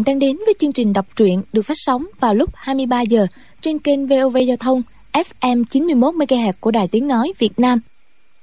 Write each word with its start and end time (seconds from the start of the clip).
Bạn 0.00 0.04
đang 0.04 0.18
đến 0.18 0.36
với 0.46 0.54
chương 0.58 0.72
trình 0.72 0.92
đọc 0.92 1.06
truyện 1.16 1.42
được 1.52 1.62
phát 1.62 1.76
sóng 1.76 2.06
vào 2.20 2.34
lúc 2.34 2.50
23 2.54 3.00
giờ 3.00 3.26
trên 3.60 3.78
kênh 3.78 4.06
VOV 4.06 4.36
Giao 4.46 4.56
thông 4.56 4.82
FM 5.12 5.64
91 5.70 6.14
MHz 6.14 6.52
của 6.60 6.70
Đài 6.70 6.88
Tiếng 6.88 7.08
nói 7.08 7.32
Việt 7.38 7.58
Nam. 7.58 7.78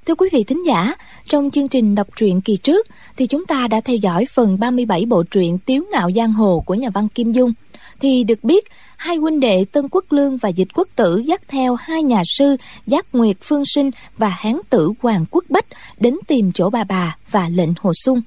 Thưa 0.06 0.16
quý 0.16 0.30
vị 0.32 0.44
thính 0.44 0.66
giả, 0.68 0.94
trong 1.30 1.52
chương 1.52 1.68
trình 1.68 1.96
đọc 1.96 2.08
truyện 2.16 2.42
kỳ 2.42 2.58
trước 2.58 2.88
thì 3.18 3.28
chúng 3.28 3.46
ta 3.46 3.68
đã 3.68 3.82
theo 3.82 3.96
dõi 3.96 4.26
phần 4.34 4.60
37 4.60 5.06
bộ 5.06 5.24
truyện 5.24 5.58
Tiếu 5.66 5.84
ngạo 5.92 6.12
giang 6.16 6.34
hồ 6.34 6.64
của 6.66 6.74
nhà 6.74 6.90
văn 6.90 7.08
Kim 7.08 7.32
Dung. 7.32 7.54
Thì 8.00 8.24
được 8.24 8.44
biết, 8.44 8.68
hai 8.98 9.16
huynh 9.16 9.40
đệ 9.40 9.66
Tân 9.72 9.90
Quốc 9.92 10.06
Lương 10.10 10.38
và 10.38 10.50
Dịch 10.50 10.70
Quốc 10.74 10.88
Tử 10.96 11.18
dắt 11.18 11.42
theo 11.48 11.76
hai 11.76 12.04
nhà 12.04 12.22
sư 12.38 12.58
Giác 12.88 13.06
Nguyệt 13.14 13.38
Phương 13.42 13.64
Sinh 13.66 13.92
và 14.18 14.30
Hán 14.30 14.60
tử 14.70 14.92
Hoàng 15.02 15.26
Quốc 15.32 15.44
Bách 15.50 15.66
đến 16.00 16.18
tìm 16.28 16.52
chỗ 16.52 16.70
bà 16.70 16.84
bà 16.84 17.18
và 17.32 17.50
lệnh 17.50 17.74
Hồ 17.80 17.92
Sung. 17.94 18.22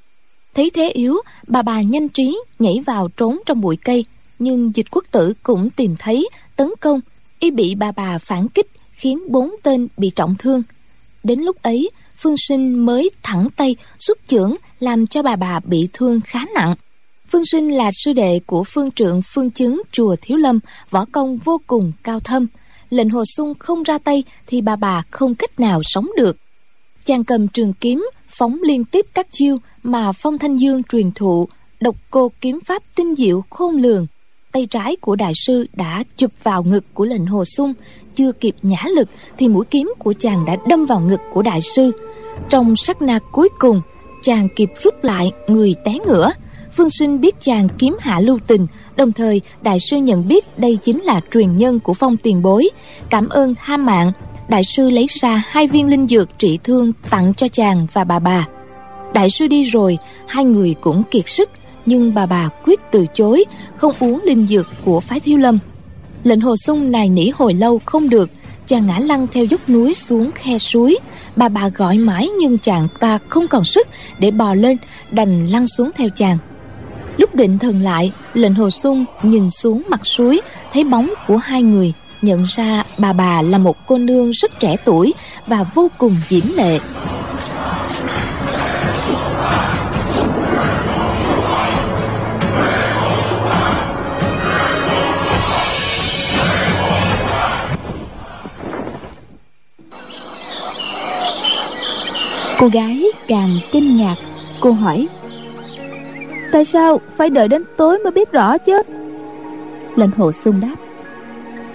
Thấy 0.55 0.71
thế 0.71 0.91
yếu, 0.91 1.17
bà 1.47 1.63
bà 1.63 1.83
nhanh 1.83 2.09
trí 2.09 2.39
nhảy 2.59 2.75
vào 2.87 3.09
trốn 3.17 3.39
trong 3.47 3.61
bụi 3.61 3.77
cây, 3.77 4.05
nhưng 4.39 4.77
dịch 4.77 4.87
quốc 4.91 5.05
tử 5.11 5.33
cũng 5.43 5.71
tìm 5.71 5.97
thấy, 5.99 6.29
tấn 6.57 6.71
công, 6.81 7.01
y 7.39 7.51
bị 7.51 7.75
bà 7.75 7.93
bà 7.93 8.19
phản 8.19 8.49
kích 8.49 8.67
khiến 8.93 9.19
bốn 9.29 9.51
tên 9.63 9.89
bị 9.97 10.11
trọng 10.17 10.35
thương. 10.39 10.63
Đến 11.23 11.41
lúc 11.41 11.63
ấy, 11.63 11.91
Phương 12.17 12.35
Sinh 12.49 12.87
mới 12.87 13.11
thẳng 13.23 13.49
tay 13.57 13.77
xuất 13.99 14.19
chưởng 14.27 14.55
làm 14.81 15.07
cho 15.07 15.23
bà 15.23 15.37
bà 15.37 15.61
bị 15.61 15.89
thương 15.93 16.21
khá 16.21 16.41
nặng. 16.55 16.75
Phương 17.29 17.45
Sinh 17.45 17.77
là 17.77 17.91
sư 17.93 18.13
đệ 18.13 18.41
của 18.47 18.65
phương 18.65 18.91
trượng 18.91 19.21
phương 19.35 19.51
chứng 19.51 19.83
chùa 19.93 20.17
Thiếu 20.23 20.37
Lâm, 20.37 20.61
võ 20.91 21.05
công 21.13 21.39
vô 21.39 21.61
cùng 21.67 21.93
cao 22.03 22.21
thâm. 22.21 22.47
Lệnh 22.91 23.11
Hồ 23.11 23.23
Sung 23.37 23.55
không 23.59 23.83
ra 23.83 23.99
tay 23.99 24.25
thì 24.47 24.61
bà 24.61 24.77
bà 24.77 25.03
không 25.11 25.35
cách 25.35 25.61
nào 25.61 25.81
sống 25.85 26.09
được. 26.17 26.37
Chàng 27.05 27.25
cầm 27.25 27.49
trường 27.49 27.73
kiếm, 27.73 28.07
phóng 28.31 28.59
liên 28.63 28.85
tiếp 28.85 29.07
các 29.15 29.27
chiêu 29.31 29.59
mà 29.83 30.13
Phong 30.13 30.39
Thanh 30.39 30.57
Dương 30.57 30.83
truyền 30.83 31.13
thụ, 31.13 31.49
độc 31.81 31.97
cô 32.11 32.33
kiếm 32.41 32.59
pháp 32.67 32.83
tinh 32.97 33.15
diệu 33.15 33.45
khôn 33.51 33.77
lường. 33.77 34.07
Tay 34.53 34.67
trái 34.67 34.97
của 34.97 35.17
đại 35.17 35.33
sư 35.47 35.67
đã 35.73 36.05
chụp 36.17 36.31
vào 36.43 36.63
ngực 36.63 36.85
của 36.95 37.05
lệnh 37.05 37.27
hồ 37.27 37.45
sung, 37.45 37.73
chưa 38.15 38.33
kịp 38.33 38.55
nhả 38.63 38.85
lực 38.97 39.09
thì 39.39 39.49
mũi 39.49 39.65
kiếm 39.71 39.93
của 39.99 40.13
chàng 40.13 40.45
đã 40.45 40.57
đâm 40.69 40.87
vào 40.87 41.01
ngực 41.01 41.21
của 41.33 41.43
đại 41.43 41.61
sư. 41.75 41.93
Trong 42.49 42.77
sát 42.77 43.03
na 43.03 43.19
cuối 43.33 43.49
cùng, 43.59 43.81
chàng 44.23 44.49
kịp 44.57 44.71
rút 44.79 45.05
lại 45.05 45.33
người 45.49 45.75
té 45.85 45.93
ngửa. 46.07 46.33
Phương 46.77 46.91
Sinh 46.91 47.21
biết 47.21 47.35
chàng 47.41 47.69
kiếm 47.79 47.97
hạ 48.01 48.21
lưu 48.21 48.39
tình, 48.47 48.67
đồng 48.97 49.13
thời 49.13 49.41
đại 49.63 49.79
sư 49.91 49.97
nhận 49.97 50.29
biết 50.29 50.59
đây 50.59 50.79
chính 50.83 51.03
là 51.03 51.21
truyền 51.33 51.57
nhân 51.57 51.81
của 51.81 51.95
phong 51.95 52.17
tiền 52.17 52.43
bối. 52.43 52.69
Cảm 53.11 53.29
ơn 53.29 53.55
tha 53.55 53.77
mạng, 53.77 54.13
đại 54.51 54.65
sư 54.65 54.91
lấy 54.91 55.07
ra 55.21 55.43
hai 55.49 55.67
viên 55.67 55.87
linh 55.87 56.07
dược 56.07 56.39
trị 56.39 56.59
thương 56.65 56.93
tặng 57.11 57.35
cho 57.35 57.49
chàng 57.49 57.87
và 57.93 58.05
bà 58.05 58.19
bà. 58.19 58.47
Đại 59.15 59.31
sư 59.31 59.47
đi 59.47 59.65
rồi, 59.65 59.99
hai 60.27 60.45
người 60.45 60.75
cũng 60.81 61.03
kiệt 61.11 61.29
sức, 61.29 61.51
nhưng 61.87 62.15
bà 62.15 62.27
bà 62.27 62.49
quyết 62.65 62.81
từ 62.91 63.05
chối, 63.15 63.45
không 63.77 63.95
uống 64.01 64.21
linh 64.25 64.47
dược 64.47 64.67
của 64.85 65.01
phái 65.01 65.21
thiếu 65.21 65.39
lâm. 65.39 65.59
Lệnh 66.23 66.41
hồ 66.41 66.57
sung 66.57 66.93
nài 66.93 67.09
nỉ 67.09 67.31
hồi 67.35 67.55
lâu 67.55 67.81
không 67.85 68.09
được, 68.09 68.31
chàng 68.67 68.87
ngã 68.87 68.99
lăn 68.99 69.27
theo 69.27 69.45
dốc 69.45 69.69
núi 69.69 69.95
xuống 69.95 70.31
khe 70.35 70.59
suối. 70.59 70.99
Bà 71.37 71.49
bà 71.49 71.69
gọi 71.69 71.99
mãi 71.99 72.29
nhưng 72.41 72.59
chàng 72.59 72.89
ta 73.01 73.19
không 73.29 73.49
còn 73.49 73.65
sức 73.65 73.89
để 74.19 74.31
bò 74.31 74.55
lên, 74.55 74.77
đành 75.11 75.47
lăn 75.47 75.67
xuống 75.67 75.91
theo 75.97 76.09
chàng. 76.09 76.39
Lúc 77.17 77.35
định 77.35 77.59
thần 77.59 77.81
lại, 77.81 78.13
lệnh 78.35 78.55
hồ 78.55 78.71
sung 78.71 79.05
nhìn 79.23 79.51
xuống 79.51 79.83
mặt 79.89 80.07
suối, 80.07 80.41
thấy 80.73 80.85
bóng 80.85 81.11
của 81.27 81.37
hai 81.37 81.63
người, 81.63 81.93
nhận 82.23 82.45
ra 82.45 82.83
bà 82.99 83.13
bà 83.13 83.43
là 83.43 83.59
một 83.59 83.87
cô 83.87 83.99
nương 83.99 84.31
rất 84.31 84.61
trẻ 84.61 84.77
tuổi 84.85 85.15
và 85.47 85.65
vô 85.75 85.91
cùng 85.99 86.17
diễm 86.29 86.45
lệ. 86.57 86.79
Cô 102.61 102.69
gái 102.69 103.05
càng 103.29 103.59
kinh 103.73 103.97
ngạc, 103.97 104.17
Cô 104.61 104.73
hỏi, 104.73 105.09
Tại 106.53 106.65
sao 106.65 107.01
phải 107.17 107.31
đợi 107.31 107.49
đến 107.49 107.65
tối 107.77 107.99
mới 107.99 108.11
biết 108.13 108.33
rõ 108.33 108.59
chứ 108.59 108.83
Lệnh 109.97 110.11
hồ 110.11 110.33
sung 110.33 110.61
đáp 110.61 110.90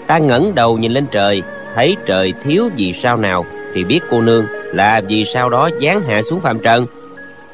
Ta 0.08 0.18
ngẩng 0.18 0.56
đầu 0.56 0.78
nhìn 0.78 0.92
lên 0.92 1.06
trời, 1.12 1.44
Thấy 1.76 1.96
trời 2.06 2.34
thiếu 2.44 2.70
vì 2.78 2.94
sao 2.94 3.18
nào, 3.18 3.46
Thì 3.74 3.84
biết 3.84 4.00
cô 4.10 4.22
nương 4.22 4.46
là 4.74 5.02
vì 5.08 5.26
sao 5.26 5.50
đó 5.50 5.70
giáng 5.82 6.02
hạ 6.02 6.22
xuống 6.24 6.42
phạm 6.42 6.60
trần. 6.60 6.86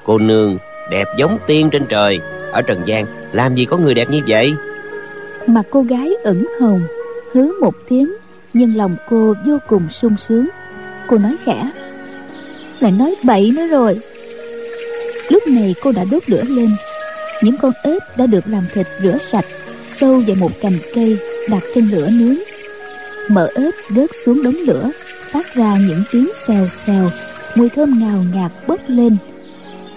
Cô 0.03 0.17
nương 0.17 0.57
đẹp 0.91 1.07
giống 1.17 1.37
tiên 1.47 1.69
trên 1.69 1.85
trời, 1.89 2.19
Ở 2.51 2.61
trần 2.61 2.81
gian, 2.85 3.05
làm 3.31 3.55
gì 3.55 3.65
có 3.65 3.77
người 3.77 3.93
đẹp 3.93 4.09
như 4.09 4.21
vậy? 4.27 4.53
Mặt 5.47 5.63
cô 5.69 5.81
gái 5.81 6.13
ửng 6.23 6.47
hồng 6.61 6.81
Hứ 7.33 7.61
một 7.61 7.73
tiếng, 7.89 8.13
Nhưng 8.53 8.77
lòng 8.77 8.95
cô 9.09 9.33
vô 9.45 9.57
cùng 9.67 9.87
sung 9.91 10.15
sướng. 10.27 10.47
Cô 11.07 11.17
nói 11.17 11.35
khẽ, 11.45 11.71
lại 12.79 12.91
nói 12.91 13.15
bậy 13.23 13.51
nữa 13.55 13.67
rồi. 13.67 13.99
Lúc 15.29 15.47
này 15.47 15.75
cô 15.83 15.91
đã 15.91 16.03
đốt 16.11 16.29
lửa 16.29 16.43
lên, 16.47 16.69
những 17.41 17.57
con 17.61 17.71
ếch 17.83 18.03
đã 18.17 18.25
được 18.25 18.43
làm 18.47 18.63
thịt 18.73 18.87
rửa 19.03 19.17
sạch, 19.17 19.45
sâu 19.87 20.21
vào 20.27 20.35
một 20.35 20.51
cành 20.61 20.77
cây 20.95 21.17
đặt 21.49 21.63
trên 21.75 21.89
lửa 21.91 22.09
nướng 22.11 22.35
mỡ 23.29 23.47
ếch 23.55 23.75
rớt 23.95 24.09
xuống 24.25 24.43
đống 24.43 24.55
lửa, 24.67 24.91
phát 25.31 25.55
ra 25.55 25.77
những 25.87 26.03
tiếng 26.11 26.29
xèo 26.47 26.67
xèo, 26.85 27.05
mùi 27.55 27.69
thơm 27.69 27.99
ngào 27.99 28.23
ngạt 28.33 28.51
bốc 28.67 28.79
lên. 28.87 29.17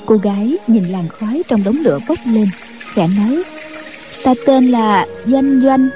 Cô 0.06 0.16
gái 0.16 0.56
nhìn 0.66 0.84
làn 0.84 1.09
khói 1.09 1.43
trong 1.49 1.65
đống 1.65 1.77
lửa 1.82 1.99
bốc 2.09 2.19
lên, 2.27 2.47
khẽ 2.94 3.06
nói, 3.19 3.43
ta 4.25 4.34
tên 4.47 4.66
là 4.66 5.06
doanh 5.27 5.60
doanh. 5.65 5.88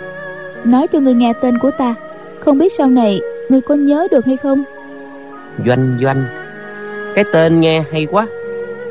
Nói 0.65 0.89
cho 0.89 1.01
người 1.01 1.15
nghe 1.15 1.33
tên 1.43 1.59
của 1.59 1.71
ta, 1.71 1.95
không 2.41 2.59
biết 2.59 2.73
sau 2.79 2.87
này 2.87 3.21
người 3.49 3.61
có 3.61 3.75
nhớ 3.75 4.09
được 4.11 4.27
hay 4.27 4.37
không? 4.37 4.65
Doanh 5.67 5.99
doanh. 6.03 6.25
Cái 7.15 7.25
tên 7.33 7.61
nghe 7.61 7.85
hay 7.93 8.07
quá. 8.11 8.27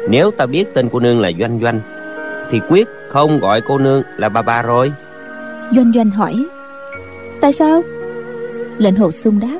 Nếu 0.09 0.31
ta 0.31 0.45
biết 0.45 0.73
tên 0.73 0.89
cô 0.91 0.99
nương 0.99 1.21
là 1.21 1.31
Doanh 1.39 1.59
Doanh, 1.61 1.79
Thì 2.51 2.59
quyết 2.69 2.87
không 3.09 3.39
gọi 3.39 3.61
cô 3.61 3.77
nương 3.77 4.03
là 4.17 4.29
bà 4.29 4.41
bà 4.41 4.61
rồi. 4.61 4.91
Doanh 5.71 5.91
Doanh 5.95 6.09
hỏi. 6.09 6.45
Tại 7.41 7.53
sao? 7.53 7.81
Lệnh 8.77 8.95
hồ 8.95 9.11
sung 9.11 9.39
đáp. 9.39 9.59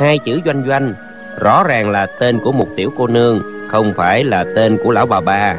Hai 0.00 0.18
chữ 0.18 0.40
Doanh 0.44 0.64
Doanh 0.66 0.94
Rõ 1.40 1.64
ràng 1.64 1.90
là 1.90 2.06
tên 2.06 2.38
của 2.38 2.52
một 2.52 2.68
tiểu 2.76 2.92
cô 2.96 3.06
nương 3.06 3.42
Không 3.68 3.92
phải 3.96 4.24
là 4.24 4.44
tên 4.56 4.78
của 4.84 4.90
lão 4.90 5.06
bà 5.06 5.20
bà. 5.20 5.56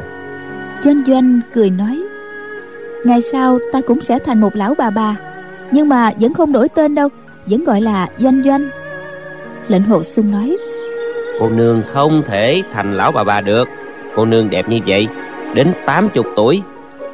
Doanh 0.83 1.03
Doanh 1.07 1.39
cười 1.53 1.69
nói. 1.69 2.03
Ngày 3.05 3.21
sau 3.21 3.59
ta 3.73 3.81
cũng 3.87 4.01
sẽ 4.01 4.19
thành 4.19 4.41
một 4.41 4.55
lão 4.55 4.75
bà 4.77 4.89
bà 4.89 5.15
Nhưng 5.71 5.89
mà 5.89 6.11
vẫn 6.19 6.33
không 6.33 6.51
đổi 6.51 6.69
tên 6.69 6.95
đâu 6.95 7.09
Vẫn 7.45 7.63
gọi 7.63 7.81
là 7.81 8.07
Doanh 8.19 8.43
Doanh. 8.45 8.69
Lệnh 9.67 9.83
hồ 9.83 10.03
sung 10.03 10.31
nói. 10.31 10.57
Cô 11.39 11.49
nương 11.49 11.81
không 11.87 12.21
thể 12.27 12.63
thành 12.73 12.97
lão 12.97 13.11
bà 13.11 13.23
bà 13.23 13.41
được. 13.41 13.67
Cô 14.15 14.25
nương 14.25 14.49
đẹp 14.49 14.69
như 14.69 14.79
vậy 14.87 15.07
Đến 15.53 15.73
80 15.85 16.23
tuổi 16.35 16.61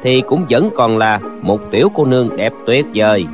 Thì 0.02 0.22
cũng 0.26 0.46
vẫn 0.50 0.70
còn 0.74 0.98
là 0.98 1.20
một 1.42 1.60
tiểu 1.70 1.88
cô 1.94 2.04
nương 2.04 2.36
đẹp 2.36 2.52
tuyệt 2.66 2.86
vời. 2.94 3.26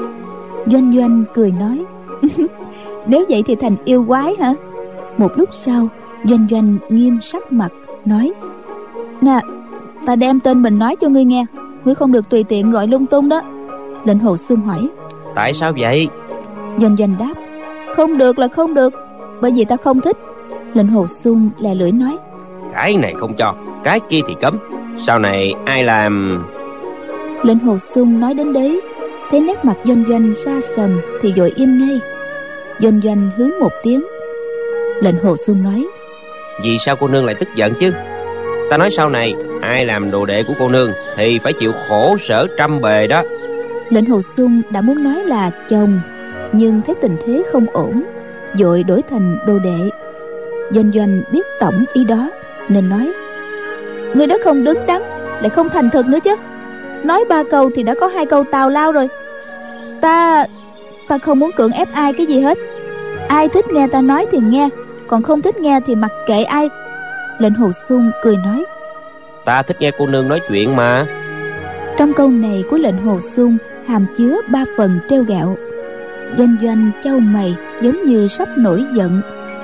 Doanh 0.66 0.96
Doanh 0.96 1.24
cười 1.34 1.52
nói 1.52 1.84
Nếu 3.06 3.24
vậy 3.28 3.42
thì 3.46 3.54
thành 3.54 3.76
yêu 3.84 4.04
quái 4.08 4.34
hả? 4.40 4.54
Một 5.18 5.38
lúc 5.38 5.48
sau 5.52 5.88
Doanh 6.24 6.46
Doanh 6.50 6.76
nghiêm 6.88 7.18
sắc 7.22 7.52
mặt 7.52 7.68
Nói 8.04 8.32
Nè 9.20 9.40
Ta 10.06 10.16
đem 10.16 10.40
tên 10.40 10.62
mình 10.62 10.78
nói 10.78 10.96
cho 10.96 11.08
ngươi 11.08 11.24
nghe 11.24 11.46
Ngươi 11.84 11.94
không 11.94 12.12
được 12.12 12.28
tùy 12.28 12.44
tiện 12.44 12.70
gọi 12.70 12.86
lung 12.86 13.06
tung 13.06 13.28
đó. 13.28 13.42
Lệnh 14.04 14.18
hồ 14.18 14.36
xuân 14.36 14.60
hỏi 14.60 14.88
Tại 15.34 15.52
sao 15.52 15.72
vậy? 15.78 16.08
Doanh 16.80 16.96
Doanh 16.96 17.14
đáp 17.18 17.34
Không 17.96 18.18
được 18.18 18.38
là 18.38 18.48
không 18.48 18.74
được 18.74 18.94
Bởi 19.40 19.50
vì 19.50 19.64
ta 19.64 19.76
không 19.76 20.00
thích. 20.00 20.16
Lệnh 20.74 20.88
hồ 20.88 21.06
sung 21.06 21.50
lè 21.58 21.74
lưỡi 21.74 21.92
nói 21.92 22.18
cái 22.78 22.96
này 22.96 23.14
không 23.18 23.34
cho 23.34 23.54
cái 23.84 24.00
kia 24.00 24.20
thì 24.28 24.34
cấm. 24.40 24.58
Sau 25.06 25.18
này 25.18 25.54
ai 25.64 25.84
làm 25.84 26.44
lệnh 27.42 27.58
hồ 27.58 27.78
sung 27.78 28.20
nói 28.20 28.34
đến 28.34 28.52
đấy 28.52 28.80
thấy 29.30 29.40
nét 29.40 29.64
mặt 29.64 29.76
doanh 29.84 30.04
doanh 30.08 30.34
xa 30.34 30.60
sầm 30.76 31.00
thì 31.22 31.32
vội 31.36 31.52
im 31.56 31.78
ngay. 31.78 32.00
Doanh 32.80 33.00
doanh 33.04 33.30
hướng 33.36 33.50
một 33.60 33.72
tiếng. 33.82 34.04
Lệnh 35.00 35.14
hồ 35.24 35.36
sung 35.36 35.62
nói 35.62 35.86
vì 36.62 36.78
sao 36.78 36.96
cô 36.96 37.08
nương 37.08 37.26
lại 37.26 37.34
tức 37.34 37.48
giận 37.54 37.74
chứ? 37.74 37.92
Ta 38.70 38.76
nói 38.76 38.90
sau 38.90 39.10
này 39.10 39.34
ai 39.60 39.84
làm 39.84 40.10
đồ 40.10 40.26
đệ 40.26 40.42
của 40.42 40.54
cô 40.58 40.68
nương 40.68 40.92
thì 41.16 41.38
phải 41.38 41.52
chịu 41.52 41.72
khổ 41.88 42.16
sở 42.20 42.46
trăm 42.58 42.80
bề 42.80 43.06
đó. 43.06 43.22
Lệnh 43.90 44.06
hồ 44.06 44.22
sung 44.22 44.62
đã 44.70 44.80
muốn 44.80 45.04
nói 45.04 45.24
là 45.24 45.50
chồng 45.68 46.00
nhưng 46.52 46.80
thấy 46.86 46.94
tình 47.02 47.16
thế 47.26 47.42
không 47.52 47.66
ổn 47.72 48.02
vội 48.58 48.82
đổi 48.82 49.02
thành 49.10 49.36
đồ 49.46 49.58
đệ. 49.64 49.90
Doanh 50.70 50.90
doanh 50.94 51.22
biết 51.32 51.46
tổng 51.60 51.84
ý 51.92 52.04
đó 52.04 52.30
nên 52.68 52.88
nói 52.88 53.12
người 54.14 54.26
đó 54.26 54.36
không 54.44 54.64
đứng 54.64 54.86
đắn 54.86 55.02
lại 55.40 55.50
không 55.50 55.68
thành 55.68 55.90
thực 55.90 56.06
nữa 56.06 56.18
chứ 56.24 56.34
nói 57.04 57.24
ba 57.28 57.42
câu 57.50 57.70
thì 57.74 57.82
đã 57.82 57.94
có 58.00 58.06
hai 58.06 58.26
câu 58.26 58.44
tào 58.44 58.70
lao 58.70 58.92
rồi. 58.92 59.08
Ta 60.00 60.46
ta 61.08 61.18
không 61.18 61.38
muốn 61.38 61.50
cưỡng 61.56 61.72
ép 61.72 61.88
ai 61.92 62.12
cái 62.12 62.26
gì 62.26 62.40
hết. 62.40 62.58
Ai 63.28 63.48
thích 63.48 63.66
nghe 63.68 63.86
ta 63.86 64.00
nói 64.00 64.26
thì 64.32 64.38
nghe 64.38 64.68
còn 65.06 65.22
không 65.22 65.42
thích 65.42 65.56
nghe 65.60 65.80
thì 65.86 65.94
mặc 65.94 66.12
kệ 66.26 66.42
ai. 66.42 66.70
Lệnh 67.38 67.54
hồ 67.54 67.70
xuân 67.88 68.10
cười 68.22 68.36
nói. 68.36 68.64
Ta 69.44 69.62
thích 69.62 69.76
nghe 69.80 69.90
cô 69.98 70.06
nương 70.06 70.28
nói 70.28 70.40
chuyện 70.48 70.76
mà. 70.76 71.06
Trong 71.96 72.12
câu 72.12 72.28
này 72.28 72.64
của 72.70 72.76
lệnh 72.78 72.98
hồ 72.98 73.20
sung 73.20 73.58
hàm 73.86 74.06
chứa 74.16 74.40
ba 74.48 74.64
phần 74.76 74.98
treo 75.08 75.22
gạo. 75.22 75.56
Doanh 76.38 76.56
doanh 76.62 76.90
châu 77.04 77.20
mày 77.20 77.56
giống 77.80 78.04
như 78.04 78.28
sắp 78.28 78.48
nổi 78.56 78.84
giận 78.94 79.20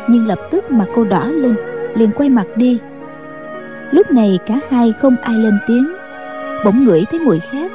nhưng 0.08 0.26
lập 0.26 0.38
tức 0.50 0.70
mặt 0.70 0.86
cô 0.94 1.04
đỏ 1.04 1.26
lên 1.26 1.54
liền 1.94 2.10
quay 2.16 2.28
mặt 2.28 2.46
đi. 2.56 2.78
Lúc 3.90 4.10
này 4.10 4.38
cả 4.46 4.54
hai 4.70 4.92
không 5.00 5.16
ai 5.22 5.34
lên 5.34 5.58
tiếng 5.66 5.93
bỗng 6.64 6.84
ngửi 6.84 7.04
thấy 7.10 7.20
mùi 7.20 7.40
khác 7.40 7.72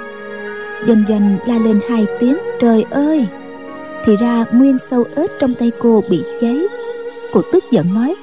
doanh 0.87 1.03
doanh 1.09 1.37
la 1.45 1.57
lên 1.59 1.79
hai 1.89 2.05
tiếng 2.19 2.37
trời 2.59 2.85
ơi! 2.89 3.27
Thì 4.05 4.15
ra 4.15 4.45
nguyên 4.51 4.77
sâu 4.89 5.05
ếch 5.15 5.31
trong 5.39 5.53
tay 5.53 5.71
cô 5.79 6.03
bị 6.09 6.23
cháy. 6.41 6.59
Cô 7.33 7.41
tức 7.53 7.63
giận 7.71 7.85
nói 7.93 8.15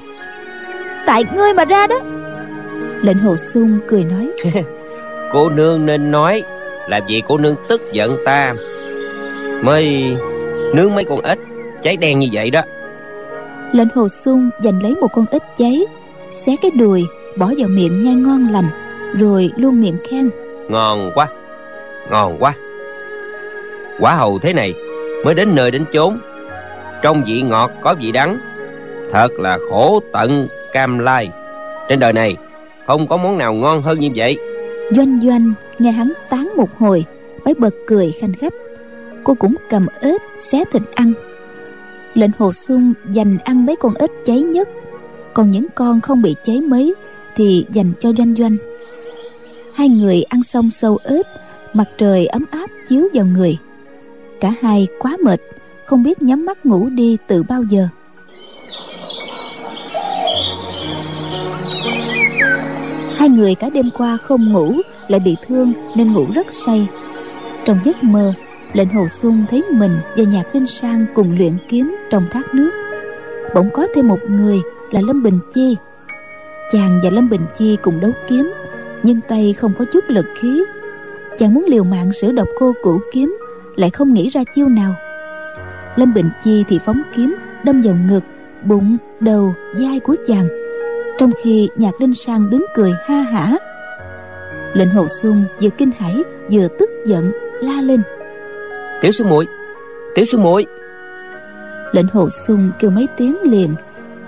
tại 1.07 1.25
ngươi 1.37 1.55
mà 1.55 1.65
ra 1.65 1.87
đó! 1.87 2.01
Lệnh 3.03 3.19
hồ 3.19 3.37
sung 3.37 3.79
cười 3.89 4.05
nói 4.05 4.31
cô 5.33 5.51
nương 5.51 5.87
nên 5.87 6.11
nói 6.11 6.43
làm 6.89 7.03
gì 7.09 7.23
cô 7.29 7.39
nương 7.39 7.55
tức 7.69 7.83
giận 7.93 8.17
ta? 8.25 8.55
Mới 9.62 10.17
nướng 10.75 10.95
mấy 10.95 11.05
con 11.05 11.21
ếch 11.21 11.39
cháy 11.83 11.97
đen 11.97 12.19
như 12.19 12.29
vậy 12.33 12.51
đó. 12.51 12.62
Lệnh 13.73 13.89
hồ 13.95 14.09
sung 14.09 14.51
giành 14.65 14.83
lấy 14.83 14.95
một 14.95 15.09
con 15.12 15.25
ếch 15.31 15.43
cháy 15.57 15.87
xé 16.33 16.57
cái 16.62 16.71
đùi 16.71 17.05
bỏ 17.37 17.53
vào 17.59 17.69
miệng 17.69 18.05
nhai 18.05 18.15
ngon 18.15 18.49
lành 18.53 18.69
rồi 19.19 19.51
luôn 19.57 19.81
miệng 19.81 19.97
khen 20.11 20.31
ngon 20.69 21.11
quá. 21.15 21.29
Ngon 22.11 22.37
quá. 22.39 22.55
Quả 23.99 24.15
hầu 24.15 24.39
thế 24.39 24.53
này 24.53 24.75
mới 25.25 25.35
đến 25.35 25.55
nơi 25.55 25.71
đến 25.71 25.85
chốn. 25.93 26.19
Trong 27.03 27.25
vị 27.27 27.43
ngọt 27.43 27.71
có 27.81 27.95
vị 28.01 28.13
đắng. 28.13 28.39
Thật 29.13 29.33
là 29.33 29.59
khổ 29.71 30.01
tận 30.13 30.49
cam 30.73 30.99
lai. 30.99 31.31
Trên 31.89 32.01
đời 32.01 32.13
này 32.13 32.37
không 32.87 33.07
có 33.07 33.17
món 33.17 33.39
nào 33.39 33.55
ngon 33.55 33.83
hơn 33.83 34.01
như 34.01 34.09
vậy. 34.17 34.39
Doanh 34.91 35.21
doanh, 35.23 35.53
nghe 35.79 35.91
hắn 35.91 36.13
tán 36.29 36.53
một 36.57 36.79
hồi 36.79 37.05
phải 37.45 37.55
bật 37.59 37.75
cười 37.87 38.12
khanh 38.21 38.33
khách. 38.33 38.53
Cô 39.25 39.35
cũng 39.35 39.55
cầm 39.71 39.87
ếch 40.01 40.23
xé 40.41 40.65
thịt 40.73 40.83
ăn. 40.95 41.12
Lệnh 42.15 42.31
hồ 42.39 42.53
xuân 42.53 42.95
dành 43.11 43.37
ăn 43.45 43.67
mấy 43.67 43.77
con 43.77 43.95
ếch 43.95 44.11
cháy 44.25 44.41
nhất. 44.41 44.69
Còn 45.35 45.51
những 45.51 45.67
con 45.75 46.01
không 46.01 46.23
bị 46.23 46.35
cháy 46.45 46.61
mấy 46.61 46.95
thì 47.37 47.67
dành 47.71 47.93
cho 48.01 48.12
doanh 48.19 48.35
doanh 48.39 48.57
hai 49.76 49.88
người 49.88 50.23
ăn 50.23 50.43
xong 50.43 50.70
sâu 50.70 50.99
ếch 51.05 51.26
mặt 51.73 51.88
trời 51.99 52.26
ấm 52.26 52.44
áp 52.50 52.70
chiếu 52.88 53.08
vào 53.14 53.25
người. 53.25 53.58
Cả 54.40 54.52
hai 54.61 54.87
quá 54.99 55.17
mệt, 55.25 55.40
không 55.84 56.02
biết 56.02 56.23
nhắm 56.23 56.46
mắt 56.46 56.67
ngủ 56.67 56.88
đi 56.88 57.17
từ 57.26 57.43
bao 57.43 57.62
giờ. 57.62 57.88
Hai 63.17 63.28
người 63.28 63.55
cả 63.55 63.70
đêm 63.70 63.90
qua 63.99 64.17
không 64.17 64.52
ngủ, 64.52 64.73
lại 65.08 65.20
bị 65.20 65.37
thương 65.46 65.73
nên 65.96 66.12
ngủ 66.12 66.25
rất 66.34 66.46
say. 66.67 66.87
Trong 67.64 67.78
giấc 67.84 68.02
mơ, 68.02 68.32
lệnh 68.73 68.88
hồ 68.88 69.08
xuân 69.08 69.44
thấy 69.50 69.62
mình 69.70 69.99
và 70.17 70.25
nhạc 70.25 70.55
linh 70.55 70.67
sang 70.67 71.06
cùng 71.14 71.38
luyện 71.38 71.58
kiếm 71.69 71.96
trong 72.11 72.26
thác 72.31 72.55
nước. 72.55 72.70
Bỗng 73.55 73.70
có 73.73 73.87
thêm 73.94 74.08
một 74.08 74.20
người 74.28 74.58
là 74.90 75.00
lâm 75.00 75.23
bình 75.23 75.38
chi. 75.55 75.76
Chàng 76.73 77.00
và 77.02 77.11
lâm 77.11 77.28
bình 77.28 77.46
chi 77.58 77.76
cùng 77.82 78.00
đấu 78.00 78.11
kiếm 78.28 78.52
nhưng 79.03 79.21
tay 79.29 79.53
không 79.53 79.73
có 79.79 79.85
chút 79.93 80.05
lực 80.09 80.27
khí. 80.41 80.65
Chàng 81.39 81.55
muốn 81.55 81.65
liều 81.69 81.85
mạng 81.85 82.13
sửa 82.13 82.33
độc 82.33 82.49
cô 82.59 82.73
cũ 82.83 83.01
kiếm 83.13 83.37
lại 83.77 83.91
không 83.91 84.15
nghĩ 84.15 84.29
ra 84.29 84.45
chiêu 84.55 84.69
nào. 84.69 84.95
Lâm 85.97 86.15
bình 86.15 86.31
chi 86.45 86.65
thì 86.69 86.79
phóng 86.85 87.03
kiếm 87.17 87.35
đâm 87.65 87.83
vào 87.83 87.95
ngực 88.09 88.25
bụng 88.65 88.97
đầu 89.21 89.55
vai 89.79 90.01
của 90.01 90.17
chàng. 90.29 90.49
Trong 91.19 91.31
khi 91.43 91.69
nhạc 91.77 92.01
linh 92.01 92.15
sang 92.15 92.51
đứng 92.51 92.65
cười 92.75 92.93
ha 93.07 93.21
hả 93.21 93.57
lệnh 94.77 94.89
hồ 94.89 95.07
xuân 95.09 95.45
vừa 95.63 95.71
kinh 95.71 95.91
hãi 95.99 96.23
vừa 96.51 96.69
tức 96.79 96.91
giận 97.07 97.33
la 97.61 97.81
lên. 97.81 98.03
Tiểu 99.01 99.13
sư 99.13 99.25
muội 99.25 99.47
tiểu 100.15 100.25
sư 100.25 100.39
muội. 100.39 100.67
Lệnh 101.93 102.07
hồ 102.13 102.29
xuân 102.47 102.71
kêu 102.79 102.91
mấy 102.91 103.07
tiếng 103.17 103.37
liền 103.43 103.75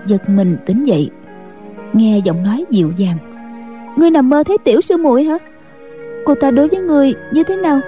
giật 0.06 0.28
mình 0.28 0.56
tỉnh 0.66 0.86
dậy 0.86 1.10
nghe 1.92 2.20
giọng 2.24 2.42
nói 2.42 2.64
dịu 2.70 2.92
dàng 2.96 3.18
ngươi 3.98 4.10
nằm 4.10 4.30
mơ 4.30 4.42
thấy 4.46 4.58
tiểu 4.64 4.80
sư 4.80 4.96
muội 4.96 5.24
hả? 5.24 5.38
Cô 6.24 6.34
ta 6.34 6.50
đối 6.50 6.68
với 6.68 6.80
người 6.80 7.14
như 7.32 7.44
thế 7.44 7.56
nào? 7.56 7.80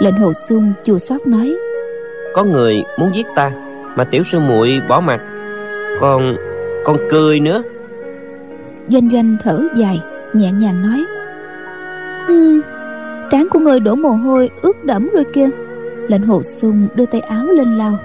Lệnh 0.00 0.14
hồ 0.14 0.32
xuân 0.48 0.72
chua 0.84 0.98
xót 0.98 1.26
nói. 1.26 1.56
Có 2.34 2.44
người 2.44 2.84
muốn 2.98 3.10
giết 3.14 3.26
ta 3.34 3.52
mà 3.96 4.04
tiểu 4.04 4.22
sư 4.24 4.40
muội 4.40 4.80
bỏ 4.88 5.00
mặt. 5.00 5.20
Còn 6.00 6.36
còn 6.84 6.96
cười 7.10 7.40
nữa. 7.40 7.62
Doanh 8.88 9.10
doanh 9.12 9.36
thở 9.44 9.62
dài 9.76 10.00
nhẹ 10.32 10.52
nhàng 10.52 10.82
nói. 10.82 11.04
Um, 12.28 12.60
trán 13.30 13.48
của 13.50 13.58
người 13.58 13.80
đổ 13.80 13.94
mồ 13.94 14.10
hôi 14.10 14.50
ướt 14.62 14.84
đẫm 14.84 15.10
rồi 15.14 15.24
kia 15.32 15.48
lệnh 16.08 16.22
hồ 16.22 16.42
xuân 16.42 16.88
đưa 16.94 17.06
tay 17.06 17.20
áo 17.20 17.46
lên 17.46 17.78
lau. 17.78 17.98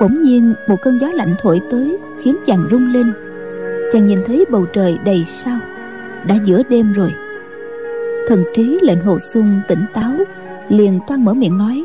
Bỗng 0.00 0.22
nhiên 0.22 0.54
một 0.68 0.76
cơn 0.82 0.98
gió 1.00 1.08
lạnh 1.08 1.34
thổi 1.42 1.60
tới 1.70 1.98
khiến 2.22 2.36
chàng 2.46 2.68
rung 2.70 2.92
lên. 2.92 3.12
Chàng 3.92 4.06
nhìn 4.06 4.18
thấy 4.26 4.44
bầu 4.50 4.66
trời 4.72 4.98
đầy 5.04 5.24
sao 5.24 5.58
đã 6.26 6.34
giữa 6.44 6.62
đêm 6.68 6.92
rồi. 6.92 7.14
Thần 8.28 8.44
trí 8.54 8.78
lệnh 8.82 9.00
hồ 9.00 9.18
xuân 9.18 9.60
tỉnh 9.68 9.84
táo 9.94 10.12
liền 10.68 11.00
toan 11.06 11.24
mở 11.24 11.34
miệng 11.34 11.58
nói. 11.58 11.84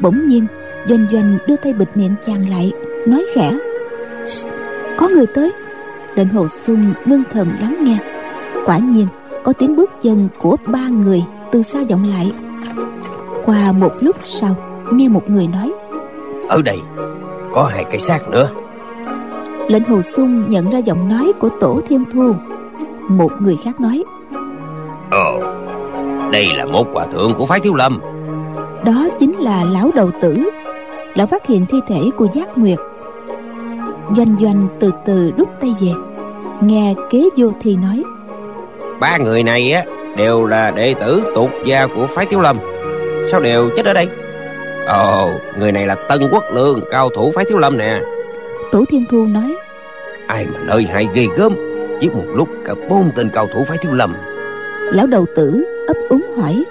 Bỗng 0.00 0.28
nhiên 0.28 0.46
doanh 0.88 1.06
doanh 1.12 1.38
đưa 1.46 1.56
tay 1.56 1.72
bịt 1.72 1.88
miệng 1.94 2.14
chàng 2.26 2.50
lại 2.50 2.72
nói 3.06 3.26
khẽ. 3.34 3.58
Có 4.96 5.08
người 5.08 5.26
tới. 5.26 5.52
Lệnh 6.14 6.28
hồ 6.28 6.46
xuân 6.48 6.94
ngưng 7.04 7.22
thần 7.32 7.48
lắng 7.60 7.84
nghe. 7.84 7.98
Quả 8.66 8.78
nhiên 8.78 9.06
có 9.44 9.52
tiếng 9.52 9.76
bước 9.76 9.90
chân 10.02 10.28
của 10.38 10.56
ba 10.66 10.88
người 10.88 11.22
từ 11.52 11.62
xa 11.62 11.80
vọng 11.90 12.10
lại. 12.10 12.32
Qua 13.44 13.72
một 13.72 13.92
lúc 14.00 14.16
sau 14.24 14.56
nghe 14.92 15.08
một 15.08 15.30
người 15.30 15.46
nói. 15.46 15.72
Ở 16.48 16.62
đây 16.62 16.78
có 17.52 17.62
hai 17.72 17.84
cái 17.84 17.98
xác 17.98 18.28
nữa. 18.28 18.48
Lệnh 19.68 19.84
hồ 19.84 20.02
xuân 20.02 20.44
nhận 20.48 20.70
ra 20.70 20.78
giọng 20.78 21.08
nói 21.08 21.32
của 21.40 21.48
tổ 21.60 21.80
thiên 21.88 22.04
thu 22.12 22.34
một 23.10 23.30
người 23.40 23.56
khác 23.64 23.80
nói. 23.80 24.04
Ồ 25.10 25.40
đây 26.32 26.48
là 26.56 26.64
một 26.64 26.86
hòa 26.92 27.06
thượng 27.06 27.34
của 27.34 27.46
phái 27.46 27.60
thiếu 27.60 27.74
lâm. 27.74 28.00
Đó 28.84 29.08
chính 29.18 29.38
là 29.38 29.64
lão 29.64 29.90
đầu 29.94 30.10
tử. 30.22 30.50
Lão 31.14 31.26
phát 31.26 31.46
hiện 31.46 31.66
thi 31.66 31.78
thể 31.88 32.00
của 32.16 32.26
giác 32.34 32.58
nguyệt. 32.58 32.78
Doanh 34.16 34.36
doanh 34.40 34.66
từ 34.80 34.92
từ 35.06 35.32
rút 35.36 35.48
tay 35.60 35.74
về. 35.80 35.92
Nghe 36.62 36.94
kế 37.10 37.24
vô 37.36 37.52
thi 37.60 37.76
nói. 37.76 38.02
Ba 39.00 39.16
người 39.16 39.42
này 39.42 39.72
á 39.72 39.84
đều 40.16 40.46
là 40.46 40.70
đệ 40.70 40.94
tử 40.94 41.22
tục 41.34 41.50
gia 41.64 41.86
của 41.86 42.06
phái 42.06 42.26
thiếu 42.26 42.40
lâm. 42.40 42.58
Sao 43.30 43.40
đều 43.40 43.70
chết 43.76 43.86
ở 43.86 43.92
đây? 43.92 44.08
Ồ 44.86 45.30
người 45.58 45.72
này 45.72 45.86
là 45.86 45.94
tân 45.94 46.28
quốc 46.32 46.44
lương 46.54 46.80
cao 46.90 47.08
thủ 47.08 47.32
phái 47.34 47.44
thiếu 47.44 47.58
lâm 47.58 47.78
nè. 47.78 48.00
Tổ 48.72 48.84
thiên 48.88 49.04
thu 49.10 49.26
nói. 49.26 49.56
Ai 50.26 50.46
mà 50.46 50.58
lợi 50.66 50.84
hại 50.92 51.08
ghê 51.14 51.26
gớm 51.36 51.69
giết 52.00 52.14
một 52.14 52.26
lúc 52.34 52.48
cả 52.64 52.74
bốn 52.88 53.10
tên 53.16 53.30
cao 53.32 53.46
thủ 53.46 53.64
phái 53.64 53.78
thiếu 53.78 53.92
lâm 53.92 54.14
lão 54.92 55.06
đầu 55.06 55.26
tử 55.34 55.64
ấp 55.86 55.96
úng 56.08 56.26
hỏi. 56.36 56.64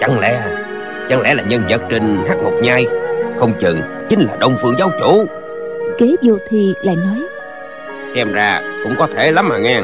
Chẳng 0.00 0.20
lẽ 0.20 0.42
chẳng 1.08 1.20
lẽ 1.20 1.34
là 1.34 1.42
nhân 1.42 1.62
vật 1.68 1.82
trên 1.90 2.18
hát 2.28 2.36
một 2.42 2.52
nhai? 2.62 2.86
Không 3.38 3.52
chừng 3.60 3.80
chính 4.08 4.20
là 4.20 4.36
đông 4.40 4.56
phương 4.62 4.74
giáo 4.78 4.90
chủ. 5.00 5.26
Kế 5.98 6.16
vô 6.22 6.38
thi 6.48 6.74
lại 6.82 6.96
nói. 6.96 7.26
Xem 8.14 8.32
ra 8.32 8.60
cũng 8.84 8.94
có 8.98 9.08
thể 9.14 9.32
lắm 9.32 9.48
mà 9.48 9.58
nghe. 9.58 9.80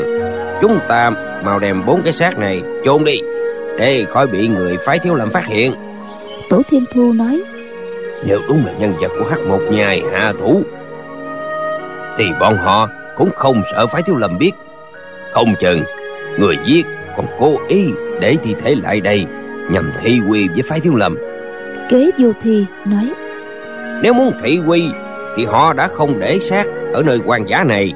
Chúng 0.61 0.79
ta 0.89 1.11
mau 1.45 1.59
đem 1.59 1.87
bốn 1.87 2.03
cái 2.03 2.13
xác 2.13 2.39
này 2.39 2.63
chôn 2.85 3.05
đi 3.05 3.21
để 3.79 4.07
khỏi 4.11 4.27
bị 4.27 4.49
người 4.49 4.77
phái 4.77 4.99
thiếu 4.99 5.15
lâm 5.15 5.31
phát 5.31 5.47
hiện. 5.47 5.75
Tổ 6.51 6.63
thiên 6.71 6.85
thu 6.95 7.13
nói. 7.13 7.43
Nếu 8.27 8.41
đúng 8.49 8.67
là 8.67 8.73
nhân 8.79 8.95
vật 9.01 9.13
của 9.19 9.31
hắc 9.31 9.41
một 9.41 9.61
nhai 9.71 10.03
hạ 10.13 10.33
thủ 10.39 10.63
thì 12.19 12.25
bọn 12.41 12.57
họ 12.57 12.89
cũng 13.17 13.31
không 13.37 13.63
sợ 13.73 13.87
phái 13.87 14.03
thiếu 14.03 14.17
lâm 14.17 14.39
biết. 14.39 14.53
Không 15.33 15.55
chừng 15.61 15.83
người 16.39 16.57
giết 16.65 16.87
còn 17.17 17.27
cố 17.39 17.59
ý 17.69 17.87
để 18.21 18.37
thi 18.43 18.55
thể 18.63 18.75
lại 18.83 19.01
đây 19.01 19.27
nhằm 19.71 19.93
thị 20.01 20.21
quy 20.29 20.49
với 20.49 20.63
phái 20.63 20.81
thiếu 20.81 20.95
lâm 20.95 21.17
kế 21.91 22.11
vô 22.19 22.33
thi 22.43 22.67
nói 22.85 23.13
nếu 24.03 24.13
muốn 24.13 24.33
thị 24.43 24.61
quy 24.67 24.91
thì 25.37 25.45
họ 25.45 25.73
đã 25.73 25.89
không 25.89 26.19
để 26.19 26.39
xác 26.39 26.65
ở 26.93 27.03
nơi 27.03 27.21
quan 27.25 27.49
giả 27.49 27.65
này. 27.65 27.93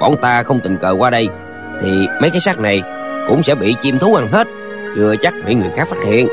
Bọn 0.00 0.16
ta 0.22 0.42
không 0.42 0.60
tình 0.60 0.76
cờ 0.76 0.90
qua 0.98 1.10
đây 1.10 1.28
thì 1.82 2.06
mấy 2.20 2.30
cái 2.30 2.40
xác 2.40 2.58
này 2.58 2.82
cũng 3.28 3.42
sẽ 3.42 3.54
bị 3.54 3.74
chim 3.82 3.98
thú 3.98 4.14
ăn 4.14 4.28
hết 4.28 4.48
chưa 4.96 5.14
chắc 5.22 5.34
bị 5.46 5.54
người 5.54 5.70
khác 5.76 5.88
phát 5.88 6.04
hiện. 6.06 6.28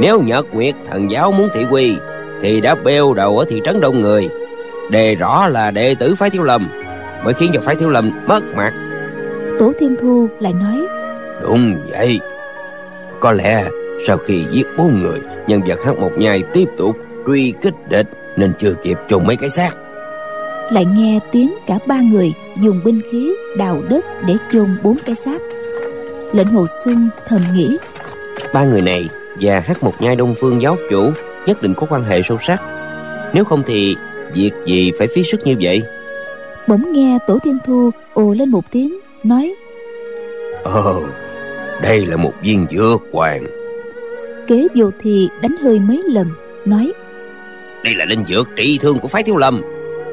Nếu 0.00 0.20
nhật 0.20 0.46
nguyệt 0.52 0.74
thần 0.90 1.10
giáo 1.10 1.32
muốn 1.32 1.48
thị 1.54 1.66
quy 1.70 1.96
thì 2.42 2.60
đã 2.60 2.74
bêu 2.74 3.14
đầu 3.14 3.38
ở 3.38 3.44
thị 3.48 3.60
trấn 3.64 3.80
đông 3.80 4.00
người 4.00 4.28
đề 4.90 5.14
rõ 5.14 5.48
là 5.48 5.70
đệ 5.70 5.94
tử 5.94 6.14
phái 6.14 6.30
thiếu 6.30 6.42
lâm 6.42 6.68
mới 7.24 7.34
khiến 7.34 7.50
cho 7.54 7.60
phái 7.60 7.76
thiếu 7.76 7.90
lâm 7.90 8.10
mất 8.26 8.40
mặt. 8.56 8.72
Tổ 9.58 9.72
thiên 9.78 9.96
thu 10.00 10.28
lại 10.40 10.52
nói 10.52 10.86
đúng 11.42 11.76
vậy. 11.90 12.20
Có 13.20 13.32
lẽ 13.32 13.64
sau 14.06 14.16
khi 14.18 14.44
giết 14.50 14.66
bốn 14.78 15.02
người 15.02 15.20
nhân 15.46 15.60
vật 15.66 15.84
hát 15.84 15.98
một 15.98 16.10
nhai 16.18 16.42
tiếp 16.52 16.64
tục 16.76 16.96
truy 17.26 17.54
kích 17.62 17.74
địch 17.88 18.06
nên 18.36 18.52
chưa 18.58 18.74
kịp 18.82 18.98
trùng 19.08 19.26
mấy 19.26 19.36
cái 19.36 19.50
xác. 19.50 19.70
lại 20.70 20.84
nghe 20.84 21.20
tiếng 21.32 21.54
cả 21.66 21.78
ba 21.86 22.00
người 22.00 22.32
dùng 22.62 22.80
binh 22.84 23.00
khí 23.10 23.34
đào 23.56 23.80
đất 23.88 24.04
để 24.26 24.36
chôn 24.52 24.76
bốn 24.82 24.96
cái 25.06 25.14
xác. 25.14 25.40
Lệnh 26.32 26.46
hồ 26.46 26.66
xuân 26.84 27.08
thầm 27.28 27.40
nghĩ 27.54 27.78
ba 28.52 28.64
người 28.64 28.82
này 28.82 29.08
và 29.40 29.60
hát 29.60 29.82
một 29.82 30.02
nhai 30.02 30.16
đông 30.16 30.34
phương 30.40 30.62
giáo 30.62 30.76
chủ 30.90 31.10
nhất 31.46 31.62
định 31.62 31.74
có 31.74 31.86
quan 31.90 32.04
hệ 32.04 32.22
sâu 32.22 32.38
sắc. 32.42 32.62
Nếu 33.34 33.44
không 33.44 33.62
thì 33.66 33.96
việc 34.34 34.50
gì 34.66 34.92
phải 34.98 35.08
phí 35.14 35.22
sức 35.22 35.46
như 35.46 35.56
vậy 35.60 35.82
bỗng 36.68 36.92
nghe 36.92 37.18
tổ 37.26 37.38
thiên 37.44 37.58
thu 37.66 37.90
ồ 38.14 38.34
lên 38.34 38.48
một 38.48 38.64
tiếng 38.70 38.98
nói 39.24 39.54
ồ 40.62 41.02
đây 41.82 42.06
là 42.06 42.16
một 42.16 42.32
viên 42.42 42.66
dược 42.70 43.02
hoàng. 43.12 43.46
Kế 44.46 44.66
vô 44.74 44.90
thì 45.00 45.28
đánh 45.42 45.56
hơi 45.62 45.78
mấy 45.78 46.02
lần 46.06 46.30
nói 46.64 46.92
đây 47.84 47.94
là 47.94 48.04
linh 48.04 48.24
dược 48.28 48.48
trị 48.56 48.78
thương 48.82 48.98
của 48.98 49.08
phái 49.08 49.22
thiếu 49.22 49.36
lâm 49.36 49.62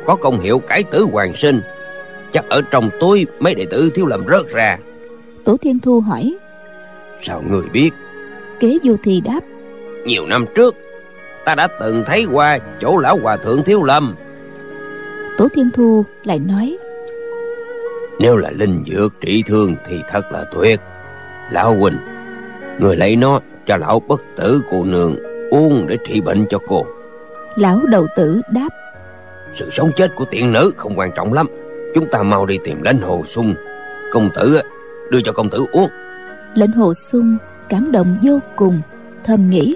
có 0.05 0.15
công 0.15 0.39
hiệu 0.39 0.59
cải 0.59 0.83
tử 0.83 1.05
hoàng 1.11 1.35
sinh. 1.35 1.61
Chắc 2.31 2.49
ở 2.49 2.61
trong 2.71 2.89
túi 2.99 3.25
mấy 3.39 3.55
đệ 3.55 3.65
tử 3.65 3.91
thiếu 3.93 4.05
lâm 4.05 4.25
rớt 4.27 4.51
ra. 4.51 4.77
Tổ 5.43 5.57
thiên 5.57 5.79
thu 5.79 5.99
hỏi 5.99 6.35
sao 7.21 7.43
người 7.49 7.65
biết? 7.73 7.89
Kế 8.59 8.77
vô 8.83 8.95
thì 9.03 9.21
đáp 9.21 9.39
nhiều 10.05 10.25
năm 10.25 10.45
trước 10.55 10.75
ta 11.45 11.55
đã 11.55 11.67
từng 11.79 12.03
thấy 12.05 12.25
qua 12.31 12.59
chỗ 12.81 12.97
lão 12.97 13.19
hòa 13.21 13.37
thượng 13.37 13.63
thiếu 13.63 13.83
lâm 13.83 14.15
tổ 15.37 15.47
thiên 15.55 15.69
thu 15.73 16.05
lại 16.23 16.39
nói 16.39 16.77
nếu 18.19 18.35
là 18.35 18.51
linh 18.51 18.83
dược 18.85 19.13
trị 19.21 19.43
thương 19.47 19.75
thì 19.87 19.95
thật 20.09 20.31
là 20.31 20.45
tuyệt. 20.53 20.79
Lão 21.51 21.75
huynh 21.75 21.97
người 22.79 22.95
lấy 22.95 23.15
nó 23.15 23.39
cho 23.65 23.77
lão 23.77 23.99
bất 24.07 24.23
tử 24.35 24.61
cô 24.71 24.83
nương 24.83 25.15
uống 25.51 25.85
để 25.87 25.97
trị 26.07 26.21
bệnh 26.21 26.45
cho 26.49 26.59
cô. 26.67 26.85
Lão 27.55 27.79
đầu 27.89 28.07
tử 28.15 28.41
đáp 28.53 28.69
sự 29.55 29.69
sống 29.71 29.91
chết 29.95 30.15
của 30.15 30.25
tiện 30.31 30.53
nữ 30.53 30.71
không 30.77 30.99
quan 30.99 31.11
trọng 31.15 31.33
lắm. 31.33 31.47
Chúng 31.95 32.05
ta 32.11 32.23
mau 32.23 32.45
đi 32.45 32.59
tìm 32.63 32.81
lãnh 32.81 32.97
hồ 32.97 33.23
sung. 33.25 33.55
Công 34.11 34.29
tử 34.35 34.59
đưa 35.11 35.21
cho 35.21 35.31
công 35.31 35.49
tử 35.49 35.65
uống. 35.71 35.89
Lệnh 36.53 36.71
hồ 36.71 36.93
sung 36.93 37.37
cảm 37.69 37.91
động 37.91 38.17
vô 38.23 38.39
cùng 38.55 38.81
thầm 39.23 39.49
nghĩ 39.49 39.75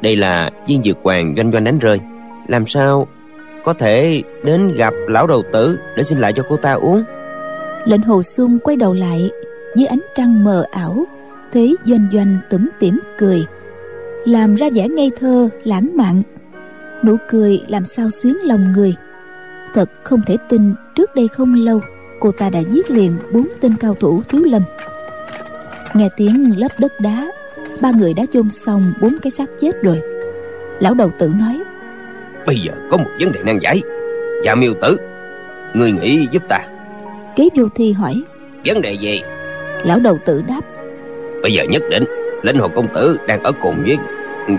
đây 0.00 0.16
là 0.16 0.50
viên 0.68 0.82
dược 0.82 0.96
hoàng 1.02 1.34
doanh 1.36 1.52
doanh 1.52 1.64
đánh 1.64 1.78
rơi. 1.78 2.00
Làm 2.48 2.66
sao 2.66 3.08
có 3.68 3.74
thể 3.74 4.22
đến 4.42 4.74
gặp 4.76 4.94
lão 5.08 5.26
đầu 5.26 5.42
tử 5.52 5.78
để 5.96 6.02
xin 6.02 6.18
lại 6.18 6.32
cho 6.32 6.42
cô 6.48 6.56
ta 6.56 6.72
uống. 6.72 7.04
Lệnh 7.84 8.02
hồ 8.02 8.22
xuân 8.22 8.58
quay 8.64 8.76
đầu 8.76 8.94
lại, 8.94 9.30
dưới 9.76 9.86
ánh 9.86 10.00
trăng 10.14 10.44
mờ 10.44 10.64
ảo, 10.70 11.04
thấy 11.52 11.76
doanh 11.86 12.08
doanh 12.12 12.38
tủm 12.50 12.68
tỉm 12.78 12.98
cười, 13.18 13.46
làm 14.24 14.54
ra 14.54 14.70
vẻ 14.74 14.88
ngây 14.88 15.10
thơ, 15.20 15.48
lãng 15.64 15.96
mạn. 15.96 16.22
Nụ 17.04 17.16
cười 17.28 17.62
làm 17.68 17.84
sao 17.84 18.10
xuyến 18.10 18.36
lòng 18.44 18.72
người. 18.72 18.94
Thật 19.74 19.90
không 20.02 20.20
thể 20.26 20.36
tin, 20.48 20.74
trước 20.94 21.14
đây 21.14 21.28
không 21.28 21.54
lâu, 21.54 21.80
cô 22.20 22.32
ta 22.32 22.50
đã 22.50 22.58
giết 22.58 22.90
liền 22.90 23.16
bốn 23.32 23.48
tên 23.60 23.74
cao 23.80 23.94
thủ 24.00 24.22
thiếu 24.28 24.42
lâm. 24.44 24.62
Nghe 25.94 26.08
tiếng 26.16 26.60
lấp 26.60 26.72
đất 26.78 26.92
đá, 27.00 27.30
ba 27.80 27.90
người 27.90 28.14
đã 28.14 28.24
chôn 28.32 28.50
xong 28.50 28.92
bốn 29.00 29.16
cái 29.22 29.30
xác 29.30 29.50
chết 29.60 29.82
rồi. 29.82 30.02
Lão 30.80 30.94
đầu 30.94 31.10
tử 31.18 31.32
nói 31.38 31.62
bây 32.48 32.56
giờ 32.56 32.72
có 32.90 32.96
một 32.96 33.10
vấn 33.20 33.32
đề 33.32 33.40
nan 33.44 33.58
giải. 33.58 33.82
Dạ 34.44 34.54
miêu 34.54 34.74
tử 34.80 34.96
người 35.74 35.92
nghĩ 35.92 36.26
giúp 36.30 36.42
ta. 36.48 36.60
Kế 37.36 37.48
vô 37.54 37.64
thi 37.74 37.92
hỏi. 37.92 38.22
Vấn 38.64 38.80
đề 38.80 38.92
gì 38.92 39.22
lão 39.84 39.98
đầu 39.98 40.18
tử 40.26 40.42
đáp. 40.48 40.60
Bây 41.42 41.52
giờ 41.52 41.64
nhất 41.64 41.82
định 41.90 42.04
lãnh 42.42 42.58
hồ 42.58 42.68
công 42.68 42.88
tử 42.94 43.18
đang 43.26 43.42
ở 43.42 43.52
cùng 43.62 43.74
với 43.86 43.98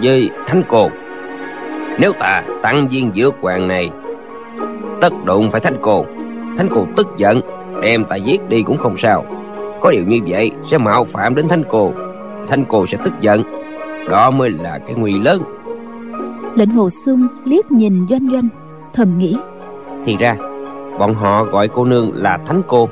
với 0.01 0.29
thánh 0.48 0.63
cô. 0.67 0.89
Nếu 2.00 2.13
ta 2.19 2.43
tặng 2.63 2.88
viên 2.88 3.12
dược 3.15 3.36
hoàng 3.41 3.67
này 3.67 3.89
tất 5.01 5.13
đụng 5.25 5.51
phải 5.51 5.62
thánh 5.62 5.77
cô. 5.81 6.05
Thánh 6.58 6.67
cô 6.72 6.86
tức 6.98 7.08
giận 7.17 7.41
đem 7.81 8.05
ta 8.05 8.15
giết 8.15 8.50
đi 8.50 8.63
cũng 8.63 8.77
không 8.77 8.98
sao. 8.98 9.25
Có 9.81 9.91
điều 9.91 10.03
như 10.03 10.19
vậy 10.27 10.51
sẽ 10.65 10.77
mạo 10.77 11.03
phạm 11.03 11.36
đến 11.36 11.48
thánh 11.48 11.63
cô. 11.69 11.93
Thánh 12.48 12.63
cô 12.67 12.86
sẽ 12.86 12.98
tức 13.03 13.13
giận. 13.22 13.43
Đó 14.10 14.31
mới 14.31 14.50
là 14.50 14.79
cái 14.88 14.96
nguy 14.96 15.13
lớn 15.19 15.41
lệnh 16.55 16.69
hồ 16.69 16.89
sung 16.89 17.27
liếc 17.45 17.71
nhìn 17.71 18.07
doanh 18.09 18.29
doanh 18.31 18.47
thầm 18.93 19.17
nghĩ. 19.17 19.37
Thì 20.05 20.17
ra 20.17 20.35
bọn 20.99 21.13
họ 21.13 21.43
gọi 21.43 21.67
cô 21.67 21.85
nương 21.85 22.11
là 22.15 22.37
thánh 22.37 22.61
cô. 22.67 22.89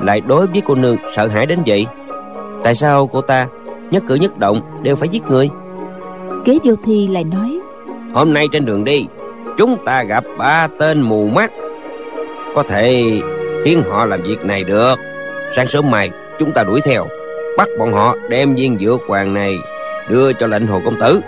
Lại 0.00 0.22
đối 0.28 0.46
với 0.46 0.62
cô 0.66 0.74
nương 0.74 0.96
sợ 1.16 1.26
hãi 1.26 1.46
đến 1.46 1.58
vậy 1.66 1.86
tại 2.64 2.74
sao 2.74 3.06
cô 3.06 3.20
ta 3.20 3.46
nhất 3.90 4.02
cử 4.06 4.14
nhất 4.14 4.32
động 4.38 4.60
đều 4.82 4.96
phải 4.96 5.08
giết 5.08 5.22
người? 5.28 5.50
Kế 6.44 6.58
vô 6.64 6.74
thi 6.84 7.08
lại 7.08 7.24
nói. 7.24 7.60
Hôm 8.14 8.32
nay 8.32 8.46
trên 8.52 8.64
đường 8.64 8.84
đi 8.84 9.06
chúng 9.58 9.76
ta 9.84 10.02
gặp 10.02 10.24
ba 10.38 10.68
tên 10.78 11.00
mù 11.00 11.28
mắt. 11.28 11.50
Có 12.54 12.62
thể 12.62 13.20
khiến 13.64 13.82
họ 13.90 14.04
làm 14.04 14.22
việc 14.22 14.44
này 14.44 14.64
được. 14.64 14.98
Sáng 15.56 15.66
sớm 15.68 15.90
mai 15.90 16.10
chúng 16.38 16.52
ta 16.52 16.64
đuổi 16.64 16.80
theo 16.80 17.06
bắt 17.56 17.68
bọn 17.78 17.92
họ 17.92 18.16
đem 18.28 18.54
viên 18.54 18.78
dược 18.78 19.00
hoàng 19.08 19.34
này 19.34 19.58
đưa 20.08 20.32
cho 20.32 20.46
lệnh 20.46 20.66
hồ 20.66 20.80
công 20.84 21.00
tử 21.00 21.20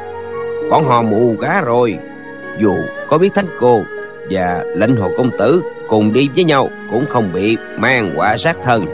bọn 0.70 0.85
họ 0.85 1.02
mù 1.02 1.37
cá 1.40 1.61
rồi. 1.61 1.99
Dù 2.58 2.75
có 3.08 3.18
biết 3.18 3.35
thánh 3.35 3.46
cô 3.61 3.82
và 4.30 4.64
lệnh 4.76 4.96
hồ 4.96 5.11
công 5.16 5.30
tử 5.38 5.62
cùng 5.88 6.12
đi 6.12 6.28
với 6.35 6.44
nhau 6.44 6.68
cũng 6.92 7.06
không 7.06 7.32
bị 7.32 7.56
mang 7.78 8.14
quả 8.16 8.37
sát 8.37 8.56
thân. 8.62 8.87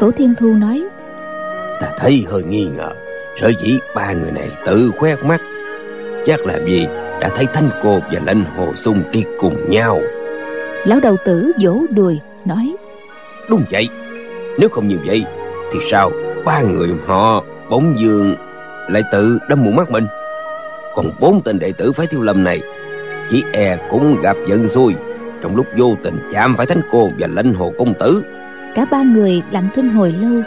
Tổ 0.00 0.10
thiên 0.10 0.34
thu 0.38 0.54
nói 0.54 0.82
ta 1.80 1.88
thấy 1.98 2.24
hơi 2.30 2.42
nghi 2.42 2.68
ngờ 2.76 2.90
sở 3.40 3.52
dĩ 3.62 3.78
ba 3.94 4.12
người 4.12 4.32
này 4.32 4.50
tự 4.64 4.90
khoét 4.98 5.24
mắt. 5.24 5.40
Chắc 6.26 6.46
là 6.46 6.58
vì 6.64 6.86
đã 7.20 7.28
thấy 7.28 7.46
thanh 7.52 7.70
cô 7.82 8.00
và 8.12 8.20
lệnh 8.26 8.44
hồ 8.44 8.72
sung 8.74 9.02
đi 9.12 9.24
cùng 9.40 9.70
nhau. 9.70 10.00
Lão 10.84 11.00
đầu 11.00 11.16
tử 11.24 11.52
vỗ 11.62 11.82
đùi 11.90 12.20
nói 12.44 12.76
đúng 13.50 13.62
vậy. 13.70 13.88
Nếu 14.58 14.68
không 14.68 14.88
như 14.88 14.96
vậy 15.06 15.24
thì 15.72 15.78
sao 15.90 16.10
ba 16.44 16.60
người 16.62 16.88
họ 17.06 17.44
bỗng 17.70 17.94
dường 17.98 18.34
lại 18.88 19.02
tự 19.12 19.38
đâm 19.48 19.62
mù 19.62 19.70
mắt 19.70 19.90
mình 19.90 20.06
còn 20.98 21.12
bốn 21.20 21.40
tên 21.42 21.58
đệ 21.58 21.72
tử 21.72 21.92
phái 21.92 22.06
thiếu 22.06 22.22
lâm 22.22 22.44
này 22.44 22.62
chỉ 23.30 23.44
e 23.52 23.78
cũng 23.90 24.20
gặp 24.22 24.36
giận 24.46 24.68
xui 24.68 24.94
trong 25.42 25.56
lúc 25.56 25.66
vô 25.76 25.96
tình 26.02 26.18
chạm 26.32 26.56
phải 26.56 26.66
thánh 26.66 26.80
cô 26.90 27.10
và 27.18 27.26
lệnh 27.26 27.54
hồ 27.54 27.72
công 27.78 27.94
tử. 27.94 28.22
Cả 28.74 28.84
ba 28.90 29.02
người 29.02 29.42
lặng 29.50 29.68
thinh 29.74 29.88
hồi 29.88 30.14
lâu 30.20 30.42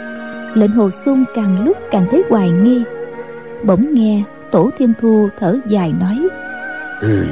lệnh 0.54 0.70
hồ 0.70 0.90
sung 0.90 1.24
càng 1.34 1.64
lúc 1.64 1.76
càng 1.90 2.06
thấy 2.10 2.22
hoài 2.28 2.50
nghi. 2.50 2.82
Bỗng 3.62 3.94
nghe 3.94 4.22
tổ 4.50 4.70
thiên 4.78 4.92
thu 5.00 5.28
thở 5.38 5.58
dài 5.66 5.92
nói 6.00 6.28
ừ, 7.00 7.24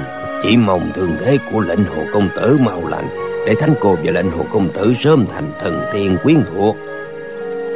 chỉ 0.43 0.57
mong 0.57 0.91
thương 0.95 1.13
thế 1.21 1.39
của 1.53 1.61
lệnh 1.61 1.85
hồ 1.85 2.03
công 2.13 2.29
tử 2.37 2.59
mau 2.65 2.89
lành 2.89 3.09
để 3.47 3.55
thánh 3.61 3.75
cô 3.81 3.97
và 4.05 4.13
lệnh 4.13 4.31
hồ 4.31 4.45
công 4.53 4.69
tử 4.69 4.95
sớm 4.99 5.27
thành 5.33 5.51
thần 5.61 5.81
tiên 5.93 6.17
quyến 6.23 6.37
thuộc. 6.55 6.77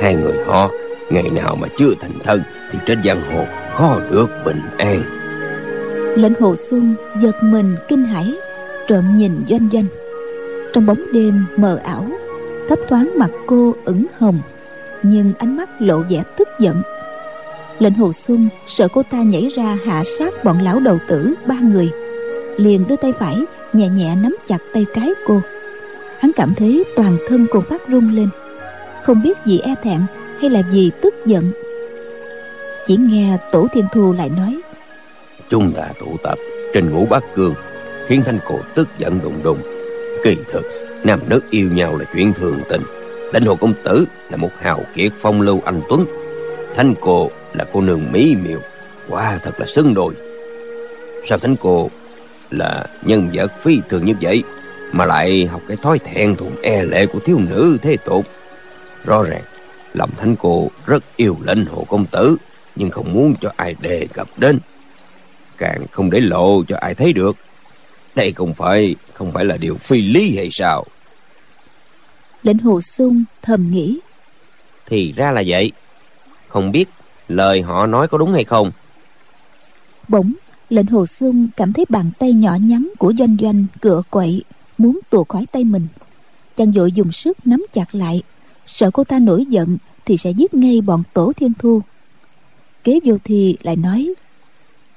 Hai 0.02 0.14
người 0.14 0.34
họ 0.46 0.70
ngày 1.10 1.30
nào 1.32 1.56
mà 1.60 1.68
chưa 1.76 1.94
thành 2.00 2.18
thân 2.24 2.42
thì 2.72 2.78
trên 2.86 3.02
giang 3.02 3.20
hồ 3.32 3.44
khó 3.72 3.98
được 4.10 4.30
bình 4.44 4.60
an 4.78 5.23
lệnh 6.16 6.33
hồ 6.40 6.56
xuân 6.56 6.94
giật 7.21 7.37
mình 7.42 7.76
kinh 7.88 8.04
hãi, 8.04 8.35
trộm 8.88 9.04
nhìn 9.16 9.44
doanh 9.49 9.68
doanh. 9.73 9.87
Trong 10.73 10.87
bóng 10.87 11.12
đêm 11.12 11.44
mờ 11.56 11.80
ảo, 11.85 12.06
thấp 12.68 12.78
thoáng 12.88 13.12
mặt 13.16 13.30
cô 13.47 13.75
ửng 13.85 14.06
hồng, 14.18 14.38
nhưng 15.02 15.33
ánh 15.38 15.56
mắt 15.56 15.68
lộ 15.78 15.99
vẻ 16.11 16.23
tức 16.37 16.49
giận. 16.59 16.83
Lệnh 17.78 17.94
hồ 17.94 18.12
xuân 18.12 18.49
sợ 18.66 18.88
cô 18.88 19.02
ta 19.11 19.18
nhảy 19.18 19.50
ra 19.56 19.78
hạ 19.85 20.02
sát 20.18 20.44
bọn 20.44 20.62
lão 20.62 20.80
đầu 20.80 20.99
tử 21.09 21.35
ba 21.47 21.54
người, 21.54 21.90
liền 22.56 22.85
đưa 22.88 22.97
tay 22.97 23.12
phải 23.12 23.44
nhẹ 23.73 23.88
nhẹ 23.88 24.16
nắm 24.23 24.37
chặt 24.47 24.59
tay 24.73 24.87
trái 24.94 25.11
cô. 25.26 25.40
Hắn 26.18 26.30
cảm 26.37 26.54
thấy 26.54 26.85
toàn 26.97 27.16
thân 27.28 27.47
cô 27.50 27.61
phát 27.61 27.88
run 27.88 28.16
lên, 28.16 28.28
không 29.02 29.23
biết 29.23 29.38
vì 29.44 29.59
e 29.59 29.75
thẹn 29.83 30.00
hay 30.40 30.50
là 30.50 30.62
vì 30.73 30.90
tức 31.00 31.14
giận. 31.26 31.50
Chỉ 32.87 32.97
nghe 32.97 33.38
tổ 33.52 33.66
thiên 33.73 33.85
thu 33.92 34.12
lại 34.12 34.30
nói 34.37 34.61
chúng 35.48 35.72
ta 35.72 35.88
tụ 36.00 36.16
tập 36.22 36.38
trên 36.74 36.90
ngũ 36.90 37.06
bát 37.06 37.24
cương, 37.34 37.54
khiến 38.06 38.22
thanh 38.26 38.38
cổ 38.44 38.58
tức 38.74 38.88
giận 38.98 39.20
đùng 39.22 39.42
đùng. 39.42 39.58
Kỳ 40.24 40.36
thực, 40.52 40.62
nam 41.04 41.20
nữ 41.28 41.40
yêu 41.50 41.70
nhau 41.72 41.96
là 41.96 42.04
chuyện 42.14 42.32
thường 42.32 42.60
tình. 42.68 42.82
Lãnh 43.32 43.44
hồ 43.44 43.54
công 43.54 43.74
tử 43.84 44.04
là 44.30 44.36
một 44.36 44.50
hào 44.60 44.84
kiệt 44.94 45.12
phong 45.18 45.40
lưu 45.40 45.62
anh 45.64 45.80
tuấn. 45.88 46.06
Thanh 46.74 46.94
cô 47.00 47.30
là 47.52 47.64
cô 47.72 47.80
nương 47.80 48.12
mỹ 48.12 48.36
miều, 48.44 48.58
quả 49.08 49.38
thật 49.42 49.60
là 49.60 49.66
xứng 49.66 49.94
đôi. 49.94 50.14
Sao 51.28 51.38
thánh 51.38 51.56
cô 51.56 51.90
là 52.50 52.86
nhân 53.02 53.30
vật 53.32 53.52
phi 53.62 53.80
thường 53.88 54.04
như 54.04 54.14
vậy, 54.20 54.42
mà 54.92 55.04
lại 55.04 55.46
học 55.46 55.60
cái 55.68 55.76
thói 55.82 55.98
thẹn 55.98 56.36
thùng 56.36 56.56
e 56.62 56.82
lệ 56.82 57.06
của 57.06 57.18
thiếu 57.18 57.38
nữ 57.50 57.78
thế 57.82 57.96
tục? 57.96 58.26
Rõ 59.04 59.22
ràng, 59.22 59.42
lòng 59.94 60.10
thánh 60.16 60.36
cô 60.36 60.70
rất 60.86 61.02
yêu 61.16 61.36
lệnh 61.44 61.64
hồ 61.64 61.86
công 61.88 62.06
tử, 62.06 62.36
nhưng 62.76 62.90
không 62.90 63.12
muốn 63.12 63.34
cho 63.40 63.52
ai 63.56 63.74
đề 63.80 64.06
cập 64.12 64.28
đến 64.36 64.58
càng 65.58 65.87
không 65.90 66.11
để 66.11 66.20
lộ 66.20 66.62
cho 66.68 66.76
ai 66.80 66.94
thấy 66.94 67.12
được. 67.12 67.37
Đây 68.14 68.32
không 68.32 68.54
phải 68.54 68.96
không 69.12 69.32
phải 69.32 69.44
là 69.44 69.56
điều 69.56 69.76
phi 69.76 70.02
lý 70.02 70.37
hay 70.37 70.49
sao? 70.50 70.84
Lệnh 72.42 72.58
hồ 72.58 72.80
sung 72.80 73.25
thầm 73.42 73.70
nghĩ. 73.70 73.99
Thì 74.87 75.12
ra 75.16 75.30
là 75.30 75.42
vậy. 75.46 75.73
Không 76.49 76.73
biết 76.73 76.88
lời 77.28 77.62
họ 77.62 77.87
nói 77.87 78.08
có 78.08 78.18
đúng 78.18 78.32
hay 78.32 78.44
không? 78.44 78.73
Bỗng 80.08 80.32
lệnh 80.70 80.87
hồ 80.87 81.06
sung 81.06 81.49
cảm 81.56 81.73
thấy 81.73 81.84
bàn 81.88 82.11
tay 82.18 82.32
nhỏ 82.32 82.56
nhắn 82.61 82.92
của 82.99 83.12
doanh 83.18 83.37
doanh 83.40 83.66
cựa 83.80 84.02
quậy 84.11 84.42
muốn 84.78 84.99
tuột 85.11 85.28
khỏi 85.28 85.46
tay 85.52 85.64
mình. 85.64 85.87
Chàng 86.56 86.73
vội 86.73 86.92
dùng 86.92 87.12
sức 87.12 87.46
nắm 87.46 87.66
chặt 87.73 87.94
lại. 87.94 88.23
Sợ 88.66 88.90
cô 88.90 89.04
ta 89.04 89.18
nổi 89.18 89.46
giận 89.49 89.76
thì 90.04 90.16
sẽ 90.16 90.30
giết 90.30 90.54
ngay 90.54 90.80
bọn 90.80 91.02
tổ 91.12 91.32
thiên 91.37 91.52
thu. 91.58 91.82
Kế 92.84 92.99
vô 93.04 93.16
thi 93.25 93.56
lại 93.62 93.76
nói 93.76 94.14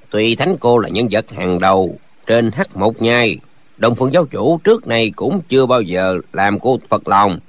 tuy 0.09 0.35
thánh 0.35 0.55
cô 0.59 0.77
là 0.77 0.89
nhân 0.89 1.07
vật 1.11 1.31
hàng 1.31 1.59
đầu 1.59 1.97
trên 2.27 2.51
hắc 2.51 2.77
một 2.77 3.01
nhai, 3.01 3.37
đồng 3.77 3.95
phương 3.95 4.13
giáo 4.13 4.25
chủ 4.25 4.59
trước 4.63 4.87
này 4.87 5.11
cũng 5.15 5.41
chưa 5.49 5.65
bao 5.65 5.81
giờ 5.81 6.17
làm 6.33 6.59
cô 6.59 6.79
phật 6.89 7.07
lòng. 7.07 7.39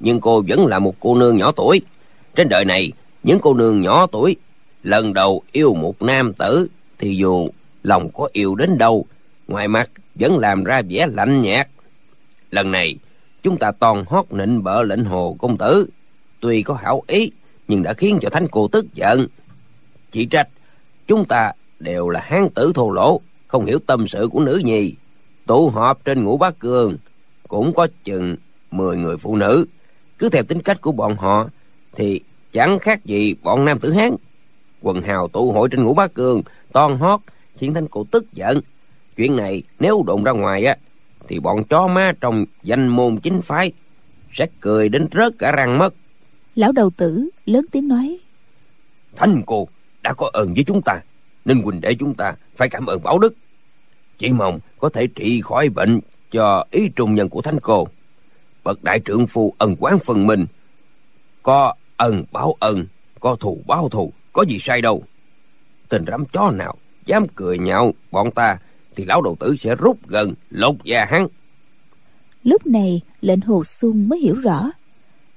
Nhưng 0.00 0.20
cô 0.20 0.44
vẫn 0.48 0.66
là 0.66 0.78
một 0.78 0.94
cô 1.00 1.14
nương 1.14 1.36
nhỏ 1.36 1.52
tuổi. 1.52 1.80
Trên 2.34 2.48
đời 2.48 2.64
này, 2.64 2.92
những 3.22 3.38
cô 3.42 3.54
nương 3.54 3.80
nhỏ 3.80 4.06
tuổi 4.06 4.36
lần 4.82 5.14
đầu 5.14 5.42
yêu 5.52 5.74
một 5.74 6.02
nam 6.02 6.32
tử 6.32 6.68
thì 6.98 7.16
dù 7.16 7.48
lòng 7.82 8.10
có 8.12 8.28
yêu 8.32 8.54
đến 8.54 8.78
đâu, 8.78 9.06
ngoài 9.48 9.68
mặt 9.68 9.90
vẫn 10.14 10.38
làm 10.38 10.64
ra 10.64 10.82
vẻ 10.88 11.06
lạnh 11.12 11.40
nhạt. 11.40 11.68
Lần 12.50 12.70
này, 12.70 12.96
chúng 13.42 13.56
ta 13.56 13.72
toàn 13.72 14.04
hót 14.08 14.24
nịnh 14.30 14.62
bợ 14.62 14.82
lệnh 14.82 15.04
hồ 15.04 15.36
công 15.38 15.58
tử. 15.58 15.88
Tuy 16.40 16.62
có 16.62 16.74
hảo 16.74 17.02
ý, 17.06 17.32
nhưng 17.68 17.82
đã 17.82 17.92
khiến 17.92 18.18
cho 18.22 18.30
thánh 18.30 18.46
cô 18.50 18.68
tức 18.68 18.94
giận. 18.94 19.26
Chỉ 20.12 20.26
trách, 20.26 20.48
chúng 21.06 21.24
ta 21.24 21.52
đều 21.80 22.08
là 22.08 22.20
hán 22.20 22.48
tử 22.54 22.72
thô 22.74 22.90
lỗ 22.90 23.20
không 23.46 23.64
hiểu 23.64 23.78
tâm 23.86 24.08
sự 24.08 24.28
của 24.32 24.40
nữ 24.40 24.60
nhi. 24.64 24.94
Tụ 25.46 25.68
họp 25.68 26.04
trên 26.04 26.24
ngũ 26.24 26.36
bát 26.36 26.58
cương 26.60 26.96
cũng 27.48 27.74
có 27.74 27.88
chừng 28.04 28.36
mười 28.70 28.96
người 28.96 29.16
phụ 29.16 29.36
nữ. 29.36 29.66
Cứ 30.18 30.28
theo 30.28 30.42
tính 30.42 30.62
cách 30.62 30.80
của 30.80 30.92
bọn 30.92 31.16
họ 31.16 31.48
thì 31.96 32.20
chẳng 32.52 32.78
khác 32.78 33.04
gì 33.04 33.34
bọn 33.42 33.64
nam 33.64 33.78
tử 33.78 33.92
hán. 33.92 34.16
Quần 34.82 35.02
hào 35.02 35.28
tụ 35.28 35.52
hội 35.52 35.68
trên 35.68 35.82
ngũ 35.84 35.94
bát 35.94 36.14
cương 36.14 36.42
toàn 36.72 36.98
hót 36.98 37.20
khiến 37.56 37.74
thánh 37.74 37.88
cô 37.88 38.04
tức 38.10 38.32
giận. 38.32 38.60
Chuyện 39.16 39.36
này 39.36 39.62
nếu 39.78 40.02
đồn 40.06 40.24
ra 40.24 40.32
ngoài 40.32 40.64
á 40.64 40.76
thì 41.28 41.40
bọn 41.40 41.64
chó 41.64 41.86
má 41.86 42.12
trong 42.20 42.44
danh 42.62 42.88
môn 42.88 43.16
chính 43.16 43.42
phái 43.42 43.72
sẽ 44.32 44.46
cười 44.60 44.88
đến 44.88 45.06
rớt 45.12 45.32
cả 45.38 45.52
răng 45.52 45.78
mất. 45.78 45.94
Lão 46.54 46.72
đầu 46.72 46.90
tử 46.96 47.28
lớn 47.46 47.66
tiếng 47.72 47.88
nói 47.88 48.18
thánh 49.16 49.42
cô 49.46 49.68
đã 50.02 50.12
có 50.12 50.30
ơn 50.32 50.54
với 50.54 50.64
chúng 50.64 50.82
ta 50.82 51.00
nên 51.44 51.62
huynh 51.62 51.80
đệ 51.80 51.94
chúng 51.94 52.14
ta 52.14 52.34
phải 52.56 52.68
cảm 52.68 52.86
ơn 52.86 53.02
báo 53.02 53.18
đức. 53.18 53.34
Chỉ 54.18 54.32
mong 54.32 54.58
có 54.78 54.88
thể 54.88 55.06
trị 55.06 55.40
khỏi 55.40 55.68
bệnh 55.68 56.00
cho 56.30 56.64
ý 56.70 56.88
trung 56.96 57.14
nhân 57.14 57.28
của 57.28 57.42
thánh 57.42 57.58
cô. 57.62 57.88
Bậc 58.64 58.84
đại 58.84 59.00
trưởng 59.00 59.26
phu 59.26 59.54
ân 59.58 59.76
quán 59.78 59.98
phần 59.98 60.26
mình. 60.26 60.46
Có 61.42 61.74
ân, 61.96 62.24
báo 62.32 62.54
ân, 62.60 62.86
có 63.20 63.36
thù, 63.40 63.62
báo 63.66 63.88
thù, 63.88 64.12
có 64.32 64.42
gì 64.42 64.58
sai 64.60 64.82
đâu. 64.82 65.02
Tình 65.88 66.04
rắm 66.06 66.24
chó 66.32 66.50
nào 66.50 66.76
dám 67.06 67.26
cười 67.34 67.58
nhạo 67.58 67.94
bọn 68.10 68.30
ta, 68.30 68.58
thì 68.96 69.04
lão 69.04 69.22
đầu 69.22 69.36
tử 69.40 69.56
sẽ 69.56 69.74
rút 69.76 69.98
gần 70.06 70.34
lột 70.50 70.74
da 70.84 71.04
hắn. 71.04 71.26
Lúc 72.42 72.66
này, 72.66 73.00
lệnh 73.20 73.40
hồ 73.40 73.64
xuân 73.64 74.08
mới 74.08 74.20
hiểu 74.20 74.34
rõ. 74.34 74.70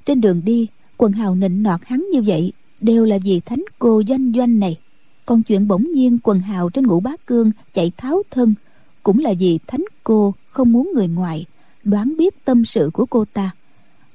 Trên 0.05 0.21
đường 0.21 0.41
đi, 0.45 0.67
quần 0.97 1.11
hào 1.11 1.35
nịnh 1.35 1.63
nọt 1.63 1.79
hắn 1.85 2.05
như 2.13 2.21
vậy, 2.21 2.53
đều 2.79 3.05
là 3.05 3.17
vì 3.23 3.39
thánh 3.39 3.63
cô 3.79 4.01
doanh 4.07 4.31
doanh 4.35 4.59
này 4.59 4.77
còn 5.31 5.43
chuyện 5.43 5.67
bỗng 5.67 5.91
nhiên 5.91 6.17
quần 6.23 6.39
hào 6.39 6.69
trên 6.69 6.87
ngũ 6.87 6.99
bá 6.99 7.11
cương 7.25 7.51
chạy 7.73 7.91
tháo 7.97 8.21
thân. 8.31 8.53
Cũng 9.03 9.19
là 9.19 9.33
vì 9.39 9.59
thánh 9.67 9.83
cô 10.03 10.33
không 10.49 10.71
muốn 10.71 10.91
người 10.95 11.07
ngoài 11.07 11.45
đoán 11.83 12.13
biết 12.17 12.45
tâm 12.45 12.65
sự 12.65 12.89
của 12.93 13.05
cô 13.05 13.25
ta. 13.33 13.51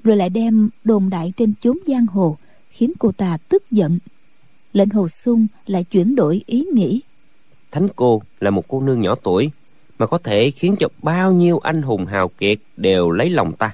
Rồi 0.03 0.17
lại 0.17 0.29
đem 0.29 0.69
đồn 0.83 1.09
đại 1.09 1.33
trên 1.37 1.53
chốn 1.61 1.77
giang 1.87 2.05
hồ, 2.05 2.37
khiến 2.69 2.93
cô 2.99 3.11
ta 3.11 3.37
tức 3.49 3.71
giận. 3.71 3.99
Lệnh 4.73 4.89
hồ 4.89 5.07
sung 5.07 5.47
lại 5.65 5.83
chuyển 5.83 6.15
đổi 6.15 6.41
ý 6.45 6.65
nghĩ. 6.73 7.01
Thánh 7.71 7.87
cô 7.95 8.21
là 8.39 8.49
một 8.49 8.67
cô 8.67 8.81
nương 8.81 9.01
nhỏ 9.01 9.15
tuổi, 9.15 9.51
mà 9.99 10.07
có 10.07 10.17
thể 10.17 10.51
khiến 10.51 10.75
cho 10.79 10.87
bao 11.01 11.31
nhiêu 11.31 11.59
anh 11.59 11.81
hùng 11.81 12.05
hào 12.05 12.27
kiệt 12.27 12.59
đều 12.77 13.11
lấy 13.11 13.29
lòng 13.29 13.53
ta. 13.53 13.71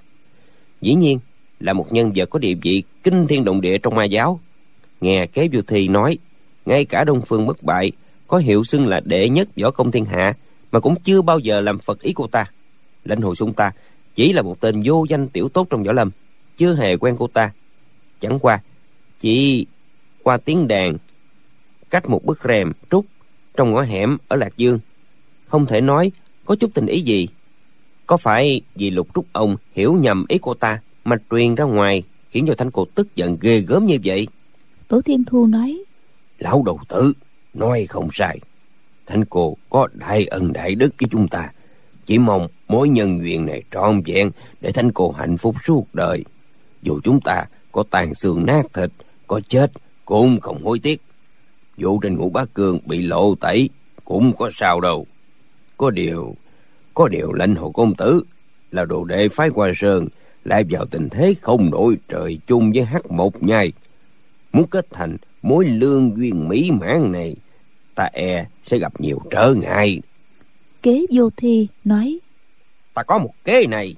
Dĩ 0.82 0.94
nhiên, 0.94 1.20
là 1.60 1.74
một 1.74 1.94
nhân 1.94 2.12
vật 2.16 2.30
có 2.30 2.40
địa 2.40 2.56
vị 2.62 2.84
kinh 3.04 3.28
thiên 3.28 3.46
động 3.46 3.62
địa 3.62 3.78
trong 3.78 3.96
ma 3.96 4.04
giáo. 4.04 4.40
Nghe 5.02 5.26
kế 5.26 5.50
vô 5.54 5.62
thi 5.68 5.88
nói 5.88 6.18
ngay 6.66 6.86
cả 6.86 7.04
đông 7.04 7.22
phương 7.22 7.48
bất 7.48 7.64
bại, 7.64 7.92
có 8.28 8.38
hiệu 8.38 8.64
xưng 8.64 8.88
là 8.88 9.00
đệ 9.06 9.30
nhất 9.30 9.48
võ 9.62 9.72
công 9.72 9.92
thiên 9.92 10.06
hạ, 10.06 10.34
mà 10.72 10.80
cũng 10.80 10.96
chưa 11.04 11.22
bao 11.22 11.40
giờ 11.40 11.62
làm 11.62 11.80
phật 11.80 12.02
ý 12.02 12.14
cô 12.16 12.28
ta. 12.28 12.46
Lãnh 13.06 13.22
hồ 13.22 13.36
sung 13.36 13.54
ta 13.54 13.72
chỉ 14.16 14.34
là 14.34 14.42
một 14.42 14.60
tên 14.60 14.82
vô 14.86 15.06
danh 15.10 15.30
tiểu 15.30 15.50
tốt 15.50 15.68
trong 15.70 15.84
võ 15.84 15.92
lâm, 15.92 16.12
chưa 16.58 16.76
hề 16.76 16.98
quen 16.98 17.16
cô 17.20 17.28
ta. 17.28 17.52
Chẳng 18.20 18.40
qua, 18.40 18.60
chỉ 19.20 19.66
qua 20.24 20.38
tiếng 20.38 20.68
đàn, 20.68 20.98
cách 21.90 22.10
một 22.10 22.26
bức 22.26 22.40
rèm 22.44 22.72
trúc 22.92 23.06
trong 23.58 23.72
ngõ 23.72 23.82
hẻm 23.82 24.18
ở 24.28 24.36
lạc 24.36 24.58
dương. 24.58 24.80
Không 25.48 25.66
thể 25.66 25.82
nói 25.82 26.12
có 26.46 26.56
chút 26.56 26.72
tình 26.74 26.86
ý 26.86 27.02
gì. 27.02 27.28
Có 28.08 28.18
phải 28.18 28.62
vì 28.76 28.90
lục 28.90 29.08
trúc 29.16 29.26
ông 29.32 29.58
hiểu 29.76 29.94
nhầm 29.94 30.26
ý 30.28 30.38
cô 30.42 30.54
ta 30.54 30.82
mà 31.04 31.16
truyền 31.32 31.56
ra 31.56 31.66
ngoài 31.66 32.04
khiến 32.30 32.46
cho 32.48 32.56
thanh 32.58 32.72
cô 32.72 32.86
tức 32.96 33.16
giận 33.16 33.38
ghê 33.42 33.60
gớm 33.60 33.86
như 33.86 33.98
vậy? 34.04 34.28
Tổ 34.88 35.02
thiên 35.02 35.24
thu 35.24 35.48
nói 35.48 35.84
lão 36.44 36.64
đầu 36.66 36.80
tử, 36.88 37.14
nói 37.54 37.86
không 37.90 38.10
sai. 38.14 38.40
Thánh 39.06 39.26
cô 39.26 39.58
có 39.70 39.88
đại 39.94 40.26
ân 40.26 40.54
đại 40.54 40.76
đức 40.76 40.90
với 41.00 41.08
chúng 41.12 41.28
ta. 41.28 41.52
Chỉ 42.06 42.18
mong 42.18 42.48
mối 42.68 42.90
nhân 42.90 43.20
duyên 43.24 43.46
này 43.46 43.64
trọn 43.72 44.02
vẹn 44.06 44.32
để 44.62 44.72
thánh 44.72 44.92
cô 44.92 45.12
hạnh 45.12 45.38
phúc 45.38 45.56
suốt 45.66 45.86
đời. 45.94 46.24
Dù 46.82 47.00
chúng 47.04 47.20
ta 47.22 47.46
có 47.72 47.84
tàn 47.90 48.16
xương 48.16 48.46
nát 48.46 48.66
thịt, 48.74 48.92
có 49.28 49.42
chết 49.48 49.72
cũng 50.06 50.40
không 50.42 50.64
hối 50.64 50.80
tiếc. 50.80 51.02
Vụ 51.78 52.00
trên 52.00 52.18
ngũ 52.18 52.30
bá 52.30 52.46
cương 52.46 52.80
bị 52.86 53.02
lộ 53.02 53.36
tẩy 53.36 53.70
cũng 54.06 54.34
có 54.38 54.50
sao 54.54 54.80
đâu. 54.80 55.06
Có 55.78 55.90
điều 55.90 56.36
có 56.94 57.08
điều 57.08 57.34
lãnh 57.34 57.56
hồ 57.56 57.72
công 57.72 57.96
tử 57.96 58.24
là 58.72 58.86
đồ 58.86 59.04
đệ 59.04 59.30
phái 59.30 59.50
qua 59.50 59.72
sơn, 59.76 60.08
lại 60.44 60.64
vào 60.70 60.86
tình 60.86 61.10
thế 61.10 61.34
không 61.42 61.72
đổi 61.72 61.98
trời 62.08 62.40
chung 62.48 62.72
với 62.72 62.84
hắc 62.84 63.12
một 63.12 63.44
nhai. 63.44 63.72
Muốn 64.54 64.68
kết 64.68 64.88
thành 64.92 65.18
mối 65.44 65.66
lương 65.66 66.18
duyên 66.18 66.48
mỹ 66.48 66.72
mãn 66.72 67.12
này 67.12 67.36
ta 67.96 68.10
e 68.14 68.46
sẽ 68.64 68.78
gặp 68.78 69.02
nhiều 69.02 69.20
trở 69.32 69.54
ngại. 69.54 70.02
Kế 70.82 71.06
vô 71.12 71.30
thi 71.38 71.68
nói 71.84 72.20
ta 72.94 73.04
có 73.04 73.18
một 73.18 73.34
kế 73.44 73.68
này. 73.68 73.96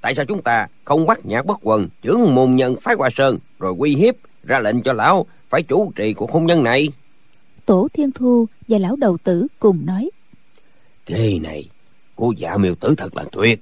Tại 0.00 0.14
sao 0.14 0.24
chúng 0.24 0.42
ta 0.42 0.66
không 0.84 1.06
bắt 1.06 1.26
nhạc 1.26 1.46
bất 1.46 1.58
quần 1.62 1.88
trưởng 2.02 2.34
môn 2.34 2.56
nhân 2.56 2.76
phái 2.80 2.94
hoa 2.98 3.10
sơn 3.10 3.38
rồi 3.58 3.74
uy 3.78 3.94
hiếp 3.94 4.14
ra 4.44 4.58
lệnh 4.58 4.82
cho 4.82 4.92
lão 4.92 5.26
phải 5.48 5.62
chủ 5.62 5.92
trì 5.96 6.12
cuộc 6.12 6.32
hôn 6.32 6.46
nhân 6.46 6.62
này? 6.62 6.88
Tổ 7.66 7.88
thiên 7.92 8.10
thu 8.12 8.46
và 8.68 8.78
lão 8.78 8.96
đầu 8.96 9.18
tử 9.24 9.46
cùng 9.58 9.86
nói 9.86 10.10
kế 11.06 11.38
này 11.38 11.64
của 12.14 12.32
dạ 12.36 12.56
miêu 12.56 12.74
tử 12.74 12.94
thật 12.96 13.16
là 13.16 13.24
tuyệt. 13.32 13.60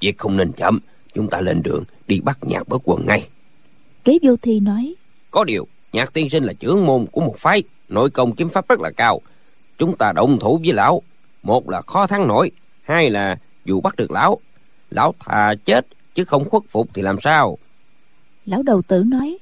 Việc 0.00 0.18
không 0.18 0.36
nên 0.36 0.52
chậm 0.52 0.80
chúng 1.14 1.30
ta 1.30 1.40
lên 1.40 1.62
đường 1.62 1.84
đi 2.06 2.20
bắt 2.20 2.38
nhạc 2.42 2.68
bất 2.68 2.82
quần 2.84 3.06
ngay. 3.06 3.28
Kế 4.04 4.18
vô 4.22 4.36
thi 4.42 4.60
nói 4.60 4.94
có 5.30 5.44
điều 5.44 5.66
nhạc 5.94 6.12
tiên 6.12 6.30
sinh 6.30 6.44
là 6.44 6.52
trưởng 6.52 6.86
môn 6.86 7.06
của 7.12 7.20
một 7.20 7.34
phái 7.38 7.62
nội 7.88 8.10
công 8.10 8.34
kiếm 8.34 8.48
pháp 8.48 8.68
rất 8.68 8.80
là 8.80 8.90
cao. 8.96 9.20
Chúng 9.78 9.96
ta 9.96 10.12
động 10.12 10.38
thủ 10.40 10.60
với 10.62 10.72
lão. 10.72 11.02
Một 11.42 11.70
là 11.70 11.82
khó 11.82 12.06
thắng 12.06 12.28
nổi 12.28 12.50
hai 12.82 13.10
là 13.10 13.38
dù 13.64 13.80
bắt 13.80 13.96
được 13.96 14.10
lão. 14.10 14.38
Lão 14.90 15.14
thà 15.18 15.54
chết 15.64 15.86
chứ 16.14 16.24
không 16.24 16.50
khuất 16.50 16.62
phục 16.68 16.88
thì 16.94 17.02
làm 17.02 17.16
sao? 17.22 17.58
Lão 18.46 18.62
đầu 18.62 18.82
tử 18.82 19.04
nói 19.06 19.38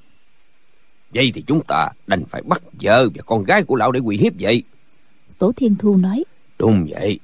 vậy 1.14 1.32
thì 1.34 1.44
chúng 1.46 1.62
ta 1.68 1.88
đành 2.06 2.24
phải 2.24 2.42
bắt 2.42 2.62
vợ 2.72 3.08
và 3.14 3.22
con 3.26 3.44
gái 3.44 3.62
của 3.62 3.76
lão 3.76 3.92
để 3.92 4.00
quỳ 4.00 4.16
hiếp 4.16 4.32
vậy. 4.40 4.62
Tổ 5.38 5.52
thiên 5.56 5.74
thu 5.78 5.96
nói 5.96 6.24
đúng 6.58 6.86
vậy 6.90 7.18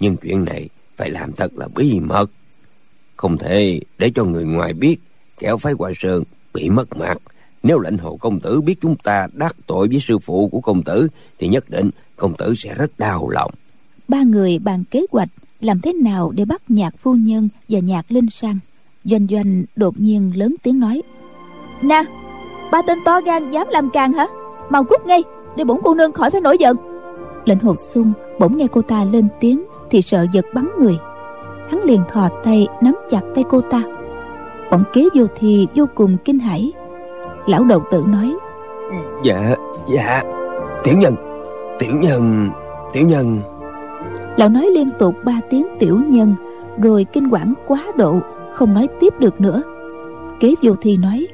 nhưng 0.00 0.16
chuyện 0.16 0.44
này 0.44 0.68
phải 0.96 1.10
làm 1.10 1.32
thật 1.32 1.52
là 1.54 1.68
bí 1.74 2.00
mật. 2.00 2.30
Không 3.16 3.38
thể 3.38 3.80
để 3.98 4.10
cho 4.14 4.24
người 4.24 4.44
ngoài 4.44 4.72
biết 4.72 4.96
kẻo 5.38 5.56
phái 5.56 5.72
hòa 5.78 5.92
sơn 5.98 6.24
bị 6.54 6.68
mất 6.68 6.96
mặt 6.96 7.18
nếu 7.62 7.78
lệnh 7.78 7.98
hồ 7.98 8.16
công 8.16 8.40
tử 8.40 8.60
biết 8.60 8.74
chúng 8.82 8.96
ta 8.96 9.28
đắc 9.32 9.56
tội 9.66 9.88
với 9.88 10.00
sư 10.00 10.18
phụ 10.18 10.48
của 10.52 10.60
công 10.60 10.82
tử 10.82 11.08
thì 11.38 11.48
nhất 11.48 11.70
định 11.70 11.90
công 12.16 12.34
tử 12.34 12.54
sẽ 12.56 12.74
rất 12.74 12.98
đau 12.98 13.28
lòng. 13.28 13.50
Ba 14.08 14.22
người 14.22 14.58
bàn 14.58 14.84
kế 14.90 15.02
hoạch 15.10 15.28
làm 15.60 15.80
thế 15.80 15.92
nào 15.92 16.32
để 16.34 16.44
bắt 16.44 16.62
nhạc 16.68 16.94
phu 16.98 17.14
nhân 17.14 17.48
và 17.68 17.78
nhạc 17.78 18.12
linh 18.12 18.30
sang. 18.30 18.58
Doanh 19.04 19.26
doanh 19.30 19.64
đột 19.76 20.00
nhiên 20.00 20.32
lớn 20.36 20.54
tiếng 20.62 20.80
nói. 20.80 21.02
Nè 21.82 22.04
ba 22.70 22.82
tên 22.86 22.98
to 23.04 23.20
gan 23.20 23.50
dám 23.50 23.66
làm 23.70 23.90
càng 23.92 24.12
hả? 24.12 24.26
Mau 24.70 24.84
cút 24.84 25.06
ngay 25.06 25.22
để 25.56 25.64
bổn 25.64 25.78
cô 25.84 25.94
nương 25.94 26.12
khỏi 26.12 26.30
phải 26.30 26.40
nổi 26.40 26.56
giận. 26.60 26.76
Lệnh 27.44 27.58
hồ 27.58 27.74
sung 27.76 28.12
bỗng 28.38 28.56
nghe 28.56 28.66
cô 28.72 28.82
ta 28.82 29.04
lên 29.04 29.28
tiếng 29.40 29.64
thì 29.90 30.02
sợ 30.02 30.26
giật 30.32 30.44
bắn 30.54 30.68
người. 30.80 30.98
Hắn 31.70 31.80
liền 31.84 32.00
thò 32.12 32.28
tay 32.44 32.66
nắm 32.82 32.94
chặt 33.10 33.20
tay 33.34 33.44
cô 33.50 33.60
ta. 33.60 33.82
Bọn 34.70 34.84
kế 34.92 35.08
vô 35.14 35.26
thì 35.38 35.66
vô 35.74 35.84
cùng 35.94 36.16
kinh 36.24 36.38
hãi 36.38 36.72
lão 37.48 37.64
đầu 37.64 37.82
tử 37.90 38.04
nói. 38.06 38.34
Dạ 39.24 39.54
dạ. 39.94 40.22
Tiểu 40.84 40.94
nhân 40.98 41.14
tiểu 41.78 41.90
nhân 41.94 42.50
tiểu 42.92 43.06
nhân. 43.06 43.40
Lão 44.36 44.48
nói 44.48 44.66
liên 44.74 44.90
tục 44.98 45.14
ba 45.24 45.40
tiếng 45.50 45.66
tiểu 45.78 46.00
nhân 46.08 46.34
rồi 46.82 47.06
kinh 47.12 47.28
quản 47.30 47.54
quá 47.66 47.82
độ 47.96 48.20
không 48.52 48.74
nói 48.74 48.88
tiếp 49.00 49.14
được 49.18 49.40
nữa. 49.40 49.62
Kế 50.40 50.54
vô 50.62 50.72
thi 50.80 50.96
nói. 50.96 51.26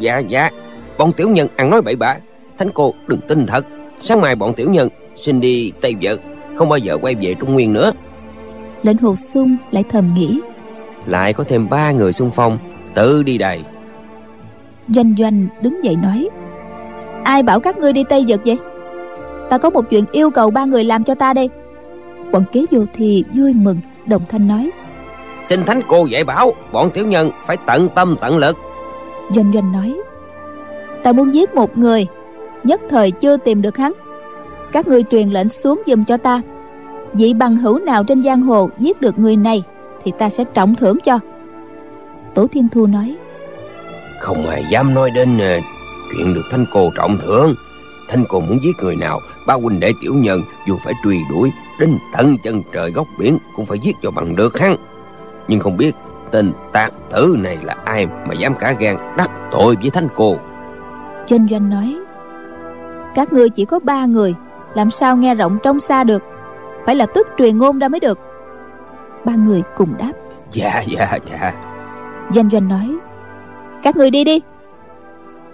Dạ 0.00 0.18
dạ. 0.18 0.50
Bọn 0.98 1.12
tiểu 1.12 1.28
nhân 1.28 1.48
ăn 1.56 1.70
nói 1.70 1.82
bậy 1.82 1.96
bạ. 1.96 2.16
Thánh 2.58 2.70
cô 2.74 2.94
đừng 3.06 3.20
tin 3.20 3.46
thật. 3.46 3.66
Sáng 4.00 4.20
mai 4.20 4.34
bọn 4.34 4.54
tiểu 4.54 4.70
nhân 4.70 4.88
xin 5.16 5.40
đi 5.40 5.72
tây 5.80 5.94
vợ 6.02 6.16
không 6.56 6.68
bao 6.68 6.78
giờ 6.78 6.98
quay 7.02 7.14
về 7.14 7.34
trung 7.34 7.52
nguyên 7.52 7.72
nữa. 7.72 7.92
Lệnh 8.82 8.98
hồ 8.98 9.16
sung 9.16 9.56
lại 9.70 9.84
thầm 9.90 10.14
nghĩ. 10.14 10.40
Lại 11.06 11.32
có 11.32 11.44
thêm 11.44 11.68
ba 11.68 11.90
người 11.92 12.12
xung 12.12 12.30
phong 12.30 12.58
tự 12.94 13.22
đi 13.22 13.38
đài 13.38 13.64
doanh 14.88 15.14
doanh 15.18 15.46
đứng 15.62 15.84
dậy 15.84 15.96
nói 15.96 16.28
ai 17.24 17.42
bảo 17.42 17.60
các 17.60 17.78
ngươi 17.78 17.92
đi 17.92 18.04
tây 18.08 18.24
dực 18.28 18.40
vậy? 18.44 18.58
Ta 19.50 19.58
có 19.58 19.70
một 19.70 19.90
chuyện 19.90 20.04
yêu 20.12 20.30
cầu 20.30 20.50
ba 20.50 20.64
người 20.64 20.84
làm 20.84 21.04
cho 21.04 21.14
ta 21.14 21.32
đây. 21.32 21.50
Bọn 22.32 22.44
kế 22.52 22.64
vô 22.70 22.80
thì 22.94 23.24
vui 23.34 23.52
mừng 23.52 23.76
đồng 24.06 24.22
thanh 24.28 24.48
nói 24.48 24.70
xin 25.44 25.64
thánh 25.64 25.80
cô 25.88 26.06
dạy 26.06 26.24
bảo 26.24 26.52
bọn 26.72 26.90
tiểu 26.90 27.06
nhân 27.06 27.30
phải 27.44 27.56
tận 27.66 27.88
tâm 27.94 28.16
tận 28.20 28.36
lực. 28.36 28.56
Doanh 29.34 29.52
doanh 29.54 29.72
nói 29.72 29.96
ta 31.02 31.12
muốn 31.12 31.34
giết 31.34 31.54
một 31.54 31.78
người 31.78 32.06
nhất 32.64 32.80
thời 32.90 33.10
chưa 33.10 33.36
tìm 33.36 33.62
được 33.62 33.76
hắn. 33.76 33.92
Các 34.72 34.88
ngươi 34.88 35.02
truyền 35.02 35.28
lệnh 35.30 35.48
xuống 35.48 35.82
giùm 35.86 36.04
cho 36.04 36.16
ta. 36.16 36.40
Vị 37.12 37.34
bằng 37.34 37.56
hữu 37.56 37.78
nào 37.78 38.04
trên 38.04 38.22
giang 38.22 38.42
hồ 38.42 38.70
giết 38.78 39.00
được 39.00 39.18
người 39.18 39.36
này 39.36 39.62
thì 40.04 40.12
ta 40.18 40.28
sẽ 40.28 40.44
trọng 40.44 40.74
thưởng 40.74 40.98
cho. 41.04 41.18
Tổ 42.34 42.46
thiên 42.46 42.68
thu 42.68 42.86
nói 42.86 43.16
không 44.20 44.46
ai 44.46 44.64
dám 44.70 44.94
nói 44.94 45.10
đến 45.10 45.36
uh, 45.36 45.64
chuyện 46.12 46.34
được 46.34 46.44
thanh 46.50 46.66
cô 46.72 46.90
trọng 46.96 47.18
thưởng. 47.18 47.54
Thanh 48.08 48.24
cô 48.28 48.40
muốn 48.40 48.62
giết 48.62 48.76
người 48.82 48.96
nào 48.96 49.20
ba 49.46 49.54
huynh 49.54 49.80
đệ 49.80 49.92
tiểu 50.00 50.14
nhân 50.14 50.42
dù 50.66 50.76
phải 50.84 50.94
truy 51.04 51.18
đuổi 51.30 51.52
đến 51.80 51.98
tận 52.16 52.38
chân 52.38 52.62
trời 52.72 52.90
góc 52.90 53.06
biển 53.18 53.38
cũng 53.56 53.66
phải 53.66 53.78
giết 53.78 53.96
cho 54.02 54.10
bằng 54.10 54.36
được 54.36 54.58
hắn. 54.58 54.76
Nhưng 55.48 55.60
không 55.60 55.76
biết 55.76 55.94
tên 56.30 56.52
tạc 56.72 56.92
tử 57.10 57.36
này 57.38 57.58
là 57.62 57.76
ai 57.84 58.06
mà 58.06 58.34
dám 58.34 58.54
cả 58.54 58.72
gan 58.72 58.96
đắc 59.16 59.30
tội 59.50 59.76
với 59.80 59.90
thanh 59.90 60.08
cô. 60.14 60.36
Doanh 61.28 61.48
doanh 61.50 61.70
nói 61.70 61.96
các 63.14 63.32
ngươi 63.32 63.50
chỉ 63.50 63.64
có 63.64 63.78
ba 63.78 64.06
người 64.06 64.34
làm 64.74 64.90
sao 64.90 65.16
nghe 65.16 65.34
rộng 65.34 65.58
trong 65.62 65.80
xa 65.80 66.04
được? 66.04 66.22
Phải 66.86 66.94
lập 66.94 67.10
tức 67.14 67.28
truyền 67.38 67.58
ngôn 67.58 67.78
ra 67.78 67.88
mới 67.88 68.00
được. 68.00 68.18
Ba 69.24 69.34
người 69.34 69.62
cùng 69.76 69.94
đáp 69.98 70.12
dạ 70.52 70.82
dạ 70.86 71.18
dạ. 71.30 71.52
Doanh 72.34 72.50
doanh 72.50 72.68
nói 72.68 72.96
các 73.82 73.96
người 73.96 74.10
đi 74.10 74.24
đi. 74.24 74.40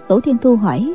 Tổ 0.07 0.19
thiên 0.19 0.37
thu 0.37 0.55
hỏi. 0.55 0.93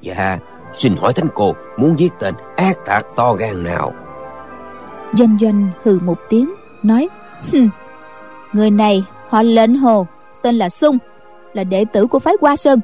Dạ 0.00 0.38
xin 0.74 0.96
hỏi 0.96 1.12
thánh 1.12 1.28
cô 1.34 1.54
muốn 1.76 1.98
giết 1.98 2.12
tên 2.18 2.34
ác 2.56 2.76
tạc 2.86 3.06
to 3.16 3.32
gan 3.32 3.64
nào? 3.64 3.92
Doanh 5.18 5.38
doanh 5.40 5.68
hừ 5.82 5.98
một 6.02 6.18
tiếng 6.28 6.54
nói 6.82 7.08
người 8.52 8.70
này 8.70 9.04
họ 9.28 9.42
lệnh 9.42 9.76
hồ 9.76 10.06
tên 10.42 10.54
là 10.54 10.68
sung 10.68 10.98
là 11.52 11.64
đệ 11.64 11.84
tử 11.84 12.06
của 12.06 12.18
phái 12.18 12.34
hoa 12.40 12.56
sơn. 12.56 12.80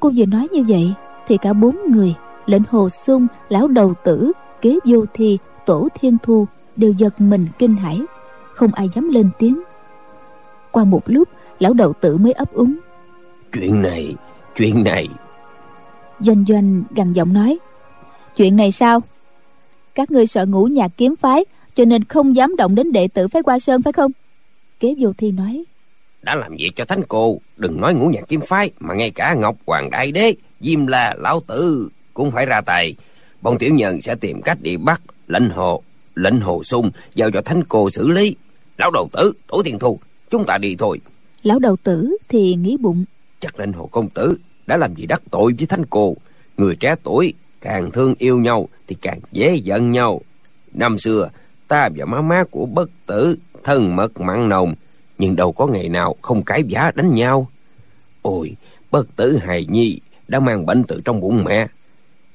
Cô 0.00 0.12
vừa 0.16 0.26
nói 0.26 0.48
như 0.52 0.64
vậy 0.68 0.94
thì 1.28 1.36
cả 1.36 1.52
bốn 1.52 1.76
người 1.90 2.14
lệnh 2.46 2.62
hồ 2.70 2.88
sung 2.88 3.26
lão 3.48 3.68
đầu 3.68 3.94
tử 4.04 4.32
kế 4.60 4.78
vô 4.84 5.04
thi 5.14 5.38
tổ 5.66 5.88
thiên 5.94 6.16
thu 6.22 6.46
đều 6.76 6.92
giật 6.92 7.20
mình 7.20 7.46
kinh 7.58 7.76
hãi. 7.76 8.00
Không 8.52 8.74
ai 8.74 8.90
dám 8.94 9.08
lên 9.08 9.30
tiếng. 9.38 9.62
Qua 10.70 10.84
một 10.84 11.02
lúc 11.06 11.28
lão 11.58 11.72
đầu 11.72 11.92
tử 12.00 12.16
mới 12.16 12.32
ấp 12.32 12.52
úng. 12.52 12.76
Chuyện 13.52 13.82
này 13.82 14.14
chuyện 14.56 14.84
này. 14.84 15.08
Doanh 16.20 16.44
doanh 16.48 16.84
gằn 16.90 17.12
giọng 17.12 17.32
nói 17.32 17.58
chuyện 18.36 18.56
này 18.56 18.72
sao? 18.72 19.02
Các 19.94 20.10
ngươi 20.10 20.26
sợ 20.26 20.46
ngũ 20.46 20.64
nhạc 20.64 20.90
kiếm 20.96 21.16
phái 21.16 21.44
cho 21.74 21.84
nên 21.84 22.04
không 22.04 22.36
dám 22.36 22.56
động 22.56 22.74
đến 22.74 22.92
đệ 22.92 23.08
tử 23.08 23.28
phái 23.28 23.42
qua 23.42 23.58
sơn 23.58 23.82
phải 23.82 23.92
không? 23.92 24.12
Kế 24.80 24.94
vô 24.98 25.12
thi 25.18 25.32
nói 25.32 25.64
đã 26.22 26.34
làm 26.34 26.56
việc 26.56 26.70
cho 26.76 26.84
thánh 26.84 27.02
cô 27.08 27.40
đừng 27.56 27.80
nói 27.80 27.94
ngũ 27.94 28.08
nhạc 28.08 28.28
kiếm 28.28 28.40
phái 28.40 28.70
mà 28.80 28.94
ngay 28.94 29.10
cả 29.10 29.34
ngọc 29.34 29.56
hoàng 29.66 29.90
đại 29.90 30.12
đế 30.12 30.34
diêm 30.60 30.86
la 30.86 31.14
lão 31.18 31.40
tử 31.46 31.88
cũng 32.14 32.30
phải 32.30 32.46
ra 32.46 32.60
tay. 32.60 32.94
Bọn 33.42 33.58
tiểu 33.58 33.74
nhân 33.74 34.02
sẽ 34.02 34.14
tìm 34.14 34.42
cách 34.42 34.58
đi 34.62 34.76
bắt 34.76 35.00
lệnh 35.26 35.50
hồ 35.50 35.82
lệnh 36.14 36.40
hồ 36.40 36.62
sung 36.64 36.90
giao 37.14 37.30
cho 37.30 37.42
thánh 37.42 37.62
cô 37.68 37.90
xử 37.90 38.08
lý. 38.08 38.36
Lão 38.78 38.90
đầu 38.90 39.08
tử 39.12 39.32
tổ 39.46 39.62
tiền 39.64 39.78
thu 39.78 39.98
chúng 40.30 40.44
ta 40.46 40.58
đi 40.58 40.76
thôi 40.78 41.00
lão 41.42 41.58
đầu 41.58 41.76
tử 41.76 42.16
thì 42.28 42.54
nghĩ 42.54 42.76
bụng. 42.80 43.04
Chắc 43.40 43.58
linh 43.58 43.72
hồ 43.72 43.86
công 43.86 44.08
tử 44.08 44.38
đã 44.66 44.76
làm 44.76 44.94
gì 44.94 45.06
đắc 45.06 45.22
tội 45.30 45.54
với 45.58 45.66
thánh 45.66 45.86
cô. 45.90 46.16
Người 46.56 46.76
trẻ 46.76 46.94
tuổi, 47.02 47.34
càng 47.60 47.90
thương 47.90 48.14
yêu 48.18 48.38
nhau 48.38 48.68
thì 48.86 48.96
càng 49.02 49.18
dễ 49.32 49.54
giận 49.54 49.92
nhau. 49.92 50.20
Năm 50.74 50.98
xưa, 50.98 51.30
ta 51.68 51.88
và 51.96 52.04
má 52.04 52.22
má 52.22 52.44
của 52.50 52.66
bất 52.66 52.90
tử 53.06 53.36
thân 53.64 53.96
mật 53.96 54.20
mặn 54.20 54.48
nồng, 54.48 54.74
nhưng 55.18 55.36
đâu 55.36 55.52
có 55.52 55.66
ngày 55.66 55.88
nào 55.88 56.14
không 56.22 56.42
cãi 56.42 56.62
vã 56.70 56.92
đánh 56.94 57.14
nhau. 57.14 57.48
Ôi, 58.22 58.56
bất 58.90 59.16
tử 59.16 59.36
hài 59.36 59.66
nhi 59.66 60.00
đã 60.28 60.40
mang 60.40 60.66
bệnh 60.66 60.84
từ 60.84 61.00
trong 61.04 61.20
bụng 61.20 61.44
mẹ. 61.44 61.66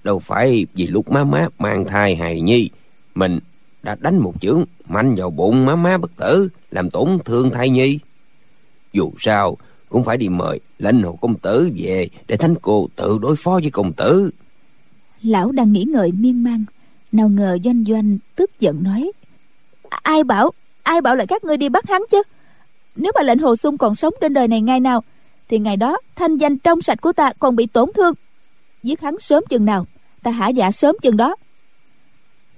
Đâu 0.03 0.19
phải 0.19 0.65
vì 0.73 0.87
lúc 0.87 1.11
má 1.11 1.23
má 1.23 1.47
mang 1.59 1.85
thai 1.85 2.15
hài 2.15 2.41
nhi, 2.41 2.69
mình 3.15 3.39
đã 3.83 3.95
đánh 3.99 4.17
một 4.17 4.33
chưởng 4.41 4.63
mạnh 4.87 5.15
vào 5.15 5.29
bụng 5.29 5.65
má 5.65 5.75
má 5.75 5.97
bất 5.97 6.11
tử, 6.17 6.49
làm 6.71 6.89
tổn 6.89 7.17
thương 7.25 7.49
thai 7.49 7.69
nhi 7.69 7.99
dù 8.93 9.12
sao 9.19 9.58
cũng 9.89 10.03
phải 10.03 10.17
đi 10.17 10.29
mời 10.29 10.60
lãnh 10.79 11.03
hồ 11.03 11.17
công 11.21 11.36
tử 11.36 11.69
về 11.77 12.08
để 12.27 12.38
thánh 12.38 12.56
cô 12.62 12.88
tự 12.95 13.17
đối 13.21 13.36
phó 13.36 13.51
với 13.51 13.71
công 13.71 13.93
tử. 13.93 14.29
Lão 15.21 15.51
đang 15.51 15.71
nghĩ 15.71 15.84
ngợi 15.84 16.12
miên 16.12 16.43
man 16.43 16.65
nào 17.12 17.29
ngờ 17.29 17.58
doanh 17.63 17.84
doanh 17.88 18.17
tức 18.36 18.60
giận 18.60 18.84
nói 18.84 19.12
ai 19.89 20.23
bảo 20.23 20.51
ai 20.84 21.01
bảo 21.01 21.15
là 21.15 21.25
các 21.25 21.43
ngươi 21.43 21.58
đi 21.58 21.69
bắt 21.69 21.89
hắn 21.89 22.01
chứ? 22.12 22.23
Nếu 22.95 23.12
mà 23.15 23.21
lệnh 23.21 23.39
hồ 23.39 23.56
sung 23.56 23.77
còn 23.77 23.95
sống 23.95 24.13
trên 24.21 24.34
đời 24.34 24.47
này 24.47 24.62
ngày 24.62 24.79
nào 24.79 25.03
thì 25.49 25.60
ngày 25.60 25.77
đó 25.77 25.97
thanh 26.15 26.38
danh 26.38 26.58
trong 26.58 26.82
sạch 26.82 27.01
của 27.01 27.13
ta 27.13 27.34
còn 27.39 27.56
bị 27.56 27.65
tổn 27.65 27.89
thương. 27.95 28.13
Giết 28.84 29.01
hắn 29.01 29.19
sớm 29.19 29.43
chừng 29.49 29.65
nào 29.65 29.86
ta 30.23 30.32
hả 30.32 30.47
dạ 30.47 30.71
sớm 30.71 30.95
chừng 31.01 31.17
đó. 31.17 31.36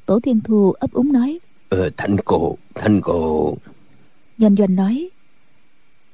Tổ 0.05 0.19
thiên 0.19 0.39
thu 0.43 0.73
ấp 0.79 0.93
úng 0.93 1.11
nói 1.11 1.39
ờ 1.69 1.89
thanh 1.97 2.17
cô 2.25 2.57
thanh 2.75 3.01
cô. 3.01 3.57
Doanh 4.37 4.55
doanh 4.55 4.75
nói 4.75 5.09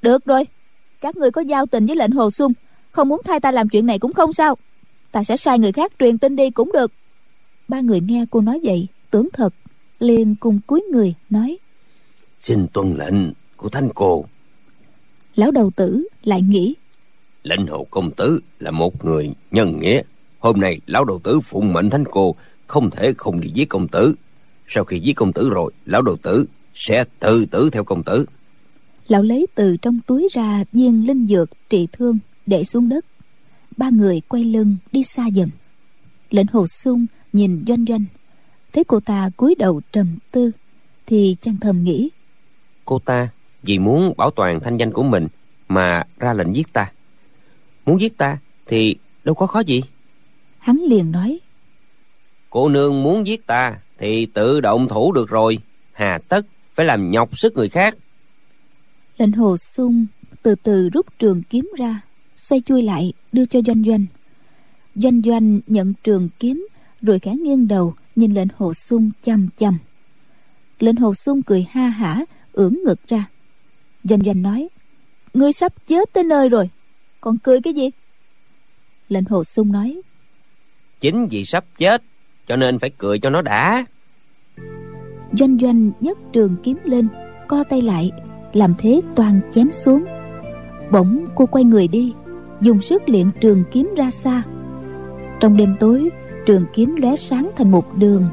được 0.01 0.25
rồi. 0.25 0.43
Các 1.01 1.17
ngươi 1.17 1.31
có 1.31 1.41
giao 1.41 1.65
tình 1.65 1.85
với 1.85 1.95
lệnh 1.95 2.11
hồ 2.11 2.31
sung 2.31 2.53
không 2.91 3.09
muốn 3.09 3.21
thay 3.25 3.39
ta 3.39 3.51
làm 3.51 3.69
chuyện 3.69 3.85
này 3.85 3.99
cũng 3.99 4.13
không 4.13 4.33
sao. 4.33 4.57
Ta 5.11 5.23
sẽ 5.23 5.37
sai 5.37 5.59
người 5.59 5.71
khác 5.71 5.91
truyền 5.99 6.17
tin 6.17 6.35
đi 6.35 6.49
cũng 6.49 6.71
được. 6.73 6.91
Ba 7.67 7.81
người 7.81 7.99
nghe 8.01 8.25
cô 8.31 8.41
nói 8.41 8.59
vậy 8.63 8.87
tưởng 9.11 9.27
thật 9.33 9.53
liền 9.99 10.35
cùng 10.39 10.59
cúi 10.67 10.83
người 10.91 11.15
nói. 11.29 11.57
Xin 12.39 12.67
tuân 12.73 12.95
lệnh 12.97 13.15
của 13.57 13.69
thanh 13.69 13.89
cô. 13.95 14.25
Lão 15.35 15.51
đầu 15.51 15.71
tử 15.75 16.07
lại 16.23 16.41
nghĩ. 16.41 16.75
Lệnh 17.43 17.67
hồ 17.67 17.87
công 17.89 18.11
tử 18.11 18.39
là 18.59 18.71
một 18.71 19.05
người 19.05 19.31
nhân 19.51 19.79
nghĩa. 19.79 20.01
Hôm 20.39 20.59
nay 20.59 20.79
lão 20.85 21.05
đầu 21.05 21.19
tử 21.23 21.39
phụng 21.39 21.73
mệnh 21.73 21.89
thánh 21.89 22.03
cô 22.11 22.35
không 22.67 22.89
thể 22.89 23.13
không 23.17 23.41
đi 23.41 23.49
giết 23.49 23.69
công 23.69 23.87
tử. 23.87 24.15
Sau 24.67 24.83
khi 24.83 24.99
giết 24.99 25.13
công 25.13 25.33
tử 25.33 25.49
rồi 25.49 25.71
lão 25.85 26.01
đầu 26.01 26.17
tử 26.17 26.45
sẽ 26.73 27.03
tự 27.19 27.45
tử 27.45 27.69
theo 27.69 27.83
công 27.83 28.03
tử 28.03 28.25
lão 29.07 29.23
lấy 29.23 29.47
từ 29.55 29.77
trong 29.77 29.99
túi 30.07 30.27
ra 30.33 30.63
viên 30.71 31.07
linh 31.07 31.27
dược 31.27 31.49
trị 31.69 31.87
thương 31.91 32.19
để 32.45 32.63
xuống 32.63 32.89
đất. 32.89 33.05
Ba 33.77 33.89
người 33.89 34.21
quay 34.27 34.43
lưng 34.43 34.77
đi 34.91 35.03
xa 35.03 35.27
dần. 35.27 35.49
Lệnh 36.29 36.47
hồ 36.53 36.67
sung 36.67 37.05
nhìn 37.33 37.63
doanh 37.67 37.85
doanh. 37.85 38.05
Thấy 38.73 38.83
cô 38.83 38.99
ta 38.99 39.29
cúi 39.37 39.55
đầu 39.55 39.81
trầm 39.91 40.17
tư 40.31 40.51
thì 41.05 41.35
chàng 41.41 41.57
thầm 41.61 41.83
nghĩ 41.83 42.09
cô 42.85 42.99
ta 42.99 43.29
vì 43.63 43.79
muốn 43.79 44.13
bảo 44.17 44.31
toàn 44.31 44.59
thanh 44.59 44.77
danh 44.77 44.91
của 44.91 45.03
mình 45.03 45.27
mà 45.67 46.03
ra 46.19 46.33
lệnh 46.33 46.55
giết 46.55 46.73
ta. 46.73 46.91
Muốn 47.85 48.01
giết 48.01 48.17
ta 48.17 48.37
thì 48.65 48.95
đâu 49.23 49.35
có 49.35 49.47
khó 49.47 49.59
gì. 49.59 49.81
Hắn 50.59 50.77
liền 50.87 51.11
nói 51.11 51.39
cô 52.49 52.69
nương 52.69 53.03
muốn 53.03 53.27
giết 53.27 53.47
ta 53.47 53.77
thì 53.97 54.25
tự 54.25 54.61
động 54.61 54.87
thủ 54.87 55.11
được 55.11 55.29
rồi. 55.29 55.59
Hà 55.91 56.19
tất 56.27 56.45
phải 56.75 56.85
làm 56.85 57.11
nhọc 57.11 57.37
sức 57.37 57.53
người 57.53 57.69
khác 57.69 57.95
lệnh 59.21 59.31
hồ 59.31 59.57
sung 59.57 60.05
từ 60.41 60.55
từ 60.55 60.89
rút 60.89 61.05
trường 61.19 61.43
kiếm 61.49 61.71
ra 61.77 62.01
xoay 62.38 62.62
chui 62.62 62.84
lại 62.84 63.13
đưa 63.31 63.45
cho 63.45 63.60
doanh 63.67 63.84
doanh. 63.84 64.05
Doanh 64.95 65.21
doanh 65.21 65.60
nhận 65.67 65.93
trường 66.03 66.29
kiếm 66.39 66.67
rồi 67.01 67.19
khẽ 67.19 67.36
nghiêng 67.36 67.67
đầu 67.67 67.93
nhìn 68.15 68.34
lệnh 68.34 68.47
hồ 68.57 68.73
sung 68.73 69.12
chăm 69.23 69.47
chăm. 69.57 69.77
Lệnh 70.79 70.95
hồ 70.95 71.13
sung 71.13 71.41
cười 71.43 71.67
ha 71.71 71.88
hả 71.88 72.25
ưỡn 72.53 72.77
ngực 72.86 73.07
ra. 73.07 73.25
Doanh 74.03 74.21
doanh 74.25 74.41
nói 74.41 74.67
ngươi 75.34 75.53
sắp 75.53 75.73
chết 75.88 76.13
tới 76.13 76.23
nơi 76.23 76.49
rồi 76.49 76.69
còn 77.21 77.38
cười 77.38 77.62
cái 77.62 77.73
gì? 77.73 77.89
Lệnh 79.10 79.25
hồ 79.25 79.43
sung 79.43 79.71
nói 79.71 80.01
chính 80.99 81.27
vì 81.27 81.45
sắp 81.45 81.65
chết 81.77 82.03
cho 82.47 82.55
nên 82.55 82.79
phải 82.79 82.89
cười 82.97 83.19
cho 83.19 83.29
nó 83.29 83.41
đã. 83.41 83.86
Doanh 85.39 85.57
doanh 85.62 85.91
nhấc 85.99 86.17
trường 86.34 86.55
kiếm 86.63 86.77
lên 86.84 87.07
co 87.47 87.63
tay 87.63 87.81
lại 87.81 88.12
làm 88.53 88.73
thế 88.77 89.01
toàn 89.15 89.39
chém 89.51 89.71
xuống. 89.71 90.05
Bỗng 90.91 91.25
cô 91.35 91.45
quay 91.45 91.63
người 91.63 91.87
đi, 91.87 92.13
dùng 92.61 92.81
sức 92.81 93.09
luyện 93.09 93.31
trường 93.41 93.63
kiếm 93.71 93.93
ra 93.97 94.11
xa. 94.11 94.43
Trong 95.39 95.57
đêm 95.57 95.75
tối, 95.79 96.09
trường 96.45 96.65
kiếm 96.73 96.95
lóe 96.95 97.15
sáng 97.15 97.51
thành 97.57 97.71
một 97.71 97.97
đường. 97.97 98.23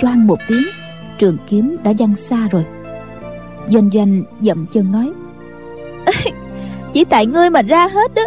Choang 0.00 0.26
một 0.26 0.38
tiếng, 0.48 0.66
trường 1.18 1.36
kiếm 1.48 1.76
đã 1.84 1.92
văng 1.98 2.16
xa 2.16 2.48
rồi. 2.50 2.64
Doanh 3.70 3.90
doanh 3.94 4.22
dậm 4.40 4.66
chân 4.72 4.92
nói 4.92 5.12
chỉ 6.92 7.04
tại 7.04 7.26
ngươi 7.26 7.50
mà 7.50 7.62
ra 7.62 7.88
hết 7.88 8.14
đó 8.14 8.22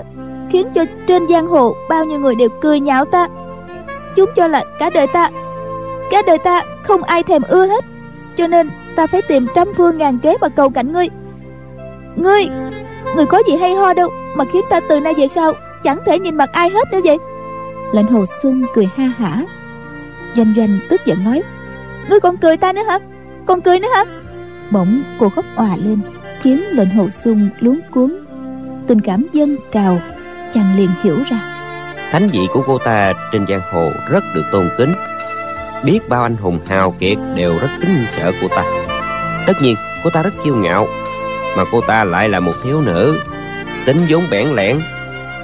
khiến 0.49 0.67
cho 0.73 0.85
trên 1.07 1.27
giang 1.27 1.47
hồ 1.47 1.75
bao 1.89 2.05
nhiêu 2.05 2.19
người 2.19 2.35
đều 2.35 2.49
cười 2.61 2.79
nhạo 2.79 3.05
ta. 3.05 3.27
Chúng 4.15 4.29
cho 4.35 4.47
là 4.47 4.63
cả 4.79 4.89
đời 4.89 5.07
ta, 5.07 5.29
cả 6.11 6.21
đời 6.27 6.37
ta 6.37 6.63
không 6.83 7.03
ai 7.03 7.23
thèm 7.23 7.41
ưa 7.47 7.65
hết, 7.65 7.85
cho 8.37 8.47
nên 8.47 8.69
ta 8.95 9.07
phải 9.07 9.21
tìm 9.27 9.47
trăm 9.55 9.67
phương 9.77 9.97
ngàn 9.97 10.19
kế 10.19 10.37
mà 10.41 10.49
cầu 10.49 10.69
cạnh 10.69 10.91
ngươi 10.91 11.07
ngươi 12.21 12.45
ngươi 13.15 13.25
có 13.25 13.41
gì 13.47 13.55
hay 13.55 13.75
ho 13.75 13.93
đâu, 13.93 14.09
mà 14.35 14.45
khiến 14.53 14.65
ta 14.69 14.79
từ 14.89 14.99
nay 14.99 15.13
về 15.17 15.27
sau 15.27 15.53
chẳng 15.83 15.99
thể 16.05 16.19
nhìn 16.19 16.35
mặt 16.35 16.49
ai 16.51 16.69
hết 16.69 16.91
nữa 16.91 16.99
vậy? 17.03 17.17
Lệnh 17.93 18.05
hồ 18.05 18.25
sung 18.41 18.63
cười 18.73 18.89
ha 18.95 19.05
hả. 19.17 19.43
Doanh 20.35 20.53
doanh 20.57 20.79
tức 20.89 21.01
giận 21.05 21.17
nói, 21.25 21.43
ngươi 22.09 22.19
còn 22.19 22.37
cười 22.37 22.57
ta 22.57 22.73
nữa 22.73 22.83
hả? 22.87 22.99
Còn 23.45 23.61
cười 23.61 23.79
nữa 23.79 23.87
hả? 23.95 24.03
Bỗng 24.71 25.01
cô 25.19 25.29
khóc 25.29 25.45
òa 25.55 25.75
lên, 25.85 25.99
khiến 26.41 26.61
lệnh 26.71 26.89
hồ 26.89 27.09
sung 27.09 27.49
luống 27.59 27.79
cuốn 27.91 28.17
tình 28.87 29.01
cảm 29.01 29.25
dân 29.33 29.57
trào, 29.71 29.97
chàng 30.53 30.77
liền 30.77 30.89
hiểu 31.03 31.17
ra. 31.29 31.37
Thánh 32.11 32.27
vị 32.27 32.39
của 32.53 32.63
cô 32.67 32.77
ta 32.77 33.13
trên 33.31 33.45
giang 33.49 33.61
hồ 33.73 33.89
rất 34.09 34.23
được 34.35 34.43
tôn 34.51 34.69
kính. 34.77 34.93
Biết 35.83 35.99
bao 36.09 36.23
anh 36.23 36.35
hùng 36.35 36.59
hào 36.67 36.91
kiệt 36.99 37.17
đều 37.35 37.53
rất 37.61 37.67
kính 37.81 37.95
sợ 38.11 38.31
cô 38.41 38.47
ta. 38.47 38.63
Tất 39.47 39.53
nhiên, 39.61 39.75
cô 40.03 40.09
ta 40.09 40.23
rất 40.23 40.33
kiêu 40.43 40.55
ngạo 40.55 40.87
mà 41.57 41.63
cô 41.71 41.81
ta 41.81 42.03
lại 42.03 42.29
là 42.29 42.39
một 42.39 42.53
thiếu 42.63 42.81
nữ. 42.81 43.17
Tính 43.85 43.97
vốn 44.09 44.23
bẽn 44.31 44.47
lẽn, 44.47 44.79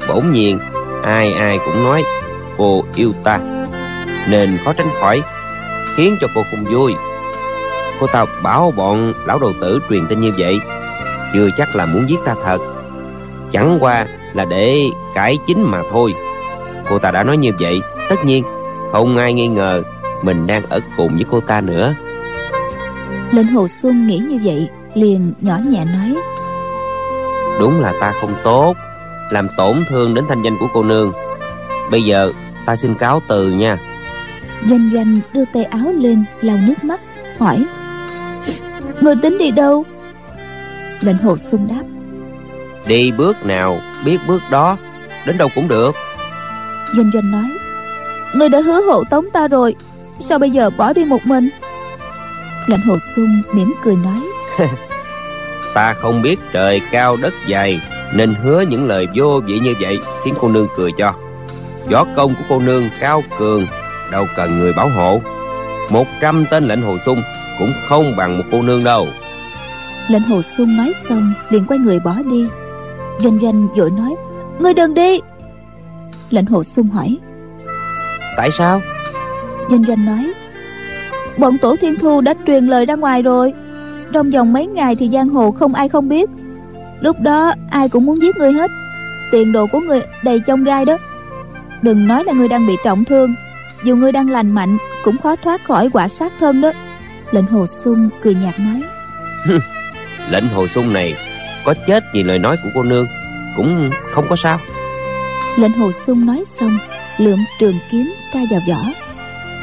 bỗng 0.07 0.33
nhiên 0.33 0.59
ai 1.03 1.33
ai 1.33 1.59
cũng 1.65 1.83
nói, 1.83 2.03
cô 2.57 2.83
yêu 2.95 3.13
ta, 3.23 3.39
nên 4.31 4.49
khó 4.65 4.73
tránh 4.73 4.89
khỏi, 4.99 5.21
khiến 5.95 6.17
cho 6.21 6.27
cô 6.35 6.41
không 6.51 6.65
vui. 6.65 6.93
Cô 7.99 8.07
ta 8.07 8.25
bảo 8.43 8.71
bọn 8.71 9.13
lão 9.25 9.39
đầu 9.39 9.53
tử 9.61 9.79
truyền 9.89 10.07
tin 10.07 10.21
như 10.21 10.33
vậy, 10.37 10.59
chưa 11.33 11.49
chắc 11.57 11.75
là 11.75 11.85
muốn 11.85 12.09
giết 12.09 12.19
ta 12.25 12.35
thật. 12.43 12.57
Chẳng 13.51 13.77
qua 13.81 14.05
là 14.33 14.45
để 14.45 14.83
cải 15.13 15.37
chính 15.47 15.71
mà 15.71 15.81
thôi. 15.91 16.13
Cô 16.89 16.99
ta 16.99 17.11
đã 17.11 17.23
nói 17.23 17.37
như 17.37 17.51
vậy, 17.59 17.81
tất 18.09 18.25
nhiên 18.25 18.43
không 18.91 19.17
ai 19.17 19.33
nghi 19.33 19.47
ngờ 19.47 19.83
mình 20.23 20.47
đang 20.47 20.63
ở 20.69 20.79
cùng 20.97 21.15
với 21.15 21.25
cô 21.31 21.39
ta 21.39 21.61
nữa. 21.61 21.93
Lệnh 23.31 23.47
hồ 23.47 23.67
xuân 23.67 24.07
nghĩ 24.07 24.17
như 24.17 24.39
vậy 24.43 24.69
liền 24.97 25.33
nhỏ 25.41 25.57
nhẹ 25.69 25.85
nói. 25.85 26.15
Đúng 27.59 27.79
là 27.81 27.93
ta 27.99 28.13
không 28.21 28.33
tốt 28.43 28.75
làm 29.29 29.47
tổn 29.57 29.79
thương 29.89 30.13
đến 30.13 30.25
thanh 30.29 30.41
danh 30.43 30.57
của 30.59 30.67
cô 30.73 30.83
nương. 30.83 31.11
Bây 31.91 32.03
giờ 32.03 32.31
ta 32.65 32.75
xin 32.75 32.95
cáo 32.95 33.21
từ 33.27 33.51
nha. 33.51 33.77
Doanh 34.69 34.89
doanh 34.93 35.19
đưa 35.33 35.43
tay 35.53 35.63
áo 35.63 35.93
lên 35.95 36.23
lau 36.41 36.57
nước 36.67 36.83
mắt 36.83 37.01
hỏi. 37.39 37.65
Người 39.01 39.15
tính 39.15 39.37
đi 39.37 39.51
đâu? 39.51 39.85
Lệnh 41.01 41.17
hồ 41.17 41.37
xuân 41.37 41.67
đáp. 41.67 41.83
Đi 42.87 43.11
bước 43.11 43.45
nào 43.45 43.77
biết 44.05 44.17
bước 44.27 44.41
đó 44.51 44.77
đến 45.27 45.37
đâu 45.37 45.47
cũng 45.55 45.67
được. 45.67 45.95
Doanh 46.95 47.11
doanh 47.13 47.31
nói. 47.31 47.49
Người 48.33 48.49
đã 48.49 48.61
hứa 48.61 48.81
hộ 48.81 49.03
tống 49.09 49.25
ta 49.33 49.47
rồi 49.47 49.75
sao 50.29 50.39
bây 50.39 50.49
giờ 50.49 50.69
bỏ 50.77 50.93
đi 50.93 51.05
một 51.05 51.25
mình? 51.25 51.49
Lệnh 52.67 52.81
hồ 52.81 52.97
xuân 53.15 53.41
mỉm 53.53 53.73
cười 53.83 53.95
nói 53.95 54.21
ta 55.73 55.93
không 55.93 56.21
biết 56.21 56.39
trời 56.53 56.81
cao 56.91 57.17
đất 57.21 57.33
dày 57.49 57.81
nên 58.13 58.35
hứa 58.43 58.61
những 58.61 58.87
lời 58.87 59.07
vô 59.15 59.41
vị 59.45 59.59
như 59.59 59.73
vậy 59.81 59.99
khiến 60.23 60.33
cô 60.39 60.47
nương 60.47 60.67
cười 60.77 60.91
cho. 60.97 61.13
Võ 61.91 62.05
công 62.15 62.35
của 62.35 62.43
cô 62.49 62.59
nương 62.59 62.83
cao 62.99 63.21
cường 63.39 63.61
đâu 64.11 64.25
cần 64.35 64.59
người 64.59 64.73
bảo 64.73 64.89
hộ. 64.89 65.21
Một 65.89 66.07
trăm 66.21 66.45
tên 66.49 66.67
lệnh 66.67 66.81
hồ 66.81 66.97
sung 67.05 67.21
cũng 67.59 67.71
không 67.87 68.13
bằng 68.17 68.37
một 68.37 68.43
cô 68.51 68.61
nương 68.61 68.83
đâu. 68.83 69.07
Lệnh 70.09 70.21
hồ 70.21 70.41
sung 70.41 70.77
nói 70.77 70.93
xong 71.09 71.33
liền 71.49 71.65
quay 71.67 71.79
người 71.79 71.99
bỏ 71.99 72.15
đi. 72.31 72.47
Doanh 73.19 73.39
doanh 73.41 73.67
vội 73.75 73.91
nói 73.91 74.15
ngươi 74.59 74.73
đừng 74.73 74.93
đi. 74.93 75.19
Lệnh 76.29 76.45
hồ 76.45 76.63
sung 76.63 76.87
hỏi 76.87 77.17
tại 78.37 78.51
sao? 78.51 78.81
Doanh 79.69 79.83
doanh 79.83 80.05
nói 80.05 80.33
bọn 81.37 81.57
tổ 81.57 81.75
thiên 81.81 81.95
thu 81.95 82.21
đã 82.21 82.33
truyền 82.47 82.65
lời 82.65 82.85
ra 82.85 82.95
ngoài 82.95 83.21
rồi 83.21 83.53
trong 84.13 84.31
vòng 84.31 84.53
mấy 84.53 84.67
ngày 84.67 84.95
thì 84.95 85.09
giang 85.13 85.29
hồ 85.29 85.51
không 85.51 85.73
ai 85.73 85.89
không 85.89 86.09
biết. 86.09 86.29
Lúc 86.99 87.19
đó 87.19 87.53
ai 87.69 87.89
cũng 87.89 88.05
muốn 88.05 88.21
giết 88.21 88.37
người 88.37 88.51
hết. 88.51 88.71
Tiền 89.31 89.51
đồ 89.51 89.67
của 89.71 89.79
người 89.79 90.01
đầy 90.23 90.41
trong 90.47 90.63
gai 90.63 90.85
đó. 90.85 90.97
Đừng 91.81 92.07
nói 92.07 92.23
là 92.23 92.33
người 92.33 92.47
đang 92.47 92.67
bị 92.67 92.75
trọng 92.83 93.05
thương. 93.05 93.35
Dù 93.83 93.95
người 93.95 94.11
đang 94.11 94.29
lành 94.29 94.51
mạnh 94.51 94.77
cũng 95.03 95.17
khó 95.17 95.35
thoát 95.35 95.63
khỏi 95.63 95.89
quả 95.93 96.07
sát 96.07 96.33
thân 96.39 96.61
đó. 96.61 96.71
Lệnh 97.31 97.45
hồ 97.45 97.65
sung 97.65 98.09
cười 98.21 98.35
nhạt 98.35 98.53
nói. 98.59 98.83
Lệnh 100.31 100.43
hồ 100.55 100.67
sung 100.67 100.93
này 100.93 101.13
có 101.65 101.73
chết 101.87 102.03
vì 102.13 102.23
lời 102.23 102.39
nói 102.39 102.57
của 102.63 102.69
cô 102.73 102.83
nương 102.83 103.05
cũng 103.57 103.89
không 104.11 104.25
có 104.29 104.35
sao. 104.35 104.59
Lệnh 105.57 105.71
hồ 105.71 105.91
sung 105.91 106.25
nói 106.25 106.43
xong 106.59 106.77
lượm 107.17 107.39
trường 107.59 107.75
kiếm 107.91 108.13
tra 108.33 108.39
vào 108.51 108.59
vỏ. 108.69 108.91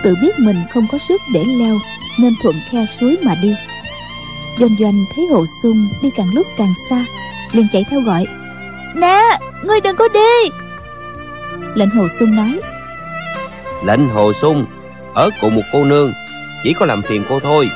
Tự 0.02 0.14
biết 0.22 0.38
mình 0.38 0.56
không 0.70 0.86
có 0.92 0.98
sức 1.08 1.20
để 1.34 1.44
leo 1.58 1.74
nên 2.20 2.32
thuận 2.42 2.54
khe 2.70 2.86
suối 3.00 3.18
mà 3.24 3.34
đi 3.42 3.54
doanh 4.58 4.76
doanh 4.80 5.04
thấy 5.14 5.26
hồ 5.26 5.44
sung 5.62 5.86
đi 6.02 6.10
càng 6.16 6.34
lúc 6.34 6.46
càng 6.58 6.72
xa 6.90 7.04
liền 7.52 7.66
chạy 7.72 7.84
theo 7.90 8.00
gọi. 8.00 8.26
Nè 8.94 9.38
ngươi 9.62 9.80
đừng 9.80 9.96
có 9.96 10.08
đi! 10.08 10.50
Lệnh 11.74 11.90
hồ 11.90 12.08
sung 12.18 12.36
nói. 12.36 12.60
Lệnh 13.84 14.08
hồ 14.08 14.32
sung 14.32 14.64
ở 15.14 15.30
cùng 15.40 15.54
một 15.54 15.62
cô 15.72 15.84
nương 15.84 16.12
chỉ 16.64 16.72
có 16.72 16.86
làm 16.86 17.02
phiền 17.02 17.24
cô 17.28 17.40
thôi. 17.40 17.70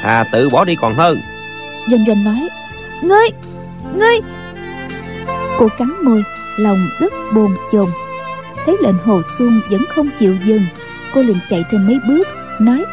Hà 0.00 0.24
tự 0.32 0.50
bỏ 0.50 0.64
đi 0.64 0.76
còn 0.76 0.94
hơn. 0.94 1.20
Doanh 1.90 2.04
doanh 2.06 2.24
nói. 2.24 2.48
Ngươi 3.02 3.28
ngươi! 3.94 4.20
Cô 5.58 5.68
cắn 5.78 6.04
môi 6.04 6.24
lòng 6.56 6.88
rất 7.00 7.12
bồn 7.34 7.56
chồn. 7.72 7.86
Thấy 8.66 8.76
lệnh 8.80 8.98
hồ 9.04 9.22
xuân 9.38 9.60
vẫn 9.70 9.84
không 9.88 10.08
chịu 10.18 10.34
dừng 10.44 10.62
cô 11.14 11.22
liền 11.22 11.36
chạy 11.50 11.64
thêm 11.70 11.86
mấy 11.86 11.98
bước 12.08 12.28
nói. 12.60 12.84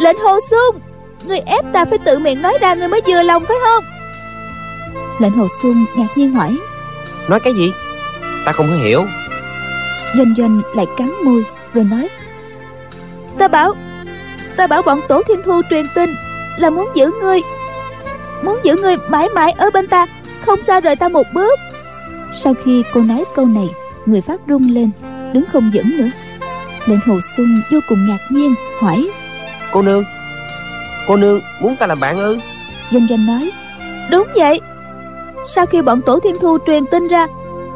Lệnh 0.00 0.18
hồ 0.18 0.38
xuân 0.50 0.89
người 1.30 1.40
ép 1.46 1.64
ta 1.72 1.84
phải 1.84 1.98
tự 1.98 2.18
miệng 2.18 2.42
nói 2.42 2.58
ra 2.60 2.74
người 2.74 2.88
mới 2.88 3.00
vừa 3.06 3.22
lòng 3.22 3.42
phải 3.48 3.56
không? 3.64 3.84
Lệnh 5.18 5.32
hồ 5.32 5.46
xuân 5.62 5.84
ngạc 5.96 6.06
nhiên 6.16 6.32
hỏi. 6.32 6.56
Nói 7.28 7.40
cái 7.40 7.54
gì? 7.54 7.72
Ta 8.44 8.52
không 8.52 8.66
có 8.70 8.76
hiểu. 8.76 9.04
Doanh 10.16 10.34
doanh 10.38 10.62
lại 10.76 10.86
cắn 10.98 11.24
môi 11.24 11.44
rồi 11.74 11.84
nói. 11.84 12.08
Ta 13.38 13.48
bảo 13.48 13.74
ta 14.56 14.66
bảo 14.66 14.82
bọn 14.82 15.00
tổ 15.08 15.22
thiên 15.22 15.42
thu 15.44 15.62
truyền 15.70 15.86
tin 15.94 16.14
là 16.56 16.70
muốn 16.70 16.88
giữ 16.94 17.10
ngươi 17.22 17.40
muốn 18.42 18.60
giữ 18.62 18.76
ngươi 18.76 18.96
mãi 19.08 19.28
mãi 19.28 19.52
ở 19.52 19.70
bên 19.74 19.86
ta 19.86 20.06
không 20.46 20.58
xa 20.66 20.80
rời 20.80 20.96
ta 20.96 21.08
một 21.08 21.26
bước. 21.34 21.58
Sau 22.42 22.54
khi 22.64 22.82
cô 22.94 23.00
nói 23.00 23.24
câu 23.34 23.46
này 23.46 23.68
người 24.06 24.20
phát 24.20 24.40
rung 24.48 24.74
lên 24.74 24.90
đứng 25.32 25.44
không 25.52 25.70
vững 25.74 25.98
nữa. 25.98 26.10
Lệnh 26.86 27.00
hồ 27.06 27.20
xuân 27.36 27.62
vô 27.70 27.78
cùng 27.88 28.06
ngạc 28.08 28.18
nhiên 28.30 28.54
hỏi. 28.80 29.08
Cô 29.72 29.82
nương 29.82 30.04
cô 31.08 31.16
nương 31.16 31.40
muốn 31.60 31.76
ta 31.76 31.86
làm 31.86 32.00
bạn 32.00 32.18
ư? 32.18 32.38
Doanh 32.90 33.06
doanh 33.08 33.26
nói 33.26 33.50
đúng 34.10 34.26
vậy. 34.36 34.60
Sau 35.48 35.66
khi 35.66 35.82
bọn 35.82 36.00
tổ 36.02 36.20
thiên 36.20 36.36
thu 36.40 36.58
truyền 36.66 36.86
tin 36.86 37.08
ra 37.08 37.26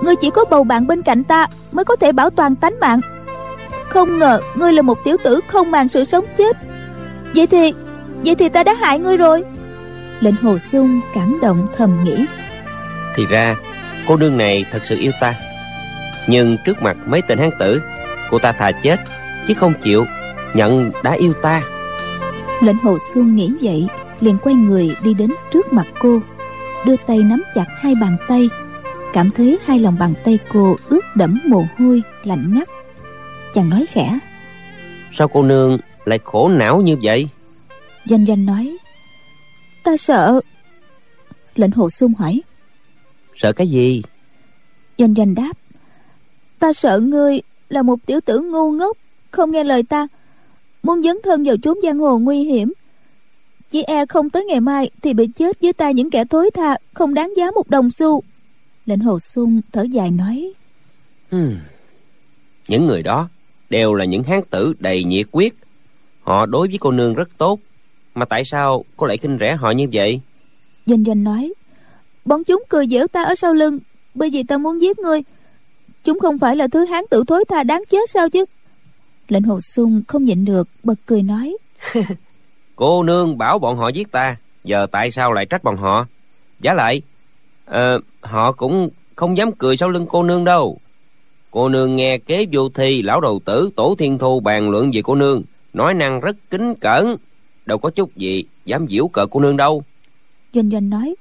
ngươi 0.02 0.16
chỉ 0.16 0.30
có 0.30 0.44
bầu 0.50 0.64
bạn 0.64 0.86
bên 0.86 1.02
cạnh 1.02 1.24
ta 1.24 1.46
mới 1.72 1.84
có 1.84 1.96
thể 1.96 2.12
bảo 2.12 2.30
toàn 2.30 2.56
tánh 2.56 2.80
mạng. 2.80 3.00
Không 3.88 4.18
ngờ 4.18 4.40
ngươi 4.54 4.72
là 4.72 4.82
một 4.82 4.98
tiểu 5.04 5.16
tử 5.24 5.40
không 5.48 5.70
màng 5.70 5.88
sự 5.88 6.04
sống 6.04 6.24
chết. 6.38 6.56
Vậy 7.34 7.46
thì 7.46 7.72
vậy 8.24 8.34
thì 8.34 8.48
ta 8.48 8.62
đã 8.62 8.74
hại 8.74 8.98
ngươi 8.98 9.16
rồi. 9.16 9.44
Lệnh 10.20 10.34
hồ 10.42 10.58
xuân 10.58 11.00
cảm 11.14 11.38
động 11.42 11.66
thầm 11.76 12.04
nghĩ. 12.04 12.26
Thì 13.16 13.26
ra 13.26 13.56
cô 14.08 14.16
nương 14.16 14.36
này 14.36 14.64
thật 14.72 14.82
sự 14.82 14.96
yêu 15.00 15.12
ta. 15.20 15.34
Nhưng 16.26 16.56
trước 16.64 16.82
mặt 16.82 16.96
mấy 17.06 17.22
tên 17.22 17.38
hán 17.38 17.50
tử 17.58 17.82
cô 18.30 18.38
ta 18.38 18.52
thà 18.52 18.70
chết 18.72 19.00
chứ 19.48 19.54
không 19.54 19.72
chịu 19.82 20.06
nhận 20.54 20.90
đã 21.02 21.12
yêu 21.12 21.32
ta 21.42 21.62
lệnh 22.64 22.76
hồ 22.76 22.98
xuân 23.14 23.36
nghĩ 23.36 23.52
vậy 23.62 23.86
liền 24.20 24.38
quay 24.42 24.54
người 24.54 24.96
đi 25.04 25.14
đến 25.14 25.30
trước 25.52 25.72
mặt 25.72 25.86
cô 25.98 26.20
đưa 26.86 26.96
tay 26.96 27.18
nắm 27.18 27.42
chặt 27.54 27.66
hai 27.68 27.94
bàn 27.94 28.16
tay. 28.28 28.48
Cảm 29.12 29.30
thấy 29.30 29.58
hai 29.64 29.78
lòng 29.78 29.96
bàn 30.00 30.14
tay 30.24 30.38
cô 30.52 30.76
ướt 30.88 31.00
đẫm 31.14 31.38
mồ 31.46 31.64
hôi 31.78 32.02
lạnh 32.24 32.54
ngắt. 32.54 32.68
Chàng 33.54 33.68
nói 33.68 33.86
khẽ 33.90 34.18
sao 35.12 35.28
cô 35.28 35.42
nương 35.42 35.78
lại 36.04 36.18
khổ 36.24 36.48
não 36.48 36.80
như 36.80 36.96
vậy? 37.02 37.28
Doanh 38.04 38.26
doanh 38.26 38.46
nói 38.46 38.76
ta 39.84 39.96
sợ. 39.96 40.40
Lệnh 41.54 41.70
hồ 41.70 41.90
xuân 41.90 42.12
hỏi 42.18 42.42
sợ 43.36 43.52
cái 43.52 43.68
gì? 43.68 44.02
Doanh 44.98 45.14
doanh 45.14 45.34
đáp 45.34 45.52
ta 46.58 46.72
sợ 46.72 47.00
ngươi 47.00 47.40
là 47.68 47.82
một 47.82 48.06
tiểu 48.06 48.20
tử 48.20 48.40
ngu 48.40 48.70
ngốc 48.70 48.96
không 49.30 49.50
nghe 49.50 49.64
lời 49.64 49.82
ta 49.82 50.06
muốn 50.84 51.02
dấn 51.02 51.16
thân 51.22 51.44
vào 51.44 51.56
chốn 51.62 51.78
giang 51.82 51.98
hồ 51.98 52.18
nguy 52.18 52.44
hiểm. 52.44 52.72
Chỉ 53.70 53.82
e 53.82 54.06
không 54.06 54.30
tới 54.30 54.44
ngày 54.44 54.60
mai 54.60 54.90
thì 55.02 55.14
bị 55.14 55.26
chết 55.26 55.60
với 55.60 55.72
ta 55.72 55.90
những 55.90 56.10
kẻ 56.10 56.24
thối 56.24 56.50
tha 56.50 56.76
không 56.92 57.14
đáng 57.14 57.32
giá 57.36 57.50
một 57.50 57.70
đồng 57.70 57.90
xu. 57.90 58.22
Lệnh 58.86 58.98
hồ 58.98 59.18
xuân 59.18 59.60
thở 59.72 59.82
dài 59.82 60.10
nói. 60.10 60.52
Hmm. 61.30 61.56
những 62.68 62.86
người 62.86 63.02
đó 63.02 63.28
đều 63.70 63.94
là 63.94 64.04
những 64.04 64.22
hán 64.22 64.40
tử 64.50 64.74
đầy 64.78 65.04
nhiệt 65.04 65.26
quyết 65.32 65.54
họ 66.22 66.46
đối 66.46 66.68
với 66.68 66.78
cô 66.78 66.90
nương 66.90 67.14
rất 67.14 67.28
tốt. 67.38 67.60
Mà 68.14 68.24
tại 68.24 68.44
sao 68.44 68.84
cô 68.96 69.06
lại 69.06 69.16
khinh 69.16 69.38
rẻ 69.40 69.56
họ 69.56 69.70
như 69.70 69.86
vậy? 69.92 70.20
Doanh 70.86 71.04
doanh 71.04 71.24
nói 71.24 71.52
bọn 72.24 72.44
chúng 72.44 72.62
cười 72.68 72.86
giễu 72.86 73.06
ta 73.06 73.22
ở 73.22 73.34
sau 73.34 73.54
lưng 73.54 73.78
bởi 74.14 74.30
vì 74.30 74.42
ta 74.42 74.58
muốn 74.58 74.80
giết 74.80 74.98
ngươi. 74.98 75.22
Chúng 76.04 76.20
không 76.20 76.38
phải 76.38 76.56
là 76.56 76.68
thứ 76.68 76.84
hán 76.84 77.04
tử 77.10 77.24
thối 77.26 77.44
tha 77.48 77.62
đáng 77.62 77.82
chết 77.90 78.10
sao 78.10 78.30
chứ 78.30 78.44
lệnh 79.28 79.42
hồ 79.42 79.60
sung 79.60 80.02
không 80.08 80.24
nhịn 80.24 80.44
được 80.44 80.68
bật 80.82 80.94
cười 81.06 81.22
nói. 81.22 81.56
Cô 82.76 83.02
nương 83.02 83.38
bảo 83.38 83.58
bọn 83.58 83.76
họ 83.76 83.88
giết 83.88 84.12
ta 84.12 84.36
giờ 84.64 84.86
tại 84.92 85.10
sao 85.10 85.32
lại 85.32 85.46
trách 85.46 85.64
bọn 85.64 85.76
họ? 85.76 86.06
Giá 86.60 86.74
lại 86.74 87.02
uh, 87.70 88.04
họ 88.20 88.52
cũng 88.52 88.90
không 89.16 89.36
dám 89.36 89.52
cười 89.52 89.76
sau 89.76 89.90
lưng 89.90 90.06
cô 90.08 90.22
nương 90.22 90.44
đâu. 90.44 90.78
Cô 91.50 91.68
nương 91.68 91.96
nghe 91.96 92.18
kế 92.18 92.46
vô 92.52 92.68
thi 92.68 93.02
lão 93.02 93.20
đầu 93.20 93.40
tử 93.44 93.70
tổ 93.76 93.94
thiên 93.98 94.18
thu 94.18 94.40
bàn 94.40 94.70
luận 94.70 94.90
về 94.94 95.02
cô 95.04 95.14
nương 95.14 95.42
Nói 95.72 95.94
năng 95.94 96.20
rất 96.20 96.36
kính 96.50 96.74
cẩn 96.74 97.16
Đâu 97.66 97.78
có 97.78 97.90
chút 97.90 98.16
gì 98.16 98.44
dám 98.64 98.86
giễu 98.88 99.08
cợt 99.08 99.28
cô 99.30 99.40
nương 99.40 99.56
đâu. 99.56 99.82
Doanh 100.54 100.70
doanh 100.70 100.90
nói 100.90 101.14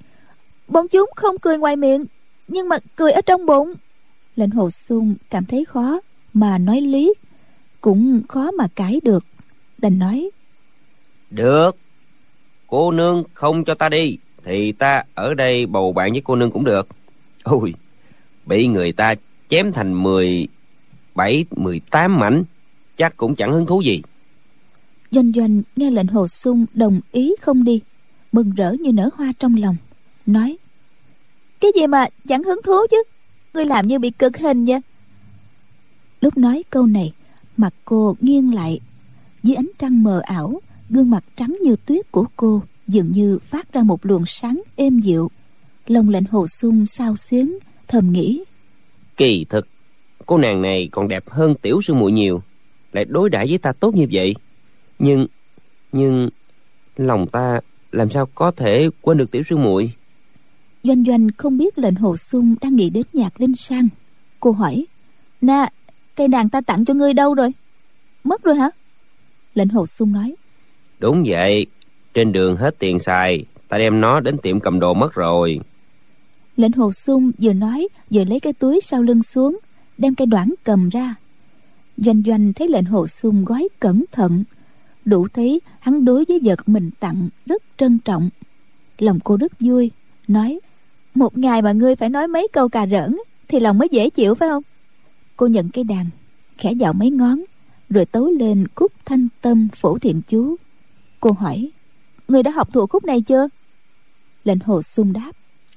Bọn 0.67 0.87
chúng 0.87 1.09
không 1.15 1.37
cười 1.37 1.57
ngoài 1.57 1.75
miệng 1.75 2.05
Nhưng 2.47 2.69
mà 2.69 2.77
cười 2.95 3.11
ở 3.11 3.21
trong 3.21 3.45
bụng. 3.45 3.73
Lệnh 4.35 4.49
hồ 4.49 4.69
sung 4.69 5.15
cảm 5.29 5.45
thấy 5.45 5.65
khó 5.65 5.99
Mà 6.33 6.57
nói 6.57 6.81
lý 6.81 7.13
Cũng 7.83 8.21
khó 8.29 8.51
mà 8.51 8.67
cãi 8.75 8.99
được. 9.03 9.25
Đành 9.77 9.99
nói 9.99 10.29
Được. 11.29 11.77
Cô 12.67 12.91
nương 12.91 13.23
không 13.33 13.63
cho 13.63 13.75
ta 13.75 13.89
đi 13.89 14.17
Thì 14.43 14.71
ta 14.71 15.03
ở 15.15 15.33
đây 15.33 15.65
bầu 15.65 15.93
bạn 15.93 16.11
với 16.11 16.21
cô 16.21 16.35
nương 16.35 16.51
cũng 16.51 16.63
được. 16.63 16.87
Ôi 17.43 17.73
Bị 18.45 18.67
người 18.67 18.91
ta 18.91 19.15
chém 19.49 19.71
thành 19.71 20.03
mười 20.03 20.47
bảy 21.15 21.45
mười 21.51 21.81
tám 21.89 22.19
mảnh 22.19 22.43
Chắc 22.97 23.17
cũng 23.17 23.35
chẳng 23.35 23.53
hứng 23.53 23.65
thú 23.65 23.81
gì. 23.81 24.01
Doanh 25.11 25.31
doanh 25.35 25.61
nghe 25.75 25.91
lệnh 25.91 26.07
hồ 26.07 26.27
sung 26.27 26.65
đồng 26.73 27.01
ý 27.11 27.35
không 27.41 27.63
đi 27.63 27.81
Mừng 28.31 28.51
rỡ 28.51 28.71
như 28.71 28.91
nở 28.91 29.09
hoa 29.15 29.33
trong 29.39 29.55
lòng 29.55 29.75
Nói 30.25 30.57
Cái 31.59 31.71
gì 31.75 31.87
mà 31.87 32.07
chẳng 32.27 32.43
hứng 32.43 32.61
thú 32.63 32.77
chứ? 32.91 33.03
Ngươi 33.53 33.65
làm 33.65 33.87
như 33.87 33.99
bị 33.99 34.11
cực 34.11 34.37
hình 34.37 34.65
vậy. 34.65 34.79
Lúc 36.21 36.37
nói 36.37 36.63
câu 36.69 36.85
này 36.85 37.13
Mặt 37.57 37.73
cô 37.85 38.15
nghiêng 38.21 38.53
lại. 38.53 38.79
Dưới 39.43 39.55
ánh 39.55 39.69
trăng 39.79 40.03
mờ 40.03 40.21
ảo 40.23 40.61
Gương 40.89 41.09
mặt 41.09 41.23
trắng 41.35 41.57
như 41.61 41.75
tuyết 41.85 42.11
của 42.11 42.25
cô 42.35 42.61
Dường 42.87 43.11
như 43.11 43.39
phát 43.39 43.73
ra 43.73 43.83
một 43.83 44.05
luồng 44.05 44.25
sáng 44.25 44.61
êm 44.75 44.99
dịu. 44.99 45.31
Lòng 45.87 46.09
lệnh 46.09 46.25
hồ 46.25 46.47
sung 46.47 46.85
sao 46.85 47.15
xuyến 47.15 47.57
Thầm 47.87 48.11
nghĩ. 48.11 48.43
Kỳ 49.17 49.45
thực 49.49 49.67
Cô 50.25 50.37
nàng 50.37 50.61
này 50.61 50.89
còn 50.91 51.07
đẹp 51.07 51.29
hơn 51.29 51.55
tiểu 51.61 51.81
sư 51.81 51.93
muội 51.93 52.11
nhiều 52.11 52.41
Lại 52.91 53.05
đối 53.05 53.29
đãi 53.29 53.47
với 53.47 53.57
ta 53.57 53.71
tốt 53.71 53.95
như 53.95 54.05
vậy. 54.11 54.35
Nhưng 54.99 55.27
Nhưng 55.91 56.29
Lòng 56.97 57.27
ta 57.27 57.59
làm 57.91 58.09
sao 58.09 58.25
có 58.35 58.51
thể 58.51 58.89
quên 59.01 59.17
được 59.17 59.31
tiểu 59.31 59.43
sư 59.49 59.57
muội? 59.57 59.91
Doanh 60.83 61.03
doanh 61.07 61.27
không 61.37 61.57
biết 61.57 61.77
lệnh 61.77 61.95
hồ 61.95 62.17
sung 62.17 62.55
đang 62.61 62.75
nghĩ 62.75 62.89
đến 62.89 63.03
nhạc 63.13 63.41
linh 63.41 63.55
sang. 63.55 63.87
Cô 64.39 64.51
hỏi 64.51 64.85
Nè 65.41 65.69
cây 66.15 66.27
đàn 66.27 66.49
ta 66.49 66.61
tặng 66.61 66.85
cho 66.85 66.93
ngươi 66.93 67.13
đâu 67.13 67.33
rồi? 67.33 67.51
Mất 68.23 68.43
rồi 68.43 68.55
hả? 68.55 68.69
Lệnh 69.55 69.69
hồ 69.69 69.85
sung 69.85 70.13
nói. 70.13 70.35
Đúng 70.99 71.23
vậy. 71.27 71.65
Trên 72.13 72.31
đường 72.31 72.57
hết 72.57 72.75
tiền 72.79 72.99
xài 72.99 73.45
Ta 73.73 73.77
đem 73.77 74.01
nó 74.01 74.19
đến 74.19 74.37
tiệm 74.37 74.59
cầm 74.59 74.79
đồ 74.79 74.93
mất 74.93 75.13
rồi. 75.13 75.59
Lệnh 76.57 76.71
hồ 76.71 76.91
sung 76.91 77.31
vừa 77.37 77.53
nói 77.53 77.87
vừa 78.09 78.23
lấy 78.23 78.39
cái 78.39 78.53
túi 78.53 78.79
sau 78.83 79.01
lưng 79.01 79.23
xuống 79.23 79.59
đem 79.97 80.15
cây 80.15 80.25
đoạn 80.25 80.53
cầm 80.63 80.89
ra. 80.89 81.15
Doanh 81.97 82.23
doanh 82.25 82.53
thấy 82.53 82.67
lệnh 82.67 82.85
hồ 82.85 83.07
sung 83.07 83.45
gói 83.45 83.67
cẩn 83.79 84.05
thận 84.11 84.43
đủ 85.05 85.27
thấy 85.33 85.61
hắn 85.79 86.05
đối 86.05 86.25
với 86.27 86.39
vật 86.43 86.69
mình 86.69 86.89
tặng 86.99 87.29
rất 87.45 87.63
trân 87.77 87.99
trọng. 88.05 88.29
Lòng 88.97 89.19
cô 89.23 89.37
rất 89.37 89.51
vui 89.59 89.91
nói 90.27 90.59
một 91.15 91.37
ngày 91.37 91.61
mà 91.61 91.71
ngươi 91.71 91.95
phải 91.95 92.09
nói 92.09 92.27
mấy 92.27 92.47
câu 92.53 92.69
cà 92.69 92.87
rỡn 92.87 93.17
thì 93.47 93.59
lòng 93.59 93.77
mới 93.77 93.87
dễ 93.91 94.09
chịu 94.09 94.35
phải 94.35 94.49
không 94.49 94.63
cô 95.35 95.47
nhận 95.47 95.69
cây 95.69 95.83
đàn 95.83 96.05
khẽ 96.57 96.71
dạo 96.71 96.93
mấy 96.93 97.09
ngón 97.09 97.43
rồi 97.89 98.05
tấu 98.05 98.29
lên 98.29 98.65
khúc 98.75 98.91
thanh 99.05 99.27
tâm 99.41 99.67
phổ 99.75 99.99
thiện 99.99 100.21
chú. 100.27 100.55
Cô 101.19 101.31
hỏi 101.31 101.71
người 102.27 102.43
đã 102.43 102.51
học 102.51 102.69
thuộc 102.73 102.89
khúc 102.89 103.05
này 103.05 103.21
chưa? 103.21 103.47
Lệnh 104.43 104.59
hồ 104.59 104.81
sung 104.81 105.13
đáp 105.13 105.31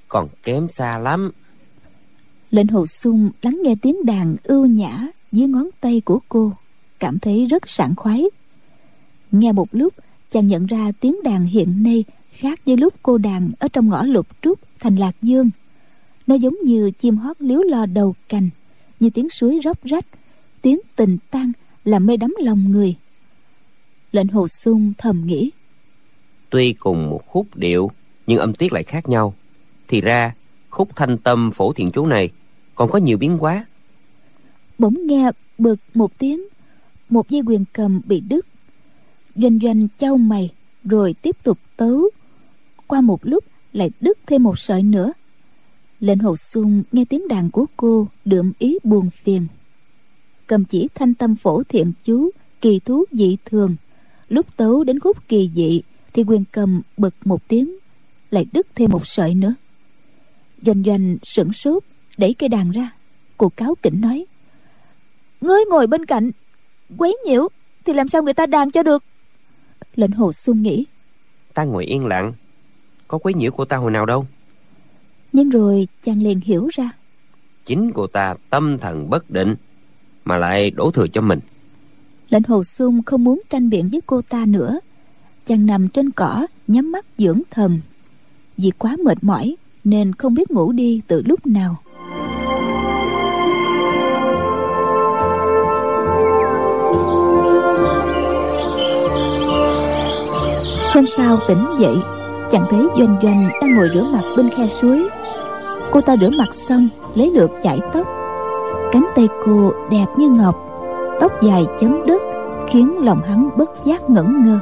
còn 0.09 0.29
kém 0.42 0.69
xa 0.69 0.99
lắm. 0.99 1.31
Lệnh 2.51 2.69
hồ 2.69 2.87
sung 2.87 3.31
lắng 3.42 3.61
nghe 3.62 3.75
tiếng 3.83 4.05
đàn 4.05 4.37
ưu 4.45 4.66
nhã 4.66 5.07
dưới 5.33 5.49
ngón 5.49 5.69
tay 5.81 6.03
của 6.05 6.19
cô 6.29 6.53
cảm 6.99 7.19
thấy 7.19 7.47
rất 7.47 7.69
sảng 7.69 7.95
khoái. 7.97 8.25
Nghe 9.33 9.53
một 9.53 9.69
lúc 9.73 9.95
chàng 10.33 10.49
nhận 10.49 10.66
ra 10.66 10.92
tiếng 11.01 11.23
đàn 11.23 11.45
hiện 11.45 11.83
nay 11.83 12.05
khác 12.31 12.61
với 12.66 12.77
lúc 12.77 12.95
cô 13.03 13.19
đàn 13.19 13.51
ở 13.59 13.69
trong 13.69 13.88
ngõ 13.88 14.03
lục 14.03 14.27
trúc 14.42 14.59
thành 14.81 14.97
lạc 14.97 15.16
dương. 15.23 15.51
Nó 16.27 16.35
giống 16.35 16.55
như 16.64 16.90
chim 16.90 17.16
hót 17.16 17.37
liếu 17.40 17.62
lo 17.62 17.87
đầu 17.87 18.14
cành 18.29 18.51
như 19.01 19.11
tiếng 19.11 19.31
suối 19.31 19.61
róc 19.65 19.85
rách 19.85 20.07
tiếng 20.63 20.79
tình 20.97 21.19
tan 21.31 21.53
làm 21.85 22.07
mê 22.07 22.17
đắm 22.17 22.35
lòng 22.39 22.71
người. 22.71 22.95
Lệnh 24.13 24.29
hồ 24.29 24.49
sung 24.49 24.93
thầm 24.99 25.27
nghĩ 25.27 25.51
tuy 26.51 26.73
cùng 26.73 27.11
một 27.11 27.27
khúc 27.27 27.47
điệu 27.55 27.91
nhưng 28.27 28.39
âm 28.39 28.55
tiết 28.55 28.73
lại 28.73 28.83
khác 28.83 29.09
nhau. 29.09 29.35
Thì 29.89 30.01
ra 30.01 30.35
khúc 30.71 30.97
thanh 30.97 31.19
tâm 31.19 31.51
phổ 31.55 31.73
thiện 31.73 31.91
chú 31.93 32.07
này 32.07 32.31
còn 32.75 32.91
có 32.91 32.99
nhiều 32.99 33.19
biến 33.19 33.39
hóa. 33.39 33.67
Bỗng 34.79 35.07
nghe 35.07 35.31
bực 35.59 35.81
một 35.95 36.19
tiếng 36.19 36.47
một 37.09 37.31
dây 37.31 37.43
quyền 37.47 37.65
cầm 37.73 38.01
bị 38.07 38.21
đứt. 38.21 38.47
Doanh 39.35 39.59
doanh 39.63 39.89
châu 39.99 40.17
mày 40.17 40.51
rồi 40.85 41.15
tiếp 41.23 41.37
tục 41.43 41.59
tấu. 41.77 42.09
Qua 42.87 43.01
một 43.01 43.21
lúc 43.23 43.45
lại 43.73 43.91
đứt 44.01 44.19
thêm 44.27 44.43
một 44.43 44.59
sợi 44.59 44.83
nữa 44.83 45.13
lệnh 46.07 46.19
hồ 46.19 46.37
xuân, 46.37 46.83
nghe 46.92 47.05
tiếng 47.05 47.29
đàn 47.29 47.51
của 47.51 47.66
cô, 47.77 48.09
đượm 48.25 48.53
ý 48.59 48.79
buồn 48.85 49.11
phiền. 49.11 49.47
Cầm 50.47 50.64
chỉ 50.64 50.88
thanh 50.95 51.14
tâm 51.14 51.37
phổ 51.37 51.62
thiện 51.62 51.92
chú, 52.05 52.31
kỳ 52.61 52.81
thú 52.85 53.05
dị 53.12 53.37
thường. 53.45 53.77
Lúc 54.29 54.47
tấu 54.57 54.85
đến 54.85 55.01
khúc 55.01 55.29
kỳ 55.29 55.51
dị, 55.55 55.83
thì 56.12 56.25
quyền 56.27 56.45
cầm 56.53 56.83
bực 56.97 57.14
một 57.25 57.49
tiếng, 57.49 57.77
lại 58.31 58.47
đứt 58.53 58.66
thêm 58.75 58.90
một 58.90 59.07
sợi 59.07 59.35
nữa. 59.35 59.55
Doanh 60.62 60.83
doanh 60.87 61.16
sửng 61.23 61.53
sốt, 61.53 61.83
đẩy 62.19 62.35
cây 62.35 62.49
đàn 62.49 62.71
ra. 62.71 62.90
Cô 63.37 63.49
cáo 63.49 63.75
kỉnh 63.83 64.01
nói, 64.01 64.27
ngươi 65.40 65.64
ngồi 65.71 65.87
bên 65.87 66.07
cạnh, 66.07 66.31
quấy 66.97 67.16
nhiễu, 67.27 67.49
thì 67.85 67.92
làm 67.92 68.09
sao 68.09 68.23
người 68.23 68.35
ta 68.35 68.47
đàn 68.47 68.71
cho 68.71 68.83
được? 68.83 69.05
Lệnh 69.97 70.11
hồ 70.11 70.33
xuân 70.33 70.62
nghĩ, 70.62 70.85
ta 71.55 71.64
ngồi 71.64 71.85
yên 71.85 72.07
lặng. 72.07 72.33
Có 73.09 73.19
quấy 73.19 73.35
nhiễu 73.35 73.51
của 73.51 73.64
ta 73.64 73.77
hồi 73.77 73.90
nào 73.90 74.07
đâu 74.07 74.27
nhưng 75.37 75.49
rồi 75.49 75.88
chàng 76.05 76.22
liền 76.22 76.40
hiểu 76.40 76.68
ra. 76.72 76.90
Chính 77.66 77.92
cô 77.94 78.07
ta 78.07 78.35
tâm 78.51 78.79
thần 78.79 79.11
bất 79.11 79.31
định 79.31 79.55
mà 80.25 80.37
lại 80.37 80.70
đổ 80.70 80.90
thừa 80.90 81.07
cho 81.12 81.20
mình. 81.20 81.40
Lệnh 82.29 82.42
hồ 82.49 82.64
xuân 82.64 83.03
không 83.07 83.25
muốn 83.25 83.42
tranh 83.51 83.70
biện 83.70 83.88
với 83.92 84.01
cô 84.07 84.22
ta 84.22 84.44
nữa. 84.46 84.79
Chàng 85.46 85.66
nằm 85.66 85.88
trên 85.88 86.11
cỏ 86.11 86.46
nhắm 86.66 86.92
mắt 86.92 87.05
dưỡng 87.18 87.40
thần. 87.51 87.81
Vì 88.57 88.70
quá 88.79 88.96
mệt 89.05 89.25
mỏi 89.25 89.57
nên 89.85 90.12
không 90.12 90.35
biết 90.35 90.51
ngủ 90.51 90.72
đi 90.72 91.01
từ 91.07 91.22
lúc 91.25 91.46
nào. 91.46 91.77
Hôm 100.94 101.07
sau 101.07 101.38
tỉnh 101.49 101.64
dậy 101.81 101.96
chàng 102.53 102.66
thấy 102.70 102.81
doanh 102.99 103.18
doanh 103.22 103.51
đang 103.61 103.77
ngồi 103.77 103.88
rửa 103.94 104.05
mặt 104.12 104.25
bên 104.37 104.51
khe 104.57 104.66
suối 104.66 105.09
cô 105.97 106.03
ta 106.03 106.17
rửa 106.17 106.31
mặt 106.31 106.55
xong, 106.55 106.89
lấy 107.15 107.33
lượt 107.35 107.51
chải 107.63 107.79
tóc. 107.93 108.07
Cánh 108.93 109.07
tay 109.15 109.29
cô 109.45 109.73
đẹp 109.91 110.07
như 110.19 110.29
ngọc, 110.29 110.57
tóc 111.21 111.33
dài 111.43 111.67
chấm 111.81 112.07
đất 112.07 112.23
khiến 112.69 113.05
lòng 113.05 113.23
hắn 113.29 113.49
bất 113.57 113.71
giác 113.85 114.11
ngẩn 114.11 114.43
ngơ. 114.43 114.59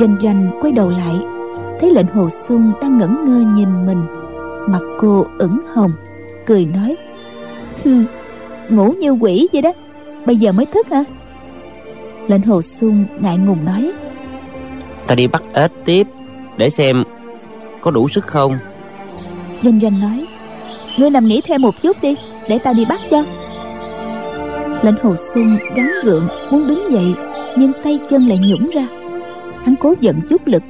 Doanh 0.00 0.16
doanh 0.22 0.58
quay 0.60 0.72
đầu 0.72 0.90
lại, 0.90 1.20
thấy 1.80 1.90
lệnh 1.90 2.06
hồ 2.06 2.28
sung 2.30 2.72
đang 2.82 2.98
ngẩn 2.98 3.24
ngơ 3.24 3.52
nhìn 3.56 3.86
mình. 3.86 4.02
Mặt 4.68 4.82
cô 4.98 5.26
ửng 5.38 5.60
hồng, 5.74 5.92
cười 6.46 6.66
nói 6.66 6.96
ngủ 8.68 8.92
như 8.92 9.10
quỷ 9.10 9.48
vậy 9.52 9.62
đó, 9.62 9.72
bây 10.26 10.36
giờ 10.36 10.52
mới 10.52 10.66
thức 10.66 10.86
hả? 10.90 11.04
Lệnh 12.28 12.42
hồ 12.42 12.62
sung 12.62 13.04
ngại 13.20 13.36
ngùng 13.36 13.64
nói, 13.64 13.92
ta 15.06 15.14
đi 15.14 15.26
bắt 15.26 15.42
ếch 15.52 15.72
tiếp, 15.84 16.06
để 16.56 16.70
xem 16.70 17.04
có 17.80 17.90
đủ 17.90 18.08
sức 18.08 18.26
không 18.26 18.58
doanh 19.62 19.78
doanh 19.78 20.00
nói, 20.00 20.26
ngươi 20.98 21.10
nằm 21.10 21.24
nghỉ 21.24 21.40
thêm 21.40 21.62
một 21.62 21.82
chút 21.82 21.96
đi, 22.02 22.14
để 22.48 22.58
ta 22.58 22.72
đi 22.72 22.84
bắt 22.84 23.00
cho. 23.10 23.24
Lệnh 24.82 24.94
hồ 25.02 25.16
sung 25.16 25.58
gắng 25.76 25.90
gượng 26.04 26.28
muốn 26.50 26.66
đứng 26.68 26.92
dậy, 26.92 27.14
nhưng 27.56 27.72
tay 27.84 27.98
chân 28.10 28.28
lại 28.28 28.38
nhũng 28.38 28.70
ra. 28.74 28.86
Hắn 29.64 29.74
cố 29.80 29.94
giận 30.00 30.20
chút 30.30 30.46
lực, 30.46 30.62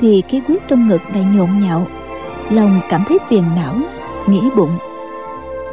thì 0.00 0.22
khí 0.28 0.40
huyết 0.48 0.62
trong 0.68 0.88
ngực 0.88 1.00
lại 1.14 1.24
nhộn 1.34 1.60
nhạo, 1.60 1.86
lòng 2.50 2.80
cảm 2.88 3.04
thấy 3.08 3.18
phiền 3.28 3.44
não, 3.56 3.74
nghĩ 4.28 4.40
bụng. 4.56 4.78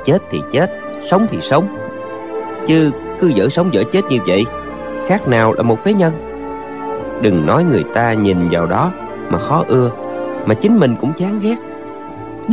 Chết 0.05 0.19
thì 0.31 0.37
chết, 0.51 0.71
sống 1.05 1.27
thì 1.29 1.37
sống. 1.41 1.67
Chứ 2.67 2.91
cứ 3.19 3.27
dở 3.27 3.49
sống 3.49 3.73
dở 3.73 3.83
chết 3.91 4.01
như 4.09 4.17
vậy, 4.27 4.45
khác 5.07 5.27
nào 5.27 5.53
là 5.53 5.63
một 5.63 5.83
phế 5.83 5.93
nhân. 5.93 6.13
Đừng 7.21 7.45
nói 7.45 7.63
người 7.63 7.83
ta 7.93 8.13
nhìn 8.13 8.49
vào 8.51 8.65
đó 8.65 8.91
mà 9.29 9.39
khó 9.39 9.63
ưa, 9.67 9.91
mà 10.45 10.53
chính 10.53 10.79
mình 10.79 10.95
cũng 11.01 11.13
chán 11.13 11.39
ghét 11.41 11.55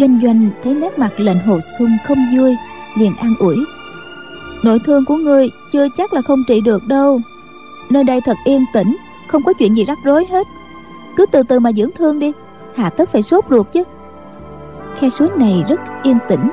doanh 0.00 0.20
doanh 0.22 0.48
thấy 0.62 0.74
nét 0.74 0.98
mặt 0.98 1.12
lệnh 1.16 1.38
hồ 1.38 1.58
xuân 1.78 1.90
không 2.06 2.18
vui, 2.36 2.56
liền 2.98 3.16
an 3.16 3.34
ủi. 3.38 3.56
Nội 4.62 4.78
thương 4.84 5.04
của 5.04 5.16
ngươi 5.16 5.50
chưa 5.72 5.88
chắc 5.96 6.12
là 6.12 6.22
không 6.22 6.42
trị 6.48 6.60
được 6.60 6.86
đâu. 6.86 7.20
Nơi 7.90 8.04
đây 8.04 8.20
thật 8.24 8.36
yên 8.44 8.64
tĩnh, 8.72 8.96
không 9.28 9.42
có 9.42 9.52
chuyện 9.52 9.76
gì 9.76 9.84
rắc 9.84 9.98
rối 10.04 10.26
hết. 10.30 10.46
Cứ 11.16 11.26
từ 11.26 11.42
từ 11.42 11.60
mà 11.60 11.72
dưỡng 11.72 11.90
thương 11.98 12.18
đi 12.18 12.32
hà 12.76 12.90
tất 12.90 13.08
phải 13.08 13.22
sốt 13.22 13.44
ruột 13.50 13.66
chứ. 13.72 13.82
Khe 14.98 15.08
suối 15.08 15.28
này 15.36 15.64
rất 15.68 15.80
yên 16.02 16.18
tĩnh. 16.28 16.50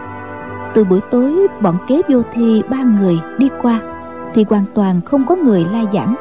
Từ 0.74 0.84
buổi 0.84 1.00
tối, 1.12 1.48
bọn 1.62 1.78
kế 1.88 2.02
vô 2.10 2.22
thi 2.34 2.62
ba 2.70 2.84
người 2.84 3.20
đi 3.38 3.50
qua, 3.62 3.80
thì 4.34 4.46
hoàn 4.50 4.66
toàn 4.76 5.02
không 5.02 5.26
có 5.26 5.36
người 5.36 5.66
la 5.72 5.84
giảng. 5.94 6.16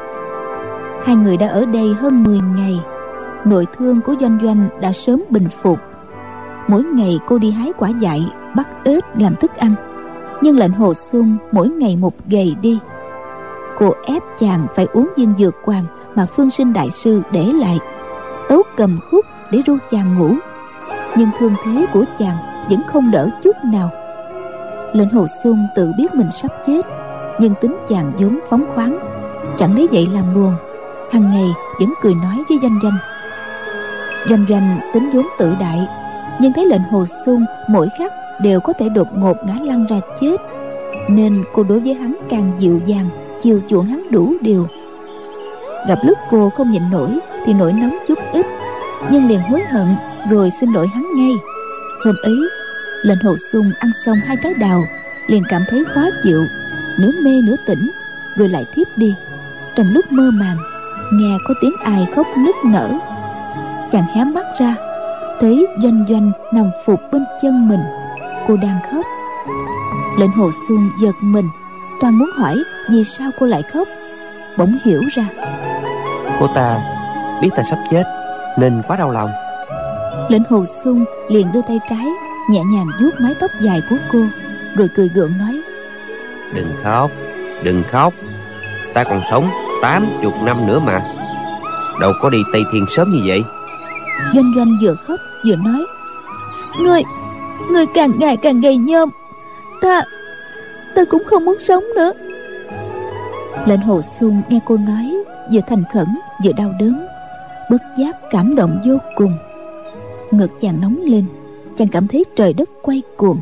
Hai 1.05 1.15
người 1.15 1.37
đã 1.37 1.47
ở 1.47 1.65
đây 1.65 1.93
hơn 1.93 2.23
10 2.23 2.39
ngày, 2.57 2.79
nội 3.45 3.65
thương 3.77 4.01
của 4.01 4.15
doanh 4.21 4.39
doanh 4.43 4.69
đã 4.81 4.93
sớm 4.93 5.23
bình 5.29 5.47
phục 5.61 5.79
mỗi 6.67 6.83
ngày 6.83 7.19
cô 7.27 7.37
đi 7.37 7.51
hái 7.51 7.71
quả 7.77 7.89
dại, 7.89 8.25
bắt 8.55 8.69
ếch 8.83 9.05
làm 9.17 9.35
thức 9.35 9.51
ăn. 9.57 9.75
Nhưng 10.41 10.57
lệnh 10.57 10.71
hồ 10.71 10.93
xuân 10.93 11.37
mỗi 11.51 11.69
ngày 11.69 11.95
một 11.95 12.13
gầy 12.27 12.55
đi. 12.61 12.79
Cô 13.77 13.93
ép 14.05 14.23
chàng 14.39 14.67
phải 14.75 14.87
uống 14.93 15.09
viên 15.17 15.33
dược 15.37 15.55
hoàng 15.63 15.85
mà 16.15 16.25
phương 16.25 16.49
sinh 16.49 16.73
đại 16.73 16.91
sư 16.91 17.21
để 17.31 17.45
lại. 17.45 17.79
Tấu 18.49 18.63
cầm 18.77 18.99
khúc 19.11 19.25
để 19.51 19.61
ru 19.67 19.77
chàng 19.91 20.19
ngủ. 20.19 20.35
Nhưng 21.17 21.29
thương 21.39 21.53
thế 21.65 21.85
của 21.93 22.03
chàng 22.19 22.37
vẫn 22.69 22.81
không 22.87 23.11
đỡ 23.11 23.29
chút 23.43 23.55
nào. 23.65 23.89
Lệnh 24.93 25.09
hồ 25.09 25.25
xuân 25.43 25.67
tự 25.75 25.91
biết 25.97 26.13
mình 26.13 26.31
sắp 26.31 26.51
chết, 26.67 26.81
nhưng 27.39 27.53
tính 27.61 27.75
chàng 27.87 28.11
vốn 28.17 28.39
phóng 28.49 28.65
khoáng. 28.75 28.99
Chẳng 29.57 29.75
lấy 29.75 29.87
vậy 29.91 30.07
làm 30.13 30.33
buồn 30.35 30.53
hàng 31.11 31.31
ngày 31.31 31.53
vẫn 31.79 31.93
cười 32.01 32.15
nói 32.15 32.43
với 32.49 32.57
doanh 32.61 32.79
doanh. 32.83 32.97
Doanh 34.29 34.45
doanh 34.49 34.79
tính 34.93 35.09
vốn 35.13 35.27
tự 35.37 35.55
đại 35.59 35.87
nhưng 36.39 36.53
thấy 36.53 36.65
lệnh 36.65 36.81
hồ 36.81 37.05
xuân 37.25 37.45
mỗi 37.67 37.87
khắc 37.99 38.13
đều 38.41 38.59
có 38.59 38.73
thể 38.73 38.89
đột 38.89 39.07
ngột 39.17 39.37
ngã 39.45 39.53
lăn 39.63 39.85
ra 39.85 39.99
chết. 40.21 40.37
Nên 41.09 41.43
cô 41.53 41.63
đối 41.63 41.79
với 41.79 41.93
hắn 41.93 42.15
càng 42.29 42.51
dịu 42.59 42.79
dàng, 42.85 43.09
chiều 43.41 43.59
chuộng 43.69 43.85
hắn 43.85 44.03
đủ 44.11 44.33
điều. 44.41 44.67
Gặp 45.87 45.99
lúc 46.03 46.17
cô 46.31 46.49
không 46.49 46.71
nhịn 46.71 46.81
nổi 46.91 47.09
thì 47.45 47.53
nổi 47.53 47.73
nóng 47.73 47.97
chút 48.07 48.19
ít, 48.33 48.45
nhưng 49.11 49.27
liền 49.27 49.39
hối 49.39 49.61
hận 49.61 49.87
rồi 50.29 50.49
xin 50.51 50.71
lỗi 50.71 50.87
hắn 50.93 51.03
ngay. 51.15 51.33
Hôm 52.05 52.15
ấy, 52.23 52.35
lệnh 53.03 53.19
hồ 53.23 53.35
xuân 53.51 53.71
ăn 53.79 53.91
xong 54.05 54.17
hai 54.17 54.37
trái 54.43 54.53
đào, 54.59 54.83
liền 55.27 55.43
cảm 55.49 55.61
thấy 55.69 55.83
khó 55.85 56.01
chịu, 56.23 56.45
nửa 56.99 57.11
mê 57.23 57.41
nửa 57.41 57.55
tỉnh, 57.65 57.91
rồi 58.35 58.49
lại 58.49 58.65
thiếp 58.75 58.87
đi. 58.97 59.15
Trong 59.75 59.93
lúc 59.93 60.11
mơ 60.11 60.31
màng, 60.33 60.57
nghe 61.13 61.37
có 61.47 61.53
tiếng 61.61 61.73
ai 61.83 62.07
khóc 62.15 62.27
nức 62.37 62.55
nở. 62.65 62.89
Chàng 63.91 64.05
hé 64.15 64.23
mắt 64.23 64.45
ra 64.59 64.75
thấy 65.43 65.67
doanh 65.83 66.05
doanh 66.09 66.31
nằm 66.51 66.71
phục 66.85 66.99
bên 67.11 67.25
chân 67.41 67.69
mình. 67.69 67.79
Cô 68.47 68.55
đang 68.55 68.79
khóc. 68.91 69.05
Lệnh 70.19 70.31
hồ 70.31 70.51
xuân 70.67 70.89
giật 71.01 71.15
mình. 71.21 71.49
Toàn 72.01 72.17
muốn 72.17 72.29
hỏi 72.37 72.63
vì 72.91 73.03
sao 73.03 73.31
cô 73.39 73.45
lại 73.45 73.63
khóc. 73.73 73.87
Bỗng 74.57 74.77
hiểu 74.85 75.01
ra. 75.15 75.27
Cô 76.39 76.47
ta 76.47 76.79
biết 77.41 77.49
ta 77.55 77.63
sắp 77.63 77.79
chết 77.89 78.03
nên 78.57 78.81
quá 78.87 78.97
đau 78.97 79.11
lòng. 79.11 79.29
Lệnh 80.29 80.43
hồ 80.49 80.65
xuân 80.83 81.05
liền 81.29 81.51
đưa 81.51 81.61
tay 81.67 81.79
trái 81.89 82.07
nhẹ 82.49 82.61
nhàng 82.63 82.87
vuốt 83.01 83.11
mái 83.19 83.33
tóc 83.39 83.51
dài 83.61 83.81
của 83.89 83.97
cô 84.13 84.19
rồi 84.75 84.87
cười 84.95 85.09
gượng 85.09 85.37
nói. 85.37 85.61
Đừng 86.55 86.73
khóc 86.83 87.11
đừng 87.63 87.83
khóc. 87.83 88.13
Ta 88.93 89.03
còn 89.03 89.21
sống 89.31 89.45
tám 89.81 90.07
chục 90.21 90.33
năm 90.43 90.67
nữa 90.67 90.79
mà. 90.85 90.99
Đâu 92.01 92.11
có 92.21 92.29
đi 92.29 92.39
tây 92.53 92.61
thiên 92.73 92.85
sớm 92.89 93.11
như 93.11 93.19
vậy 93.27 93.43
doanh 94.33 94.53
doanh 94.55 94.77
vừa 94.81 94.95
khóc, 94.95 95.19
vừa 95.45 95.55
nói 95.55 95.85
người 96.79 97.03
người 97.71 97.85
càng 97.93 98.11
ngày 98.19 98.37
càng 98.37 98.61
gầy 98.61 98.77
nhôm 98.77 99.09
ta 99.81 100.03
ta 100.95 101.05
cũng 101.05 101.23
không 101.25 101.45
muốn 101.45 101.57
sống 101.59 101.83
nữa. 101.95 102.11
Lệnh 103.65 103.81
hồ 103.81 104.01
xuân 104.01 104.41
nghe 104.49 104.59
cô 104.65 104.77
nói, 104.77 105.13
vừa 105.51 105.61
thành 105.67 105.83
khẩn, 105.93 106.07
vừa 106.43 106.51
đau 106.51 106.73
đớn, 106.79 107.05
bất 107.71 107.81
giác 107.97 108.15
cảm 108.31 108.55
động 108.55 108.81
vô 108.85 108.97
cùng. 109.15 109.37
Ngực 110.31 110.51
chàng 110.61 110.81
nóng 110.81 110.97
lên, 111.05 111.25
chàng 111.77 111.87
cảm 111.87 112.07
thấy 112.07 112.23
trời 112.35 112.53
đất 112.53 112.69
quay 112.81 113.01
cuồng, 113.17 113.37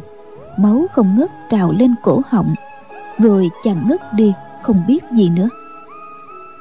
máu 0.57 0.85
không 0.93 1.15
ngớt 1.17 1.29
trào 1.49 1.73
lên 1.79 1.95
cổ 2.03 2.21
họng, 2.27 2.55
rồi 3.19 3.49
chàng 3.63 3.85
ngất 3.89 4.13
đi, 4.13 4.33
không 4.63 4.81
biết 4.87 5.03
gì 5.11 5.29
nữa. 5.29 5.49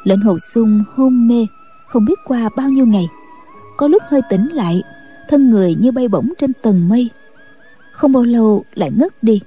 Lệnh 0.05 0.21
hồ 0.21 0.39
sung 0.55 0.85
hôn 0.95 1.29
mê, 1.29 1.47
không 1.87 2.05
biết 2.05 2.19
qua 2.27 2.49
bao 2.57 2.69
nhiêu 2.69 2.87
ngày 2.87 3.09
có 3.81 3.89
lúc 3.89 4.03
hơi 4.09 4.23
tỉnh 4.29 4.49
lại, 4.49 4.83
thân 5.29 5.51
người 5.51 5.75
như 5.75 5.93
bay 5.93 6.09
bổng 6.09 6.29
trên 6.39 6.53
tầng 6.53 6.89
mây. 6.89 7.11
Không 7.93 8.13
bao 8.13 8.23
lâu 8.23 8.65
lại 8.75 8.91
ngất 8.97 9.13
đi, 9.23 9.41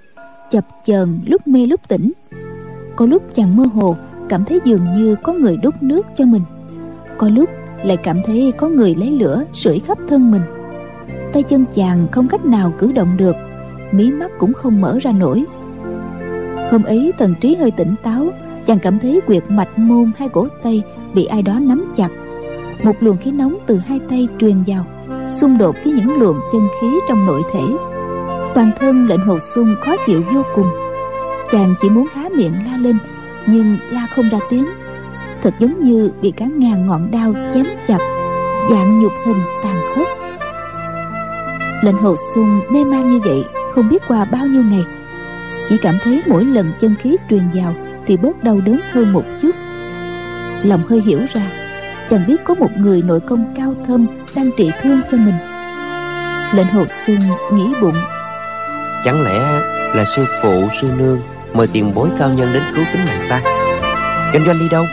chập 0.51 0.65
chờn 0.85 1.19
lúc 1.25 1.47
mê 1.47 1.65
lúc 1.65 1.81
tỉnh. 1.87 2.11
Có 2.95 3.05
lúc 3.05 3.35
chàng 3.35 3.55
mơ 3.55 3.63
hồ 3.73 3.95
cảm 4.29 4.45
thấy 4.45 4.59
dường 4.65 4.85
như 4.97 5.15
có 5.23 5.33
người 5.33 5.57
đút 5.57 5.83
nước 5.83 6.07
cho 6.17 6.25
mình. 6.25 6.41
Có 7.17 7.29
lúc 7.29 7.49
lại 7.83 7.97
cảm 7.97 8.21
thấy 8.25 8.51
có 8.57 8.67
người 8.67 8.95
lấy 8.95 9.11
lửa 9.11 9.43
sưởi 9.53 9.79
khắp 9.79 9.97
thân 10.09 10.31
mình. 10.31 10.41
Tay 11.33 11.43
chân 11.43 11.65
chàng 11.73 12.07
không 12.11 12.27
cách 12.27 12.45
nào 12.45 12.73
cử 12.79 12.91
động 12.91 13.17
được, 13.17 13.35
mí 13.91 14.11
mắt 14.11 14.31
cũng 14.39 14.53
không 14.53 14.81
mở 14.81 14.99
ra 15.01 15.11
nổi. 15.11 15.45
Hôm 16.71 16.83
ấy 16.83 17.11
thần 17.17 17.35
trí 17.41 17.55
hơi 17.55 17.71
tỉnh 17.71 17.95
táo, 18.03 18.27
chàng 18.65 18.79
cảm 18.79 18.99
thấy 18.99 19.21
quyệt 19.27 19.43
mạch 19.47 19.79
môn 19.79 20.11
hai 20.17 20.29
cổ 20.29 20.47
tay 20.63 20.83
bị 21.13 21.25
ai 21.25 21.41
đó 21.41 21.59
nắm 21.59 21.93
chặt 21.95 22.09
một 22.83 22.95
luồng 22.99 23.17
khí 23.17 23.31
nóng 23.31 23.57
từ 23.67 23.77
hai 23.77 23.99
tay 24.09 24.27
truyền 24.39 24.63
vào, 24.67 24.85
xung 25.31 25.57
đột 25.57 25.75
với 25.83 25.93
những 25.93 26.19
luồng 26.19 26.39
chân 26.51 26.67
khí 26.81 26.87
trong 27.09 27.25
nội 27.25 27.41
thể. 27.53 27.63
Toàn 28.55 28.71
thân 28.79 29.07
lệnh 29.07 29.19
hồ 29.19 29.39
xuân 29.55 29.75
khó 29.81 29.95
chịu 30.05 30.21
vô 30.33 30.43
cùng. 30.55 30.67
Chàng 31.51 31.75
chỉ 31.81 31.89
muốn 31.89 32.05
há 32.13 32.29
miệng 32.37 32.53
la 32.65 32.77
lên, 32.77 32.97
nhưng 33.47 33.77
la 33.91 34.07
không 34.15 34.25
ra 34.31 34.39
tiếng. 34.49 34.65
Thật 35.43 35.53
giống 35.59 35.79
như 35.79 36.11
bị 36.21 36.31
cả 36.31 36.45
ngàn 36.45 36.85
ngọn 36.85 37.11
đao 37.11 37.33
chém 37.53 37.65
chặt, 37.87 37.99
dạng 38.71 39.03
nhục 39.03 39.11
hình 39.25 39.39
tàn 39.63 39.75
khốc. 39.95 40.07
Lệnh 41.83 41.95
hồ 41.95 42.15
xuân 42.33 42.59
mê 42.69 42.83
man 42.83 43.13
như 43.13 43.19
vậy, 43.23 43.43
không 43.75 43.89
biết 43.89 44.03
qua 44.07 44.25
bao 44.31 44.45
nhiêu 44.45 44.63
ngày. 44.63 44.83
Chỉ 45.69 45.77
cảm 45.77 45.95
thấy 46.03 46.21
mỗi 46.27 46.45
lần 46.45 46.71
chân 46.79 46.95
khí 47.01 47.17
truyền 47.29 47.43
vào 47.53 47.73
thì 48.05 48.17
bớt 48.17 48.43
đau 48.43 48.59
đớn 48.65 48.79
hơn 48.91 49.13
một 49.13 49.23
chút. 49.41 49.51
Lòng 50.63 50.81
hơi 50.89 51.01
hiểu 51.01 51.19
ra 51.33 51.62
chàng 52.09 52.23
biết 52.27 52.43
có 52.43 52.53
một 52.53 52.69
người 52.77 53.01
nội 53.01 53.19
công 53.19 53.53
cao 53.57 53.75
thâm 53.87 54.07
đang 54.35 54.49
trị 54.57 54.71
thương 54.81 55.01
cho 55.11 55.17
mình. 55.17 55.35
Lệnh 56.53 56.67
hồ 56.67 56.83
xuân 57.05 57.17
nghĩ 57.53 57.73
bụng. 57.81 57.95
Chẳng 59.05 59.21
lẽ 59.21 59.39
là 59.95 60.03
sư 60.15 60.25
phụ 60.41 60.67
sư 60.81 60.87
nương 60.99 61.19
mời 61.53 61.67
tiền 61.67 61.93
bối 61.95 62.09
cao 62.19 62.29
nhân 62.29 62.47
đến 62.53 62.63
cứu 62.75 62.85
tính 62.93 63.05
mạng 63.05 63.27
ta? 63.29 63.39
Doanh 64.33 64.45
doanh 64.45 64.59
đi 64.59 64.69
đâu? 64.69 64.85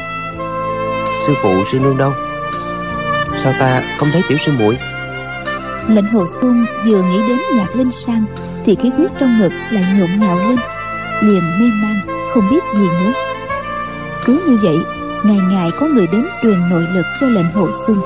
Sư 1.27 1.35
phụ 1.43 1.65
sư 1.73 1.81
nương 1.81 1.97
đâu? 1.97 2.13
Sao 3.43 3.53
ta 3.61 3.83
không 3.99 4.09
thấy 4.13 4.23
tiểu 4.29 4.39
sư 4.39 4.53
muội? 4.59 4.79
Lệnh 5.89 6.07
hồ 6.07 6.27
xuân 6.41 6.67
vừa 6.87 7.03
nghĩ 7.03 7.19
đến 7.29 7.39
nhạc 7.57 7.77
linh 7.77 7.93
sang 7.93 8.25
thì 8.67 8.75
khí 8.75 8.91
huyết 8.97 9.11
trong 9.21 9.39
ngực 9.39 9.53
lại 9.71 9.85
nhộn 9.99 10.21
nhạo 10.21 10.37
lên 10.37 10.57
liền 11.23 11.43
mê 11.61 11.67
man 11.83 11.95
không 12.35 12.51
biết 12.51 12.63
gì 12.75 12.87
nữa. 12.87 13.13
Cứ 14.25 14.43
như 14.47 14.59
vậy 14.63 14.79
ngày 15.25 15.39
ngày 15.51 15.71
có 15.81 15.87
người 15.87 16.07
đến 16.13 16.27
truyền 16.43 16.71
nội 16.71 16.87
lực 16.93 17.07
cho 17.21 17.27
lệnh 17.27 17.53
hồ 17.53 17.69
xuân 17.87 17.97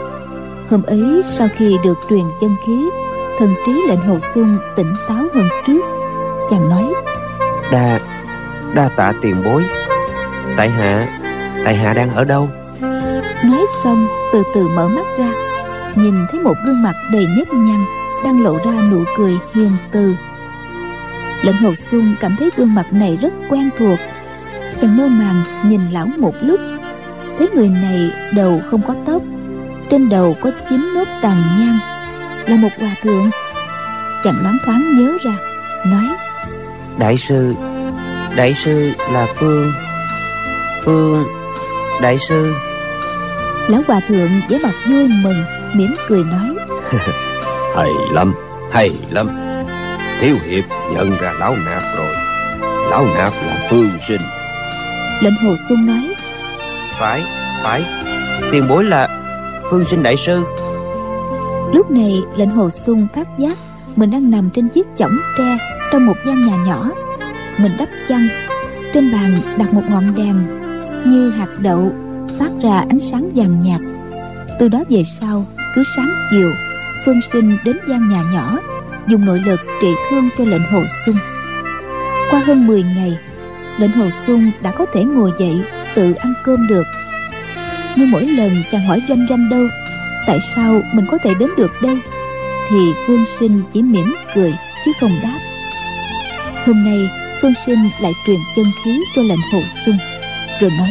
hôm 0.71 0.83
ấy 0.83 1.23
sau 1.39 1.49
khi 1.57 1.77
được 1.85 1.99
truyền 2.11 2.25
chân 2.41 2.57
khí 2.67 2.91
thần 3.39 3.55
trí 3.67 3.73
lệnh 3.89 4.01
hồ 4.01 4.19
xuân 4.35 4.59
tỉnh 4.77 4.95
táo 5.09 5.25
hơn 5.35 5.49
trước. 5.67 5.81
Chàng 6.51 6.71
nói 6.71 6.85
đa 7.73 8.01
đa 8.75 8.89
tạ 8.97 9.13
tiền 9.23 9.35
bối. 9.45 9.65
Tại 10.57 10.71
hạ 10.71 11.09
tại 11.65 11.77
hạ 11.77 11.95
đang 11.95 12.11
ở 12.11 12.25
đâu? 12.25 12.49
Nói 13.45 13.67
xong 13.85 14.09
từ 14.33 14.43
từ 14.55 14.69
mở 14.69 14.89
mắt 14.89 15.07
ra 15.19 15.33
nhìn 15.95 16.15
thấy 16.31 16.41
một 16.41 16.55
gương 16.67 16.83
mặt 16.83 16.95
đầy 17.13 17.27
nếp 17.37 17.49
nhăn 17.53 17.85
đang 18.25 18.43
lộ 18.43 18.59
ra 18.65 18.73
nụ 18.91 19.05
cười 19.17 19.39
hiền 19.55 19.71
từ. 19.91 20.15
Lệnh 21.43 21.57
hồ 21.57 21.75
xuân 21.75 22.15
cảm 22.21 22.37
thấy 22.39 22.51
gương 22.57 22.75
mặt 22.75 22.87
này 22.93 23.19
rất 23.23 23.33
quen 23.49 23.71
thuộc. 23.79 23.99
Chàng 24.81 24.97
mơ 24.97 25.09
màng 25.09 25.71
nhìn 25.71 25.81
lão 25.93 26.07
một 26.19 26.35
lúc 26.41 26.61
thấy 27.39 27.49
người 27.55 27.69
này 27.69 28.11
đầu 28.35 28.61
không 28.71 28.81
có 28.89 28.95
tóc 29.07 29.23
trên 29.91 30.09
đầu 30.09 30.37
có 30.41 30.51
chín 30.69 30.95
nốt 30.95 31.05
tàn 31.23 31.37
nhang 31.59 31.79
là 32.47 32.57
một 32.57 32.69
hòa 32.81 32.91
thượng. 33.03 33.31
Chàng 34.25 34.43
loáng 34.43 34.59
thoáng 34.65 34.95
nhớ 34.99 35.19
ra 35.25 35.37
nói 35.87 36.09
đại 36.99 37.17
sư 37.17 37.55
đại 38.37 38.55
sư 38.55 38.93
là 39.13 39.27
phương. 39.37 39.73
Phương 40.85 41.25
đại 42.03 42.19
sư. 42.19 42.55
Lão 43.69 43.83
hòa 43.87 44.01
thượng 44.09 44.29
với 44.49 44.61
mặt 44.63 44.73
vui 44.89 45.09
mừng 45.25 45.45
mỉm 45.73 45.95
cười 46.09 46.25
nói 46.25 46.55
hay 47.77 47.91
lắm 48.13 48.35
hay 48.73 48.91
lắm. 49.11 49.29
Thiếu 50.21 50.37
hiệp 50.47 50.65
nhận 50.93 51.11
ra 51.21 51.33
lão 51.33 51.57
nạp 51.57 51.83
rồi. 51.97 52.15
Lão 52.91 53.05
nạp 53.05 53.33
là 53.47 53.67
phương 53.71 53.91
sinh. 54.09 54.21
Lệnh 55.21 55.35
hồ 55.35 55.55
xuân 55.69 55.87
nói 55.87 56.14
phải 57.01 57.23
phải. 57.65 57.83
Tiền 58.53 58.69
bối 58.69 58.85
là 58.85 59.09
phương 59.71 59.85
sinh 59.85 60.03
đại 60.03 60.17
sư. 60.27 60.45
Lúc 61.75 61.91
này, 61.91 62.23
lệnh 62.37 62.51
hồ 62.51 62.71
xuân 62.71 63.09
phát 63.15 63.29
giác 63.39 63.59
mình 63.97 64.11
đang 64.11 64.31
nằm 64.31 64.51
trên 64.51 64.69
chiếc 64.69 64.87
chõng 64.99 65.17
tre 65.39 65.59
trong 65.93 66.07
một 66.07 66.17
gian 66.27 66.47
nhà 66.47 66.57
nhỏ. 66.67 66.91
Mình 67.63 67.73
đắp 67.79 67.89
chăn, 68.09 68.21
trên 68.93 69.13
bàn 69.13 69.31
đặt 69.59 69.75
một 69.75 69.83
ngọn 69.91 70.15
đèn 70.17 70.37
như 71.05 71.31
hạt 71.31 71.49
đậu, 71.59 71.93
phát 72.39 72.51
ra 72.63 72.85
ánh 72.89 73.01
sáng 73.01 73.31
vàng 73.35 73.61
nhạt. 73.61 73.81
Từ 74.61 74.69
đó 74.69 74.85
về 74.89 75.03
sau, 75.21 75.47
cứ 75.75 75.83
sáng 75.97 76.15
chiều, 76.31 76.51
phương 77.05 77.21
sinh 77.33 77.57
đến 77.65 77.77
gian 77.89 78.09
nhà 78.09 78.23
nhỏ, 78.33 78.59
dùng 79.09 79.25
nội 79.25 79.43
lực 79.47 79.61
trị 79.81 79.89
thương 80.11 80.29
cho 80.39 80.45
lệnh 80.45 80.63
hồ 80.73 80.83
xuân 81.07 81.17
qua 82.31 82.43
hơn 82.47 82.67
10 82.67 82.83
ngày 82.83 83.19
lệnh 83.79 83.91
hồ 83.91 84.11
xuân 84.27 84.51
đã 84.61 84.71
có 84.71 84.87
thể 84.95 85.05
ngồi 85.05 85.33
dậy, 85.39 85.63
tự 85.95 86.13
ăn 86.13 86.35
cơm 86.45 86.67
được. 86.69 86.85
Nhưng 87.97 88.11
mỗi 88.11 88.27
lần 88.27 88.51
chàng 88.73 88.87
hỏi 88.87 89.03
doanh 89.09 89.27
doanh 89.29 89.49
đâu, 89.49 89.65
tại 90.27 90.39
sao 90.55 90.83
mình 90.93 91.07
có 91.11 91.19
thể 91.25 91.35
đến 91.41 91.51
được 91.57 91.83
đây, 91.83 91.97
thì 92.71 92.93
phương 93.07 93.25
sinh 93.41 93.63
chỉ 93.73 93.83
mỉm 93.83 94.15
cười, 94.35 94.55
chứ 94.85 94.93
không 95.01 95.11
đáp. 95.23 95.39
Hôm 96.67 96.85
nay, 96.85 97.09
phương 97.43 97.53
sinh 97.67 97.79
lại 98.03 98.13
truyền 98.27 98.39
chân 98.57 98.65
khí 98.85 99.01
cho 99.17 99.23
lệnh 99.23 99.39
hồ 99.53 99.61
xuân, 99.85 99.97
rồi 100.61 100.71
nói, 100.79 100.91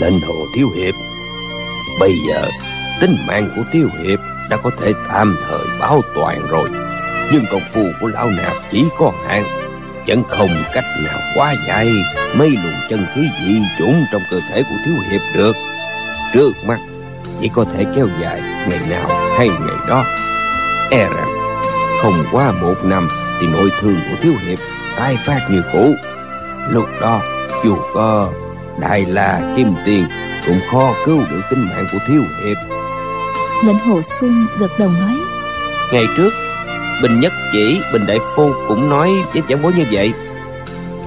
lệnh 0.00 0.20
hồ 0.20 0.34
thiếu 0.56 0.68
hiệp, 0.76 0.94
bây 2.00 2.12
giờ 2.28 2.48
tính 3.00 3.16
mạng 3.28 3.50
của 3.56 3.62
thiếu 3.72 3.88
hiệp 4.02 4.18
đã 4.50 4.56
có 4.56 4.70
thể 4.80 4.92
tạm 5.08 5.36
thời 5.48 5.78
bảo 5.80 6.00
toàn 6.14 6.46
rồi, 6.46 6.68
nhưng 7.32 7.44
công 7.50 7.62
phu 7.72 7.82
của 8.00 8.06
lão 8.06 8.30
nạp 8.30 8.52
chỉ 8.70 8.84
có 8.98 9.12
hạn 9.26 9.44
vẫn 10.06 10.22
không 10.28 10.50
cách 10.72 10.84
nào 11.04 11.18
quá 11.34 11.54
giải 11.68 11.92
mấy 12.34 12.50
luồng 12.50 12.88
chân 12.90 13.06
khí 13.14 13.22
dị 13.44 13.62
chủng 13.78 14.04
trong 14.12 14.22
cơ 14.30 14.40
thể 14.50 14.62
của 14.62 14.76
thiếu 14.84 14.94
hiệp 15.10 15.20
được. 15.34 15.56
Trước 16.34 16.50
mắt 16.66 16.78
chỉ 17.40 17.48
có 17.48 17.64
thể 17.74 17.84
kéo 17.96 18.08
dài 18.20 18.40
ngày 18.68 18.80
nào 18.90 19.08
hay 19.38 19.48
ngày 19.48 19.76
đó. 19.88 20.04
E 20.90 21.08
rằng 21.08 21.32
không 22.02 22.24
qua 22.32 22.52
một 22.52 22.74
năm 22.84 23.08
thì 23.40 23.46
nội 23.46 23.70
thương 23.80 23.94
của 23.94 24.16
thiếu 24.22 24.32
hiệp 24.46 24.58
tái 24.98 25.16
phát 25.26 25.48
như 25.50 25.62
cũ. 25.72 25.94
Lúc 26.70 26.84
đó 27.00 27.22
dù 27.64 27.76
có 27.94 28.32
đại 28.80 29.04
la 29.08 29.54
kim 29.56 29.74
tiền 29.86 30.04
cũng 30.46 30.58
khó 30.72 30.94
cứu 31.06 31.18
được 31.30 31.40
tính 31.50 31.66
mạng 31.66 31.86
của 31.92 31.98
thiếu 32.06 32.22
hiệp. 32.44 32.56
Lệnh 33.64 33.78
hồ 33.78 34.00
xuân 34.20 34.46
gật 34.58 34.78
đầu 34.78 34.88
nói 34.88 35.16
ngày 35.92 36.06
trước 36.16 36.30
bình 37.02 37.20
nhất 37.20 37.32
chỉ 37.52 37.82
bình 37.92 38.06
đại 38.06 38.18
phu 38.34 38.52
cũng 38.68 38.90
nói 38.90 39.10
với 39.32 39.42
giảng 39.48 39.62
bối 39.62 39.72
như 39.76 39.84
vậy. 39.90 40.12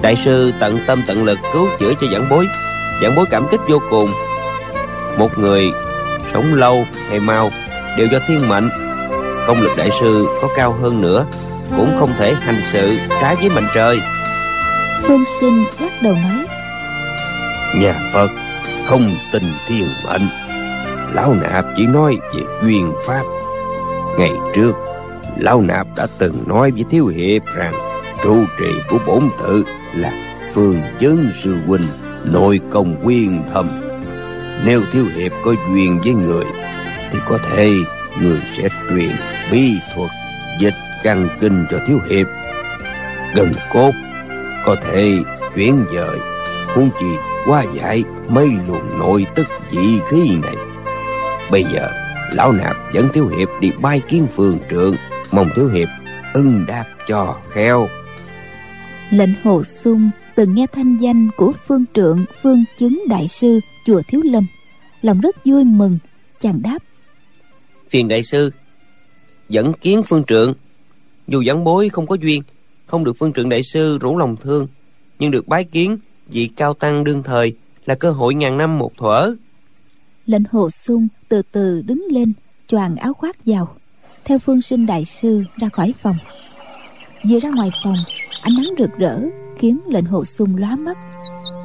Đại 0.02 0.16
sư 0.24 0.52
tận 0.60 0.76
tâm 0.86 0.98
tận 1.06 1.24
lực 1.24 1.38
cứu 1.52 1.68
chữa 1.78 1.92
cho 2.00 2.06
giảng 2.12 2.28
bối. 2.28 2.48
Giảng 3.02 3.14
bối 3.16 3.26
cảm 3.30 3.46
kích 3.50 3.60
vô 3.68 3.78
cùng. 3.90 4.12
Một 5.18 5.38
người 5.38 5.70
sống 6.32 6.54
lâu 6.54 6.82
hay 7.08 7.20
mau 7.20 7.50
đều 7.98 8.06
do 8.06 8.18
thiên 8.28 8.48
mệnh. 8.48 8.70
Công 9.46 9.60
lực 9.60 9.76
đại 9.76 9.90
sư 10.00 10.26
có 10.42 10.48
cao 10.56 10.72
hơn 10.72 11.00
nữa 11.00 11.26
cũng 11.76 11.96
không 11.98 12.12
thể 12.18 12.34
hành 12.40 12.60
sự 12.72 12.96
trái 13.20 13.36
với 13.36 13.50
mệnh 13.50 13.66
trời. 13.74 14.00
Phương 15.02 15.24
sinh 15.40 15.64
lắc 15.80 15.92
đầu 16.02 16.12
nói 16.12 16.46
nhà 17.76 18.10
phật 18.12 18.30
không 18.86 19.10
tin 19.32 19.42
thiên 19.68 19.86
mệnh. 20.06 20.22
Lão 21.14 21.34
nạp 21.34 21.64
chỉ 21.76 21.86
nói 21.86 22.18
về 22.34 22.42
duyên 22.62 22.92
pháp. 23.06 23.22
Ngày 24.18 24.32
trước 24.54 24.72
lão 25.38 25.60
nạp 25.60 25.86
đã 25.96 26.06
từng 26.18 26.44
nói 26.46 26.70
với 26.70 26.84
thiếu 26.90 27.06
hiệp 27.06 27.42
rằng 27.56 27.74
trụ 28.24 28.44
trì 28.58 28.66
của 28.90 28.98
bổn 29.06 29.28
tự 29.38 29.64
là 29.96 30.12
phương 30.54 30.80
chấn 31.00 31.32
sư 31.42 31.56
huynh 31.66 31.86
nội 32.24 32.60
công 32.70 32.96
quyên 33.04 33.42
thâm. 33.52 33.68
Nếu 34.66 34.80
thiếu 34.92 35.04
hiệp 35.16 35.32
có 35.44 35.54
duyên 35.68 36.00
với 36.04 36.14
người, 36.14 36.44
thì 37.10 37.18
có 37.28 37.38
thể 37.38 37.74
người 38.22 38.38
sẽ 38.38 38.68
truyền 38.88 39.10
bí 39.52 39.72
thuật, 39.94 40.10
dịch 40.60 40.74
căn 41.02 41.28
kinh 41.40 41.66
cho 41.70 41.78
thiếu 41.86 41.98
hiệp. 42.10 42.26
Gần 43.34 43.52
cốt, 43.72 43.92
có 44.64 44.76
thể 44.82 45.18
chuyển 45.54 45.84
dời, 45.94 46.18
huống 46.74 46.90
chi 47.00 47.06
qua 47.46 47.64
giải 47.74 48.04
mấy 48.28 48.48
luồng 48.68 48.98
nội 48.98 49.26
tức 49.34 49.46
dị 49.70 50.00
khí 50.10 50.38
này. 50.42 50.56
Bây 51.50 51.64
giờ, 51.64 51.90
lão 52.32 52.52
nạp 52.52 52.76
dẫn 52.92 53.08
thiếu 53.12 53.28
hiệp 53.28 53.48
đi 53.60 53.72
bay 53.82 54.02
kiến 54.08 54.26
phường 54.36 54.58
trượng 54.70 54.94
mong 55.32 55.48
thiếu 55.56 55.68
hiệp 55.68 55.88
ưng 56.34 56.66
đáp 56.66 56.84
cho 57.08 57.36
khéo 57.50 57.88
lệnh 59.10 59.30
hồ 59.44 59.64
sung 59.64 60.10
từng 60.34 60.54
nghe 60.54 60.66
thanh 60.72 60.96
danh 60.96 61.28
của 61.36 61.52
phương 61.66 61.84
trượng 61.94 62.24
phương 62.42 62.64
chứng 62.78 63.02
đại 63.08 63.28
sư 63.28 63.60
chùa 63.86 64.02
thiếu 64.08 64.20
lâm. 64.24 64.46
Lòng 65.02 65.20
rất 65.20 65.36
vui 65.44 65.64
mừng 65.64 65.98
chàng 66.40 66.62
đáp. 66.62 66.78
Phiền 67.88 68.08
đại 68.08 68.22
sư 68.22 68.50
dẫn 69.48 69.72
kiến 69.72 70.02
phương 70.06 70.24
trượng. 70.24 70.54
Dù 71.28 71.40
dẫn 71.40 71.64
bối 71.64 71.88
không 71.88 72.06
có 72.06 72.14
duyên 72.14 72.42
không 72.86 73.04
được 73.04 73.12
phương 73.18 73.32
trượng 73.32 73.48
đại 73.48 73.62
sư 73.62 73.98
rủ 74.00 74.16
lòng 74.16 74.36
thương 74.36 74.66
nhưng 75.18 75.30
được 75.30 75.48
bái 75.48 75.64
kiến 75.64 75.98
vị 76.26 76.50
cao 76.56 76.74
tăng 76.74 77.04
đương 77.04 77.22
thời 77.22 77.52
là 77.86 77.94
cơ 77.94 78.10
hội 78.10 78.34
ngàn 78.34 78.56
năm 78.56 78.78
một 78.78 78.96
thuở. 78.96 79.34
Lệnh 80.26 80.42
hồ 80.50 80.70
sung 80.70 81.08
từ 81.28 81.42
từ 81.52 81.82
đứng 81.82 82.06
lên 82.10 82.32
choàng 82.68 82.96
áo 82.96 83.14
khoác 83.14 83.36
vào 83.46 83.76
theo 84.28 84.38
phương 84.38 84.60
sinh 84.60 84.86
đại 84.86 85.04
sư 85.04 85.44
ra 85.56 85.68
khỏi 85.68 85.94
phòng. 86.02 86.16
Vừa 87.28 87.40
ra 87.40 87.50
ngoài 87.50 87.70
phòng, 87.84 87.96
ánh 88.40 88.54
nắng 88.56 88.74
rực 88.78 88.90
rỡ 88.98 89.20
khiến 89.58 89.80
lệnh 89.86 90.04
hồ 90.04 90.24
sung 90.24 90.48
lóa 90.56 90.76
mắt, 90.84 90.96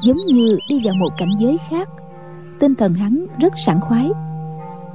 giống 0.04 0.18
như 0.26 0.58
đi 0.68 0.80
vào 0.84 0.94
một 0.94 1.08
cảnh 1.18 1.32
giới 1.40 1.56
khác. 1.70 1.88
Tinh 2.60 2.74
thần 2.74 2.94
hắn 2.94 3.26
rất 3.40 3.52
sảng 3.66 3.80
khoái. 3.80 4.10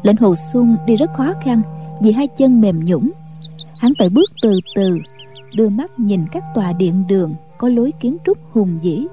Lệnh 0.03 0.15
hồ 0.15 0.35
sung 0.53 0.77
đi 0.85 0.95
rất 0.95 1.09
khó 1.17 1.33
khăn 1.43 1.61
vì 2.01 2.11
hai 2.11 2.27
chân 2.27 2.61
mềm 2.61 2.79
nhũng 2.79 3.09
hắn 3.79 3.93
phải 3.99 4.09
bước 4.09 4.29
từ 4.41 4.59
từ, 4.75 4.97
đưa 5.55 5.69
mắt 5.69 5.99
nhìn 5.99 6.21
các 6.31 6.43
tòa 6.55 6.73
điện 6.73 7.03
đường 7.07 7.35
có 7.57 7.69
lối 7.69 7.91
kiến 7.99 8.17
trúc 8.25 8.37
hùng 8.51 8.79
vĩ. 8.83 9.07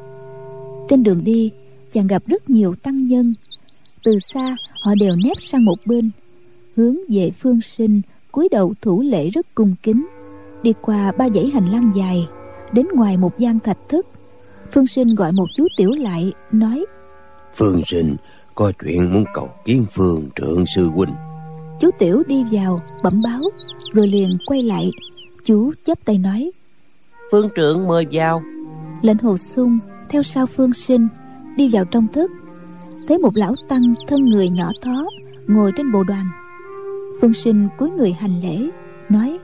Trên 0.89 1.03
đường 1.03 1.25
đi, 1.25 1.51
chàng 1.93 2.07
gặp 2.07 2.23
rất 2.27 2.51
nhiều 2.51 2.75
tăng 2.83 2.99
nhân. 2.99 3.27
Từ 4.05 4.19
xa, 4.19 4.57
họ 4.81 4.95
đều 4.95 5.17
nép 5.17 5.37
sang 5.41 5.65
một 5.65 5.79
bên, 5.85 6.11
hướng 6.77 6.97
về 7.09 7.31
phương 7.31 7.61
sinh 7.61 8.01
cúi 8.33 8.49
đầu 8.49 8.75
thủ 8.83 9.03
lễ 9.03 9.31
rất 9.31 9.47
cung 9.55 9.75
kính. 9.83 10.07
Đi 10.63 10.73
qua 10.81 11.13
ba 11.13 11.29
dãy 11.29 11.51
hành 11.55 11.69
lang 11.73 11.93
dài 11.95 12.29
đến 12.73 12.87
ngoài 12.95 13.17
một 13.17 13.39
gian 13.39 13.61
thạch 13.61 13.79
thất. 13.89 14.07
Phương 14.73 14.87
sinh 14.87 15.15
gọi 15.15 15.33
một 15.33 15.47
chú 15.57 15.67
tiểu 15.77 15.91
lại 15.91 16.33
nói 16.53 16.87
phương 17.57 17.83
sinh 17.87 18.17
có 18.55 18.73
chuyện 18.83 19.13
muốn 19.13 19.25
cầu 19.35 19.51
kiến 19.65 19.87
phương 19.93 20.29
trượng 20.37 20.65
sư 20.67 20.89
huynh. 20.89 21.15
Chú 21.81 21.91
tiểu 21.99 22.23
đi 22.27 22.45
vào 22.51 22.77
bẩm 23.03 23.23
báo 23.25 23.41
rồi 23.93 24.09
liền 24.09 24.31
quay 24.47 24.63
lại. 24.63 24.91
Chú 25.45 25.73
chắp 25.85 25.99
tay 26.05 26.19
nói 26.19 26.51
phương 27.31 27.49
trượng 27.57 27.87
mời 27.87 28.07
vào. 28.13 28.43
Lệnh 29.03 29.19
hồ 29.19 29.37
sung 29.37 29.79
theo 30.09 30.23
sau 30.23 30.47
phương 30.47 30.75
sinh 30.75 31.09
đi 31.57 31.69
vào 31.73 31.85
trong 31.85 32.07
thất. 32.13 32.31
Thấy 33.09 33.19
một 33.19 33.31
lão 33.35 33.55
tăng 33.69 33.93
thân 34.09 34.25
người 34.25 34.49
nhỏ 34.49 34.71
thó 34.83 35.07
ngồi 35.47 35.73
trên 35.77 35.93
bộ 35.93 36.03
đoàn 36.05 36.27
phương 37.21 37.35
sinh 37.35 37.69
cúi 37.79 37.91
người 37.91 38.13
hành 38.13 38.41
lễ 38.41 38.69
nói 39.09 39.39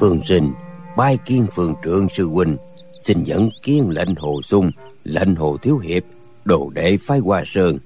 phương 0.00 0.20
sinh 0.24 0.52
bái 0.96 1.18
kiến 1.24 1.46
phương 1.52 1.74
trượng 1.84 2.08
sư 2.08 2.28
huynh 2.28 2.56
xin 3.02 3.24
dẫn 3.24 3.48
kiến 3.62 3.90
lệnh 3.90 4.14
hồ 4.14 4.42
sung 4.42 4.70
lệnh 5.04 5.34
hồ 5.34 5.56
thiếu 5.56 5.78
hiệp 5.78 6.02
đồ 6.44 6.70
đệ 6.74 6.96
phái 6.96 7.18
hoa 7.18 7.42
sơn. 7.46 7.78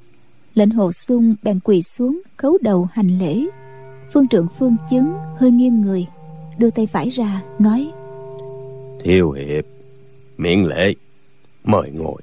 Lệnh 0.54 0.70
hồ 0.70 0.92
sung 0.92 1.34
bèn 1.42 1.60
quỳ 1.60 1.82
xuống 1.82 2.20
khấu 2.36 2.58
đầu 2.62 2.88
hành 2.92 3.18
lễ. 3.18 3.46
Phương 4.14 4.28
trượng 4.28 4.46
phương 4.58 4.76
chứng 4.90 5.14
hơi 5.36 5.50
nghiêng 5.50 5.80
người 5.80 6.06
đưa 6.58 6.70
tay 6.70 6.86
phải 6.86 7.08
ra 7.08 7.42
nói 7.58 7.90
thiếu 9.00 9.30
hiệp 9.30 9.64
miễn 10.36 10.62
lễ 10.62 10.94
mời 11.64 11.90
ngồi. 11.90 12.22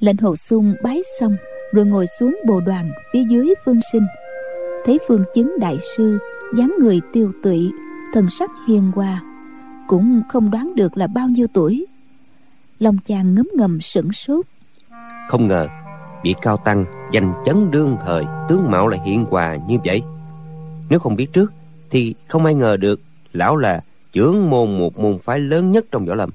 Lệnh 0.00 0.16
hồ 0.16 0.36
sung 0.36 0.74
bái 0.82 1.02
xong 1.20 1.36
rồi 1.72 1.86
ngồi 1.86 2.06
xuống 2.18 2.36
bồ 2.46 2.60
đoàn 2.60 2.90
phía 3.12 3.22
dưới 3.30 3.54
phương 3.64 3.80
sinh 3.92 4.06
thấy 4.88 4.98
phương 5.08 5.24
chứng 5.34 5.58
đại 5.58 5.78
sư 5.96 6.18
dáng 6.56 6.74
người 6.80 7.00
tiêu 7.12 7.32
tụy 7.42 7.72
thần 8.14 8.30
sắc 8.30 8.50
hiền 8.68 8.92
hòa 8.94 9.22
cũng 9.88 10.22
không 10.28 10.50
đoán 10.50 10.74
được 10.74 10.96
là 10.96 11.06
bao 11.06 11.28
nhiêu 11.28 11.46
tuổi. 11.52 11.86
Lòng 12.78 12.98
chàng 13.06 13.34
ngấm 13.34 13.48
ngầm 13.54 13.80
sửng 13.80 14.12
sốt. 14.12 14.46
Không 15.28 15.48
ngờ 15.48 15.68
bị 16.22 16.34
cao 16.42 16.56
tăng 16.56 16.84
danh 17.12 17.32
chấn 17.44 17.70
đương 17.70 17.96
thời 18.06 18.24
tướng 18.48 18.70
mạo 18.70 18.88
lại 18.88 19.00
hiện 19.04 19.24
hòa 19.24 19.56
như 19.68 19.76
vậy. 19.84 20.02
Nếu 20.90 20.98
không 20.98 21.16
biết 21.16 21.32
trước 21.32 21.52
thì 21.90 22.14
không 22.28 22.44
ai 22.44 22.54
ngờ 22.54 22.76
được 22.76 23.00
lão 23.32 23.56
là 23.56 23.82
trưởng 24.12 24.50
môn 24.50 24.78
một 24.78 24.98
môn 24.98 25.18
phái 25.18 25.38
lớn 25.38 25.70
nhất 25.70 25.84
trong 25.90 26.06
võ 26.06 26.14
lâm. 26.14 26.30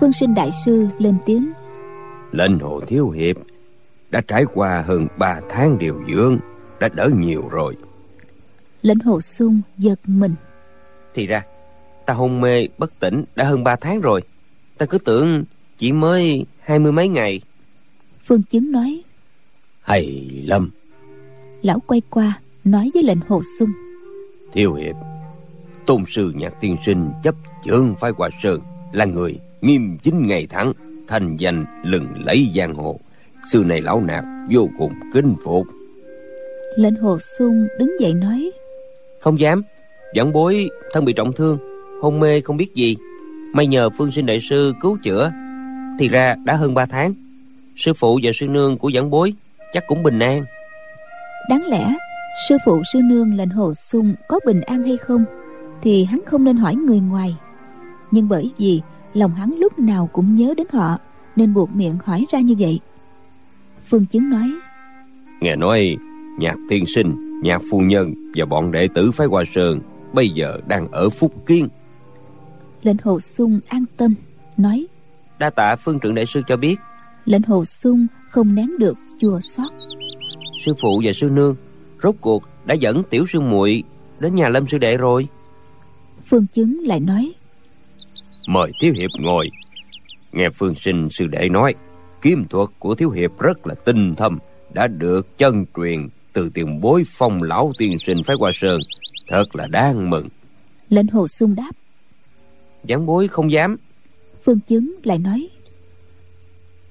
Phương 0.00 0.12
sinh 0.12 0.34
đại 0.34 0.50
sư 0.64 0.88
lên 0.98 1.16
tiếng. 1.26 1.52
Lệnh 2.32 2.58
hồ 2.58 2.80
thiếu 2.80 3.10
hiệp 3.10 3.36
đã 4.10 4.20
trải 4.20 4.44
qua 4.54 4.84
hơn 4.86 5.06
ba 5.16 5.40
tháng 5.50 5.78
điều 5.78 6.02
dưỡng 6.08 6.38
đã 6.80 6.88
đỡ 6.88 7.10
nhiều 7.16 7.48
rồi. 7.48 7.76
Lệnh 8.82 9.00
hồ 9.00 9.20
sung 9.20 9.60
giật 9.78 10.00
mình. 10.06 10.34
Thì 11.14 11.26
ra 11.26 11.42
ta 12.06 12.14
hôn 12.14 12.40
mê 12.40 12.68
bất 12.78 13.00
tỉnh 13.00 13.24
đã 13.36 13.44
hơn 13.44 13.64
ba 13.64 13.76
tháng 13.76 14.00
rồi. 14.00 14.22
Ta 14.78 14.86
cứ 14.86 14.98
tưởng 14.98 15.44
chỉ 15.78 15.92
mới 15.92 16.44
hai 16.60 16.78
mươi 16.78 16.92
mấy 16.92 17.08
ngày. 17.08 17.40
Phương 18.26 18.42
chứng 18.42 18.72
nói. 18.72 19.02
Hay 19.82 20.30
lầm 20.44 20.70
lão 21.62 21.80
quay 21.86 22.02
qua 22.10 22.40
nói 22.64 22.90
với 22.94 23.02
lệnh 23.02 23.20
hồ 23.28 23.42
sung. 23.58 23.70
Thiếu 24.52 24.74
hiệp 24.74 24.96
tôn 25.86 26.04
sư 26.08 26.32
nhạc 26.36 26.60
tiên 26.60 26.76
sinh 26.86 27.10
chấp 27.22 27.34
chưởng 27.64 27.94
phái 28.00 28.10
hòa 28.16 28.28
sơn 28.42 28.60
là 28.92 29.04
người 29.04 29.38
nghiêm 29.60 29.98
chính 30.02 30.26
ngày 30.26 30.46
thắng 30.46 30.72
thành 31.08 31.36
danh 31.36 31.64
lừng 31.84 32.06
lấy 32.24 32.50
giang 32.56 32.74
hồ. 32.74 33.00
Xưa 33.52 33.64
này 33.64 33.80
lão 33.80 34.00
nạp 34.00 34.24
vô 34.50 34.68
cùng 34.78 34.92
kính 35.14 35.34
phục 35.44 35.66
lệnh 36.76 36.96
hồ 36.96 37.18
sung 37.38 37.66
đứng 37.78 38.00
dậy 38.00 38.14
nói 38.14 38.50
không 39.20 39.38
dám 39.38 39.62
dẫn 40.14 40.32
bối 40.32 40.68
thân 40.92 41.04
bị 41.04 41.12
trọng 41.12 41.32
thương 41.32 41.58
hôn 42.00 42.20
mê 42.20 42.40
không 42.40 42.56
biết 42.56 42.74
gì. 42.74 42.96
May 43.52 43.66
nhờ 43.66 43.90
phương 43.90 44.12
sinh 44.12 44.26
đại 44.26 44.40
sư 44.50 44.72
cứu 44.80 44.98
chữa 45.02 45.32
thì 45.98 46.08
ra 46.08 46.34
đã 46.44 46.56
hơn 46.56 46.74
ba 46.74 46.86
tháng. 46.86 47.14
Sư 47.76 47.92
phụ 47.94 48.20
và 48.22 48.30
sư 48.34 48.46
nương 48.48 48.78
của 48.78 48.90
giảng 48.94 49.10
bối 49.10 49.34
chắc 49.72 49.84
cũng 49.86 50.02
bình 50.02 50.18
an. 50.18 50.44
Đáng 51.48 51.66
lẽ 51.66 51.94
sư 52.48 52.56
phụ 52.66 52.82
sư 52.92 53.00
nương 53.04 53.36
lệnh 53.36 53.48
hồ 53.48 53.74
sung 53.74 54.14
có 54.28 54.40
bình 54.46 54.60
an 54.60 54.82
hay 54.84 54.96
không 54.96 55.24
thì 55.82 56.04
hắn 56.04 56.20
không 56.26 56.44
nên 56.44 56.56
hỏi 56.56 56.74
người 56.74 57.00
ngoài. 57.00 57.36
Nhưng 58.10 58.28
bởi 58.28 58.50
vì 58.58 58.80
lòng 59.14 59.34
hắn 59.34 59.54
lúc 59.58 59.78
nào 59.78 60.08
cũng 60.12 60.34
nhớ 60.34 60.54
đến 60.56 60.66
họ 60.72 60.98
nên 61.36 61.54
buộc 61.54 61.70
miệng 61.74 61.98
hỏi 62.04 62.26
ra 62.32 62.40
như 62.40 62.54
vậy. 62.58 62.80
Phương 63.88 64.04
chứng 64.04 64.30
nói 64.30 64.50
nghe 65.40 65.56
nói 65.56 65.96
nhạc 66.40 66.56
tiên 66.68 66.84
sinh 66.86 67.40
nhạc 67.42 67.62
phu 67.70 67.80
nhân 67.80 68.14
và 68.34 68.44
bọn 68.44 68.72
đệ 68.72 68.88
tử 68.94 69.10
phái 69.10 69.26
hoa 69.26 69.44
sơn 69.54 69.80
bây 70.12 70.28
giờ 70.28 70.60
đang 70.66 70.88
ở 70.90 71.10
phúc 71.10 71.32
kiên. 71.46 71.68
Lệnh 72.82 72.96
hồ 73.02 73.20
sung 73.20 73.60
an 73.68 73.84
tâm 73.96 74.14
nói 74.56 74.86
đa 75.38 75.50
tạ 75.50 75.76
phương 75.76 76.00
trưởng 76.00 76.14
đại 76.14 76.26
sư 76.26 76.42
cho 76.48 76.56
biết. 76.56 76.76
Lệnh 77.24 77.42
hồ 77.42 77.64
sung 77.64 78.06
không 78.30 78.54
nén 78.54 78.66
được 78.78 78.96
chùa 79.20 79.40
xót. 79.40 79.70
Sư 80.64 80.74
phụ 80.80 81.00
và 81.04 81.12
sư 81.12 81.30
nương 81.32 81.56
rốt 82.02 82.14
cuộc 82.20 82.42
đã 82.64 82.74
dẫn 82.74 83.02
tiểu 83.10 83.24
sư 83.28 83.40
muội 83.40 83.82
đến 84.20 84.34
nhà 84.34 84.48
lâm 84.48 84.66
sư 84.66 84.78
đệ 84.78 84.96
rồi. 84.96 85.28
Phương 86.26 86.46
chứng 86.46 86.80
lại 86.84 87.00
nói 87.00 87.32
mời 88.48 88.72
thiếu 88.80 88.92
hiệp 88.96 89.10
ngồi. 89.20 89.50
Nghe 90.32 90.50
phương 90.50 90.74
sinh 90.74 91.08
sư 91.10 91.26
đệ 91.26 91.48
nói 91.48 91.74
kiếm 92.22 92.44
thuật 92.50 92.68
của 92.78 92.94
thiếu 92.94 93.10
hiệp 93.10 93.38
rất 93.38 93.66
là 93.66 93.74
tinh 93.74 94.14
thâm 94.14 94.38
đã 94.72 94.86
được 94.86 95.38
chân 95.38 95.64
truyền 95.76 96.08
từ 96.32 96.50
tiền 96.54 96.80
bối 96.82 97.02
phong 97.06 97.42
lão 97.42 97.72
tiên 97.78 97.98
sinh 97.98 98.22
phái 98.26 98.36
hoa 98.40 98.50
sơn. 98.54 98.80
Thật 99.28 99.56
là 99.56 99.66
đáng 99.66 100.10
mừng. 100.10 100.28
Lệnh 100.88 101.06
hồ 101.06 101.28
sung 101.28 101.54
đáp. 101.54 101.70
Giảng 102.88 103.06
bối 103.06 103.28
không 103.28 103.52
dám. 103.52 103.76
Phương 104.44 104.60
chứng 104.60 104.94
lại 105.02 105.18
nói. 105.18 105.48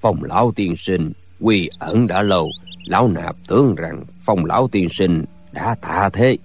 Phong 0.00 0.24
lão 0.24 0.52
tiên 0.52 0.74
sinh 0.76 1.08
quy 1.40 1.68
ẩn 1.78 2.06
đã 2.06 2.22
lâu. 2.22 2.50
Lão 2.84 3.08
nạp 3.08 3.36
tưởng 3.46 3.74
rằng 3.74 4.04
phong 4.20 4.44
lão 4.44 4.68
tiên 4.68 4.88
sinh 4.90 5.24
đã 5.52 5.74
tạ 5.74 6.10
thế. 6.12 6.38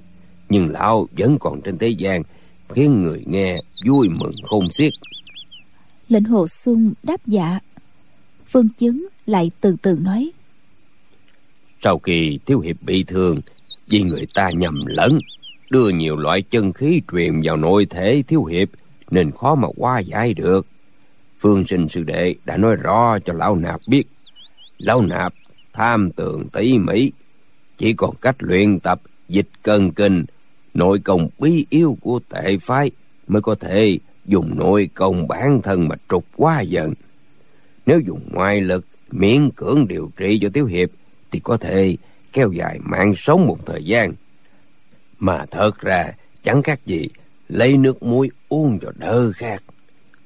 Nhưng 0.50 0.70
lão 0.70 1.08
vẫn 1.18 1.38
còn 1.40 1.62
trên 1.62 1.78
thế 1.78 1.90
gian 1.90 2.24
khiến 2.70 2.96
người 2.96 3.20
nghe 3.26 3.58
vui 3.88 4.10
mừng 4.10 4.32
khôn 4.44 4.68
xiết. 4.68 4.94
Lệnh 6.10 6.24
hồ 6.24 6.48
sung 6.48 6.94
đáp 7.04 7.22
dạ. 7.26 7.60
Phương 8.48 8.70
chứng 8.78 9.08
lại 9.26 9.52
từ 9.62 9.76
từ 9.82 9.98
nói 10.02 10.32
sau 11.86 12.00
khi 12.00 12.40
thiếu 12.46 12.60
hiệp 12.60 12.76
bị 12.82 13.04
thương, 13.04 13.36
vì 13.90 14.02
người 14.02 14.26
ta 14.34 14.50
nhầm 14.50 14.80
lẫn, 14.86 15.20
đưa 15.70 15.90
nhiều 15.90 16.16
loại 16.16 16.42
chân 16.42 16.74
khí 16.74 17.02
truyền 17.12 17.42
vào 17.44 17.58
nội 17.58 17.86
thể 17.86 18.24
thiếu 18.28 18.44
hiệp, 18.44 18.70
nên 19.12 19.32
khó 19.32 19.56
mà 19.56 19.68
qua 19.78 20.00
giải 20.00 20.34
được. 20.34 20.68
Phương 21.40 21.66
sinh 21.66 21.90
sư 21.90 22.04
đệ 22.04 22.36
đã 22.46 22.58
nói 22.58 22.76
rõ 22.76 23.20
cho 23.20 23.34
lão 23.34 23.56
nạp 23.56 23.82
biết, 23.88 24.04
lão 24.78 25.02
nạp 25.02 25.34
tham 25.74 26.12
tường 26.12 26.48
tỉ 26.54 26.78
mỉ, 26.78 27.12
chỉ 27.78 27.94
còn 27.94 28.16
cách 28.22 28.36
luyện 28.40 28.80
tập 28.80 29.02
dịch 29.30 29.50
cân 29.64 29.92
kinh, 29.92 30.26
nội 30.74 31.00
công 31.00 31.30
bí 31.40 31.66
yêu 31.70 31.98
của 32.02 32.20
tệ 32.30 32.58
phái 32.58 32.92
mới 33.28 33.42
có 33.42 33.56
thể 33.56 33.98
dùng 34.26 34.58
nội 34.58 34.90
công 34.94 35.28
bản 35.28 35.62
thân 35.64 35.88
mà 35.88 35.96
trục 36.10 36.26
qua 36.36 36.62
giận 36.62 36.94
nếu 37.86 38.00
dùng 38.00 38.22
ngoại 38.32 38.62
lực 38.62 38.86
miễn 39.12 39.50
cưỡng 39.56 39.88
điều 39.88 40.12
trị 40.18 40.40
cho 40.42 40.50
thiếu 40.54 40.66
hiệp 40.66 40.90
thì 41.36 41.42
có 41.44 41.58
thể 41.58 41.98
kéo 42.34 42.52
dài 42.52 42.80
mạng 42.84 43.14
sống 43.18 43.48
một 43.48 43.58
thời 43.66 43.84
gian. 43.84 44.14
Mà 45.20 45.46
thật 45.52 45.82
ra, 45.82 46.12
chẳng 46.44 46.62
khác 46.62 46.86
gì 46.86 47.10
lấy 47.50 47.78
nước 47.78 48.04
muối 48.04 48.30
uống 48.50 48.80
cho 48.80 48.92
đỡ 48.96 49.32
khát, 49.36 49.64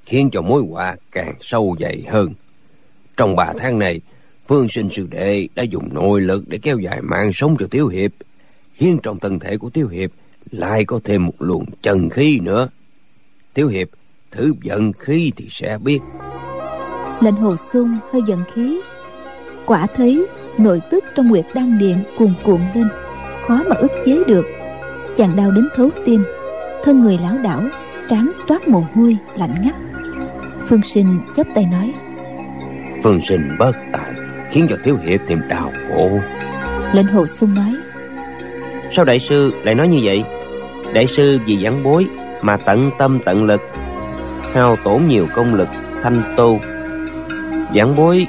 khiến 0.06 0.30
cho 0.32 0.42
mối 0.42 0.64
họa 0.70 0.96
càng 1.12 1.34
sâu 1.42 1.76
dày 1.80 2.04
hơn. 2.10 2.34
Trong 3.18 3.36
ba 3.36 3.54
tháng 3.58 3.80
này, 3.80 4.02
phương 4.48 4.68
sinh 4.72 4.90
sư 4.90 5.08
đệ 5.10 5.48
đã 5.56 5.64
dùng 5.64 5.94
nội 5.94 6.22
lực 6.22 6.44
để 6.48 6.58
kéo 6.58 6.80
dài 6.80 7.02
mạng 7.02 7.32
sống 7.34 7.56
cho 7.60 7.68
Tiểu 7.72 7.88
hiệp, 7.88 8.12
khiến 8.74 8.98
trong 9.04 9.20
thân 9.20 9.40
thể 9.40 9.58
của 9.58 9.70
Tiểu 9.70 9.88
hiệp 9.88 10.12
lại 10.52 10.86
có 10.86 11.00
thêm 11.04 11.26
một 11.26 11.42
luồng 11.42 11.66
chân 11.82 12.10
khí 12.10 12.40
nữa. 12.40 12.70
Tiểu 13.54 13.68
hiệp 13.68 13.88
thử 14.32 14.54
giận 14.64 14.94
khí 14.94 15.32
thì 15.36 15.48
sẽ 15.50 15.78
biết. 15.78 16.00
Lệnh 17.22 17.36
hồ 17.36 17.56
sung 17.74 17.98
hơi 18.12 18.22
giận 18.28 18.44
khí. 18.54 18.80
Quả 19.66 19.88
thấy 19.96 20.28
nội 20.60 20.82
tức 20.92 21.04
trong 21.16 21.28
nguyệt 21.28 21.46
đan 21.54 21.78
điện 21.80 21.98
cuồn 22.18 22.34
cuộn 22.44 22.62
lên 22.76 22.88
khó 23.48 23.64
mà 23.70 23.76
ức 23.76 23.92
chế 24.06 24.24
được. 24.28 24.46
Chàng 25.18 25.36
đau 25.36 25.52
đến 25.52 25.68
thấu 25.76 25.90
tim 26.06 26.24
thân 26.84 27.02
người 27.02 27.20
lão 27.22 27.38
đảo 27.38 27.64
trán 28.10 28.32
toát 28.48 28.68
mồ 28.68 28.84
hôi 28.96 29.18
lạnh 29.36 29.56
ngắt. 29.64 29.76
Phương 30.68 30.82
sinh 30.86 31.20
chắp 31.36 31.48
tay 31.56 31.66
nói 31.72 31.94
phương 33.04 33.22
sinh 33.22 33.56
bất 33.60 33.72
tài 33.92 34.12
khiến 34.50 34.68
cho 34.70 34.76
thiếu 34.84 34.98
hiệp 35.04 35.20
thêm 35.28 35.42
đau 35.50 35.72
khổ. 35.90 36.10
Lệnh 36.94 37.06
hồ 37.06 37.28
sung 37.28 37.56
nói 37.56 37.76
sao 38.92 39.06
đại 39.06 39.20
sư 39.20 39.54
lại 39.64 39.76
nói 39.76 39.88
như 39.88 40.00
vậy? 40.04 40.24
Đại 40.94 41.08
sư 41.08 41.40
vì 41.46 41.64
giảng 41.64 41.84
bối 41.84 42.08
mà 42.42 42.58
tận 42.58 42.92
tâm 42.98 43.20
tận 43.26 43.44
lực 43.44 43.62
hao 44.54 44.76
tổn 44.76 45.02
nhiều 45.08 45.28
công 45.36 45.56
lực 45.56 45.68
thanh 46.04 46.22
tu. 46.38 46.60
Giảng 47.76 47.96
bối 47.96 48.28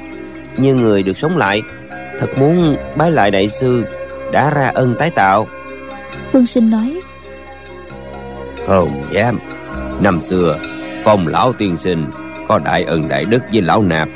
như 0.57 0.75
người 0.75 1.03
được 1.03 1.17
sống 1.17 1.37
lại 1.37 1.61
thật 2.21 2.37
muốn 2.37 2.77
bái 2.95 3.11
lại 3.11 3.31
đại 3.31 3.49
sư 3.49 3.85
đã 4.31 4.49
ra 4.49 4.71
ân 4.73 4.95
tái 4.99 5.09
tạo. 5.09 5.47
Phương 6.31 6.45
sinh 6.45 6.69
nói. 6.69 7.01
Không 8.67 9.03
dám. 9.11 9.39
Năm 10.01 10.21
xưa 10.21 10.59
phong 11.03 11.27
lão 11.27 11.53
tiên 11.53 11.77
sinh 11.77 12.05
có 12.47 12.59
đại 12.59 12.83
ân 12.83 13.07
đại 13.07 13.25
đức 13.25 13.43
với 13.51 13.61
lão 13.61 13.81
nạp. 13.81 14.09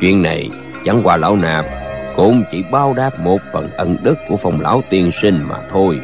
Chuyện 0.00 0.22
này 0.22 0.50
chẳng 0.84 1.00
qua 1.04 1.16
lão 1.16 1.36
nạp 1.36 1.64
cũng 2.16 2.44
chỉ 2.52 2.64
báo 2.70 2.94
đáp 2.96 3.20
một 3.20 3.38
phần 3.52 3.68
ân 3.76 3.96
đức 4.02 4.18
của 4.28 4.36
phong 4.36 4.60
lão 4.60 4.82
tiên 4.90 5.10
sinh 5.22 5.42
mà 5.48 5.56
thôi. 5.70 6.00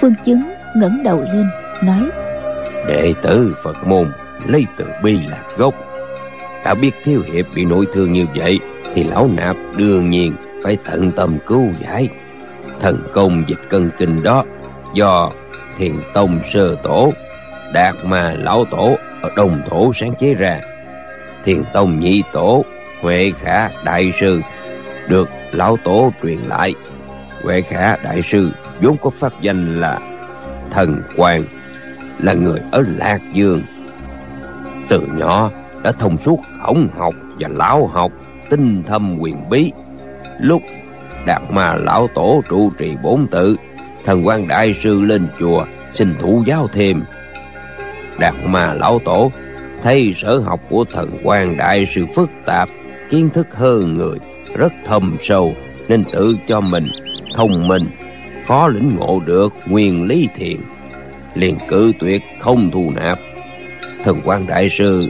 Phương 0.00 0.14
chứng 0.24 0.42
ngẩng 0.76 1.02
đầu 1.04 1.20
lên 1.20 1.46
nói. 1.82 2.08
Đệ 2.88 3.14
tử 3.22 3.56
phật 3.62 3.86
môn 3.86 4.12
lấy 4.46 4.66
từ 4.76 4.84
bi 5.02 5.18
là 5.30 5.38
gốc. 5.56 5.74
Đã 6.64 6.74
biết 6.74 6.92
thiếu 7.04 7.22
hiệp 7.32 7.46
bị 7.54 7.64
nội 7.64 7.86
thương 7.94 8.12
như 8.12 8.26
vậy 8.34 8.60
thì 8.94 9.04
lão 9.04 9.28
nạp 9.36 9.56
đương 9.76 10.10
nhiên 10.10 10.34
phải 10.62 10.76
tận 10.84 11.12
tâm 11.12 11.38
cứu 11.46 11.66
giải. 11.82 12.08
Thần 12.80 13.06
công 13.12 13.44
dịch 13.46 13.60
cân 13.68 13.90
kinh 13.98 14.22
đó 14.22 14.44
do 14.94 15.30
thiền 15.78 15.92
tông 16.12 16.38
sơ 16.52 16.74
tổ, 16.74 17.12
đạt 17.72 17.94
mà 18.04 18.34
lão 18.38 18.64
tổ 18.64 18.96
ở 19.22 19.30
đồng 19.36 19.62
thổ 19.68 19.92
sáng 19.92 20.14
chế 20.18 20.34
ra. 20.34 20.60
Thiền 21.44 21.62
tông 21.72 22.00
nhị 22.00 22.22
tổ, 22.32 22.64
huệ 23.00 23.32
khả 23.40 23.68
đại 23.84 24.12
sư 24.20 24.40
được 25.08 25.28
lão 25.52 25.76
tổ 25.84 26.12
truyền 26.22 26.38
lại. 26.38 26.74
Huệ 27.42 27.60
khả 27.60 27.96
đại 27.96 28.22
sư 28.22 28.50
vốn 28.80 28.96
có 28.96 29.10
pháp 29.10 29.32
danh 29.40 29.80
là 29.80 29.98
thần 30.70 31.02
quang, 31.16 31.44
là 32.18 32.32
người 32.32 32.60
ở 32.72 32.84
lạc 32.96 33.18
dương. 33.32 33.62
Từ 34.88 35.00
nhỏ 35.16 35.50
đã 35.82 35.92
thông 35.92 36.18
suốt 36.18 36.38
khổng 36.62 36.88
học 36.96 37.14
và 37.38 37.48
lão 37.48 37.86
học 37.86 38.12
tinh 38.56 38.82
thâm 38.86 39.18
quyền 39.18 39.48
bí. 39.50 39.72
Lúc 40.40 40.62
đạt 41.26 41.42
ma 41.50 41.74
lão 41.74 42.08
tổ 42.14 42.42
trụ 42.48 42.70
trì 42.78 42.96
bốn 43.02 43.26
tự, 43.26 43.56
thần 44.04 44.26
quan 44.26 44.48
đại 44.48 44.74
sư 44.74 45.00
lên 45.00 45.26
chùa 45.38 45.64
xin 45.92 46.14
thủ 46.18 46.42
giáo 46.46 46.68
thêm. 46.72 47.02
Đạt 48.18 48.34
ma 48.46 48.74
lão 48.74 48.98
tổ 49.04 49.30
thấy 49.82 50.14
sở 50.16 50.38
học 50.38 50.60
của 50.70 50.84
thần 50.92 51.18
quan 51.24 51.56
đại 51.56 51.86
sư 51.94 52.06
phức 52.14 52.30
tạp, 52.46 52.68
kiến 53.10 53.30
thức 53.30 53.54
hơn 53.54 53.96
người, 53.96 54.18
rất 54.56 54.72
thâm 54.84 55.16
sâu, 55.20 55.52
nên 55.88 56.04
tự 56.12 56.36
cho 56.48 56.60
mình 56.60 56.88
thông 57.34 57.68
minh, 57.68 57.82
khó 58.46 58.68
lĩnh 58.68 58.96
ngộ 58.96 59.20
được 59.26 59.52
nguyên 59.66 60.04
lý 60.06 60.28
thiện, 60.34 60.60
liền 61.34 61.58
cự 61.68 61.92
tuyệt 62.00 62.22
không 62.40 62.70
thu 62.70 62.92
nạp. 62.96 63.18
Thần 64.04 64.20
quan 64.24 64.46
đại 64.46 64.68
sư 64.68 65.08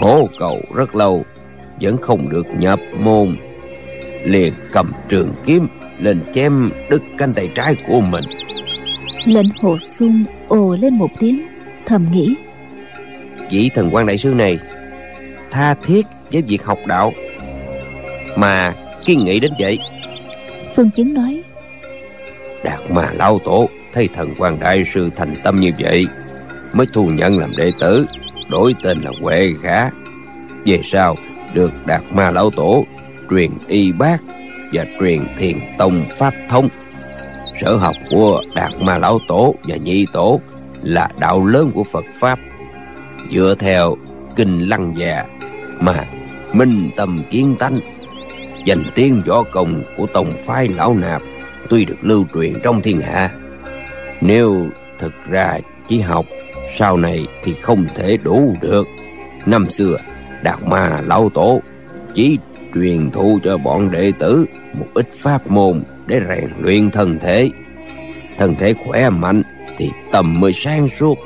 khổ 0.00 0.28
cầu 0.38 0.60
rất 0.74 0.94
lâu 0.94 1.24
vẫn 1.80 1.96
không 1.96 2.28
được 2.28 2.46
nhập 2.58 2.80
môn. 3.00 3.36
Liền 4.24 4.52
cầm 4.72 4.92
trường 5.08 5.32
kiếm 5.44 5.66
lên 5.98 6.20
chém 6.34 6.70
đứt 6.90 7.02
cánh 7.18 7.32
tay 7.34 7.48
trái 7.54 7.74
của 7.88 8.00
mình. 8.10 8.24
Lệnh 9.26 9.46
hồ 9.62 9.78
sung 9.78 10.24
ồ 10.48 10.76
lên 10.76 10.94
một 10.94 11.10
tiếng 11.18 11.46
thầm 11.86 12.06
nghĩ. 12.12 12.34
Vị 13.50 13.70
thần 13.74 13.90
quan 13.92 14.06
đại 14.06 14.18
sư 14.18 14.34
này 14.34 14.58
tha 15.50 15.74
thiết 15.74 16.06
với 16.32 16.42
việc 16.42 16.64
học 16.64 16.78
đạo 16.86 17.12
mà 18.36 18.72
kiên 19.04 19.20
nghị 19.20 19.40
đến 19.40 19.52
vậy. 19.58 19.78
Phương 20.76 20.90
chứng 20.90 21.14
nói 21.14 21.42
đạt 22.64 22.90
mà 22.90 23.12
lão 23.12 23.38
tổ 23.44 23.68
thấy 23.92 24.08
thần 24.14 24.34
quan 24.38 24.60
đại 24.60 24.84
sư 24.94 25.10
thành 25.16 25.36
tâm 25.44 25.60
như 25.60 25.70
vậy 25.78 26.06
mới 26.74 26.86
thu 26.92 27.04
nhận 27.04 27.38
làm 27.38 27.50
đệ 27.56 27.72
tử 27.80 28.06
đổi 28.50 28.74
tên 28.82 29.00
là 29.00 29.10
huệ 29.20 29.52
khả 29.62 29.90
về 30.64 30.80
sau 30.84 31.16
được 31.54 31.72
đạt 31.86 32.02
ma 32.12 32.30
lão 32.30 32.50
tổ, 32.50 32.86
truyền 33.30 33.50
y 33.66 33.92
bác 33.92 34.18
và 34.72 34.84
truyền 35.00 35.26
thiền 35.38 35.56
tông 35.78 36.04
pháp 36.08 36.34
thông. 36.48 36.68
Sở 37.60 37.76
học 37.76 37.96
của 38.10 38.42
đạt 38.54 38.70
ma 38.80 38.98
lão 38.98 39.18
tổ 39.28 39.54
và 39.64 39.76
nhị 39.76 40.06
tổ 40.12 40.40
là 40.82 41.08
đạo 41.18 41.46
lớn 41.46 41.70
của 41.74 41.84
phật 41.84 42.04
pháp. 42.20 42.38
Dựa 43.30 43.54
theo 43.58 43.96
kinh 44.36 44.68
lăng 44.68 44.94
già 44.96 45.24
mà 45.80 46.04
minh 46.52 46.90
tâm 46.96 47.22
kiến 47.30 47.56
tánh 47.58 47.80
danh 48.64 48.84
tiếng 48.94 49.22
võ 49.26 49.42
công 49.42 49.82
của 49.96 50.06
tông 50.06 50.32
phái 50.46 50.68
lão 50.68 50.94
nạp 50.94 51.22
tuy 51.68 51.84
được 51.84 51.98
lưu 52.00 52.26
truyền 52.34 52.54
trong 52.62 52.82
thiên 52.82 53.00
hạ. 53.00 53.30
Nếu 54.20 54.66
thực 54.98 55.12
ra 55.28 55.58
chỉ 55.88 56.00
học, 56.00 56.26
sau 56.76 56.96
này 56.96 57.26
thì 57.42 57.54
không 57.54 57.86
thể 57.94 58.16
đủ 58.16 58.56
được. 58.60 58.86
Năm 59.46 59.70
xưa 59.70 59.96
đạt 60.42 60.62
ma 60.62 61.00
lão 61.06 61.30
tổ, 61.34 61.60
chỉ 62.14 62.38
truyền 62.74 63.10
thụ 63.10 63.38
cho 63.44 63.58
bọn 63.58 63.90
đệ 63.90 64.12
tử 64.18 64.46
một 64.72 64.86
ít 64.94 65.08
pháp 65.14 65.50
môn 65.50 65.82
để 66.06 66.20
rèn 66.28 66.50
luyện 66.58 66.90
thân 66.90 67.18
thể. 67.18 67.50
Thân 68.38 68.54
thể 68.54 68.74
khỏe 68.86 69.10
mạnh 69.10 69.42
thì 69.78 69.90
tâm 70.12 70.40
mới 70.40 70.52
sáng 70.52 70.88
suốt 70.88 71.18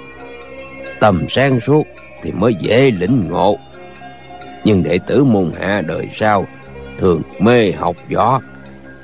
tâm 1.04 1.28
sáng 1.28 1.60
suốt 1.60 1.86
thì 2.22 2.32
mới 2.32 2.54
dễ 2.60 2.90
lĩnh 2.90 3.28
ngộ. 3.28 3.58
Nhưng 4.64 4.82
đệ 4.82 4.98
tử 5.06 5.24
môn 5.24 5.52
hạ 5.60 5.82
đời 5.86 6.08
sau 6.12 6.46
thường 6.98 7.22
mê 7.38 7.72
học 7.72 7.96
võ, 8.14 8.40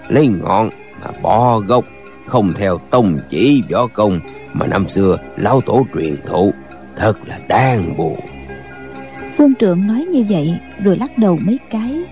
lấy 0.09 0.27
ngọn 0.27 0.71
mà 1.03 1.11
bỏ 1.23 1.59
gốc, 1.59 1.85
không 2.27 2.55
theo 2.55 2.79
tông 2.79 3.19
chỉ 3.29 3.63
võ 3.71 3.87
công 3.87 4.21
mà 4.53 4.67
năm 4.67 4.89
xưa 4.89 5.19
lão 5.37 5.61
tổ 5.61 5.87
truyền 5.95 6.17
thụ, 6.27 6.53
thật 6.97 7.15
là 7.27 7.39
đáng 7.49 7.97
buồn 7.97 8.17
phương 9.41 9.55
trượng 9.55 9.87
nói 9.87 10.05
như 10.13 10.25
vậy 10.29 10.59
rồi 10.85 10.97
lắc 10.97 11.19
đầu 11.19 11.39
mấy 11.43 11.59
cái. 11.71 12.03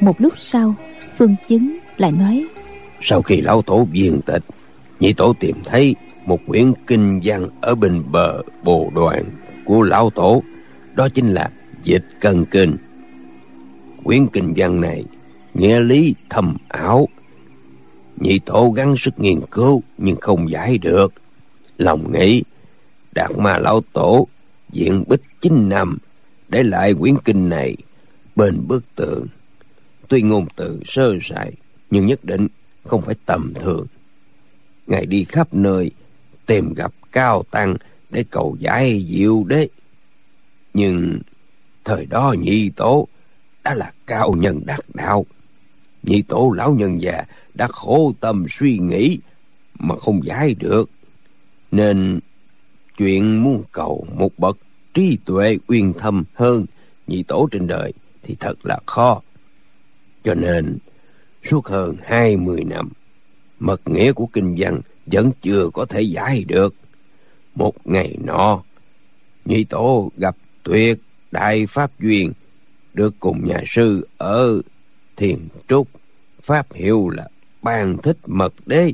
Một 0.00 0.20
lúc 0.20 0.32
sau, 0.36 0.74
phương 1.18 1.36
chứng 1.48 1.78
lại 1.96 2.12
nói, 2.12 2.46
sau 3.00 3.22
khi 3.22 3.40
lão 3.40 3.62
tổ 3.62 3.84
viên 3.92 4.20
tịch, 4.26 4.42
nhị 5.00 5.12
tổ 5.12 5.32
tìm 5.40 5.56
thấy 5.64 5.94
một 6.26 6.40
quyển 6.46 6.72
kinh 6.86 7.20
văn 7.24 7.48
ở 7.60 7.74
bên 7.74 8.02
bờ 8.12 8.42
bồ 8.64 8.90
đoàn 8.94 9.24
của 9.64 9.82
lão 9.82 10.10
tổ, 10.10 10.42
đó 10.94 11.08
chính 11.08 11.28
là 11.28 11.50
dịch 11.82 12.04
cân 12.20 12.44
kinh. 12.44 12.76
Quyển 14.04 14.26
kinh 14.26 14.52
văn 14.56 14.80
này 14.80 15.04
nghĩa 15.54 15.80
lý 15.80 16.14
thầm 16.30 16.56
ảo. 16.68 17.08
Nhị 18.20 18.38
tổ 18.38 18.70
gắng 18.70 18.94
sức 18.98 19.20
nghiên 19.20 19.40
cứu 19.50 19.82
nhưng 19.98 20.16
không 20.20 20.50
giải 20.50 20.78
được. 20.78 21.12
Lòng 21.78 22.12
nghĩ, 22.12 22.42
đạt 23.12 23.30
ma 23.38 23.58
lão 23.58 23.80
tổ 23.92 24.26
diện 24.72 25.04
bích 25.08 25.22
chín 25.40 25.68
năm 25.68 25.98
để 26.48 26.62
lại 26.62 26.94
quyển 26.94 27.14
kinh 27.24 27.48
này 27.48 27.76
bên 28.36 28.66
bức 28.68 28.84
tượng 28.94 29.26
tuy 30.08 30.22
ngôn 30.22 30.46
từ 30.56 30.80
sơ 30.84 31.14
sài, 31.22 31.52
nhưng 31.90 32.06
nhất 32.06 32.24
định 32.24 32.48
không 32.84 33.02
phải 33.02 33.14
tầm 33.26 33.52
thường. 33.54 33.86
Ngài 34.86 35.06
đi 35.06 35.24
khắp 35.24 35.54
nơi, 35.54 35.90
tìm 36.46 36.74
gặp 36.74 36.92
cao 37.12 37.42
tăng 37.50 37.76
để 38.10 38.24
cầu 38.30 38.56
giải 38.60 39.06
diệu 39.08 39.44
đế. 39.44 39.68
Nhưng 40.74 41.18
thời 41.84 42.06
đó 42.06 42.34
nhị 42.38 42.70
tổ 42.70 43.08
đã 43.64 43.74
là 43.74 43.92
cao 44.06 44.32
nhân 44.32 44.60
đắc 44.66 44.80
đạo. 44.94 45.26
Nhị 46.02 46.22
tổ 46.22 46.52
lão 46.56 46.74
nhân 46.74 47.02
già 47.02 47.24
đã 47.54 47.68
khổ 47.68 48.12
tâm 48.20 48.46
suy 48.50 48.78
nghĩ 48.78 49.18
mà 49.78 49.96
không 49.96 50.26
giải 50.26 50.54
được. 50.54 50.90
Nên 51.70 52.20
chuyện 52.98 53.42
muốn 53.42 53.62
cầu 53.72 54.06
một 54.14 54.38
bậc 54.38 54.58
trí 54.96 55.18
tuệ 55.24 55.58
uyên 55.66 55.92
thâm 55.92 56.24
hơn 56.34 56.66
nhị 57.06 57.22
tổ 57.22 57.48
trên 57.50 57.66
đời 57.66 57.92
thì 58.22 58.36
thật 58.40 58.54
là 58.62 58.80
khó. 58.86 59.20
Cho 60.24 60.34
nên, 60.34 60.78
suốt 61.50 61.66
hơn 61.66 61.96
hai 62.02 62.36
mươi 62.36 62.64
năm, 62.64 62.88
mật 63.58 63.80
nghĩa 63.88 64.12
của 64.12 64.26
kinh 64.26 64.54
văn 64.58 64.80
vẫn 65.06 65.30
chưa 65.42 65.70
có 65.74 65.84
thể 65.86 66.00
giải 66.00 66.44
được. 66.48 66.74
Một 67.54 67.74
ngày 67.84 68.16
nọ, 68.24 68.62
nhị 69.44 69.64
tổ 69.64 70.10
gặp 70.16 70.36
tuyệt 70.62 70.98
đại 71.30 71.66
pháp 71.66 72.00
duyên, 72.00 72.32
được 72.94 73.14
cùng 73.20 73.46
nhà 73.46 73.62
sư 73.66 74.06
ở 74.18 74.62
thiền 75.16 75.38
trúc, 75.68 75.88
pháp 76.42 76.72
hiệu 76.72 77.08
là 77.08 77.28
ban 77.62 77.98
thích 78.02 78.18
mật 78.26 78.54
đế, 78.66 78.92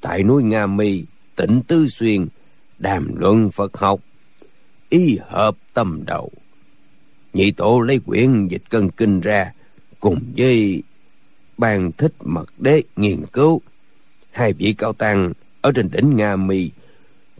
tại 0.00 0.22
núi 0.22 0.42
nga 0.42 0.66
mi, 0.66 1.04
tỉnh 1.36 1.60
tư 1.68 1.88
xuyên, 1.88 2.26
đàm 2.78 3.14
luận 3.16 3.50
phật 3.50 3.76
học 3.76 4.00
y 4.88 5.18
hợp 5.28 5.56
tâm 5.74 6.00
đầu. 6.06 6.30
Nhị 7.32 7.50
tổ 7.50 7.80
lấy 7.80 7.98
quyển 7.98 8.48
dịch 8.48 8.62
cân 8.70 8.90
kinh 8.90 9.20
ra 9.20 9.52
cùng 10.00 10.20
với 10.36 10.82
ban 11.58 11.92
thích 11.92 12.12
mật 12.24 12.52
đế 12.58 12.82
nghiên 12.96 13.26
cứu. 13.32 13.60
Hai 14.30 14.52
vị 14.52 14.74
cao 14.78 14.92
tăng 14.92 15.32
ở 15.60 15.72
trên 15.74 15.90
đỉnh 15.92 16.16
nga 16.16 16.36
mi 16.36 16.70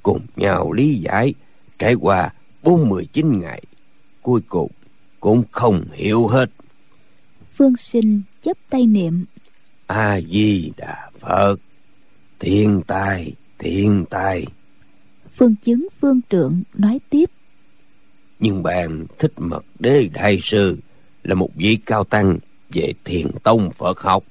cùng 0.02 0.20
nhau 0.36 0.72
lý 0.72 0.94
giải 0.94 1.34
trải 1.78 1.94
qua 1.94 2.30
bốn 2.62 2.88
mươi 2.88 3.06
chín 3.12 3.40
ngày 3.40 3.62
cuối 4.22 4.40
cùng 4.48 4.70
cũng 5.20 5.42
không 5.52 5.84
hiểu 5.92 6.26
hết. 6.26 6.50
Phương 7.56 7.76
sinh 7.76 8.22
chấp 8.42 8.56
tay 8.70 8.86
niệm. 8.86 9.24
A 9.86 10.20
di 10.20 10.72
đà 10.76 11.10
phật. 11.20 11.56
Thiên 12.38 12.82
tài 12.86 13.32
thiên 13.58 14.04
tài. 14.10 14.46
Phương 15.36 15.54
chứng 15.62 15.88
phương 16.00 16.20
trượng 16.30 16.62
nói 16.74 17.00
tiếp 17.10 17.30
nhưng 18.40 18.62
bạn 18.62 19.06
thích 19.18 19.32
mật 19.36 19.64
đế 19.78 20.08
đại 20.12 20.38
sư 20.42 20.78
là 21.24 21.34
một 21.34 21.50
vị 21.54 21.78
cao 21.86 22.04
tăng 22.04 22.38
về 22.70 22.92
thiền 23.04 23.26
tông 23.42 23.70
phật 23.70 24.00
học. 24.00 24.24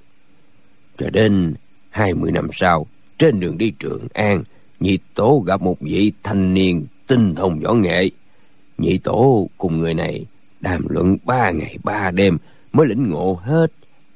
Cho 0.98 1.10
đến 1.10 1.54
hai 1.90 2.14
mươi 2.14 2.32
năm 2.32 2.48
sau 2.54 2.88
trên 3.18 3.40
đường 3.40 3.58
đi 3.58 3.72
trường 3.80 4.08
an 4.14 4.44
nhị 4.80 4.98
tổ 5.14 5.44
gặp 5.46 5.62
một 5.62 5.80
vị 5.80 6.12
thanh 6.24 6.54
niên 6.54 6.86
tinh 7.08 7.36
thông 7.36 7.60
võ 7.60 7.74
nghệ. 7.74 8.10
Nhị 8.78 8.98
tổ 8.98 9.50
cùng 9.58 9.80
người 9.80 9.94
này 9.94 10.26
đàm 10.60 10.88
luận 10.90 11.18
ba 11.24 11.52
ngày 11.52 11.78
ba 11.84 12.12
đêm 12.12 12.38
mới 12.74 12.88
lĩnh 12.88 13.10
ngộ 13.10 13.40
hết 13.44 13.72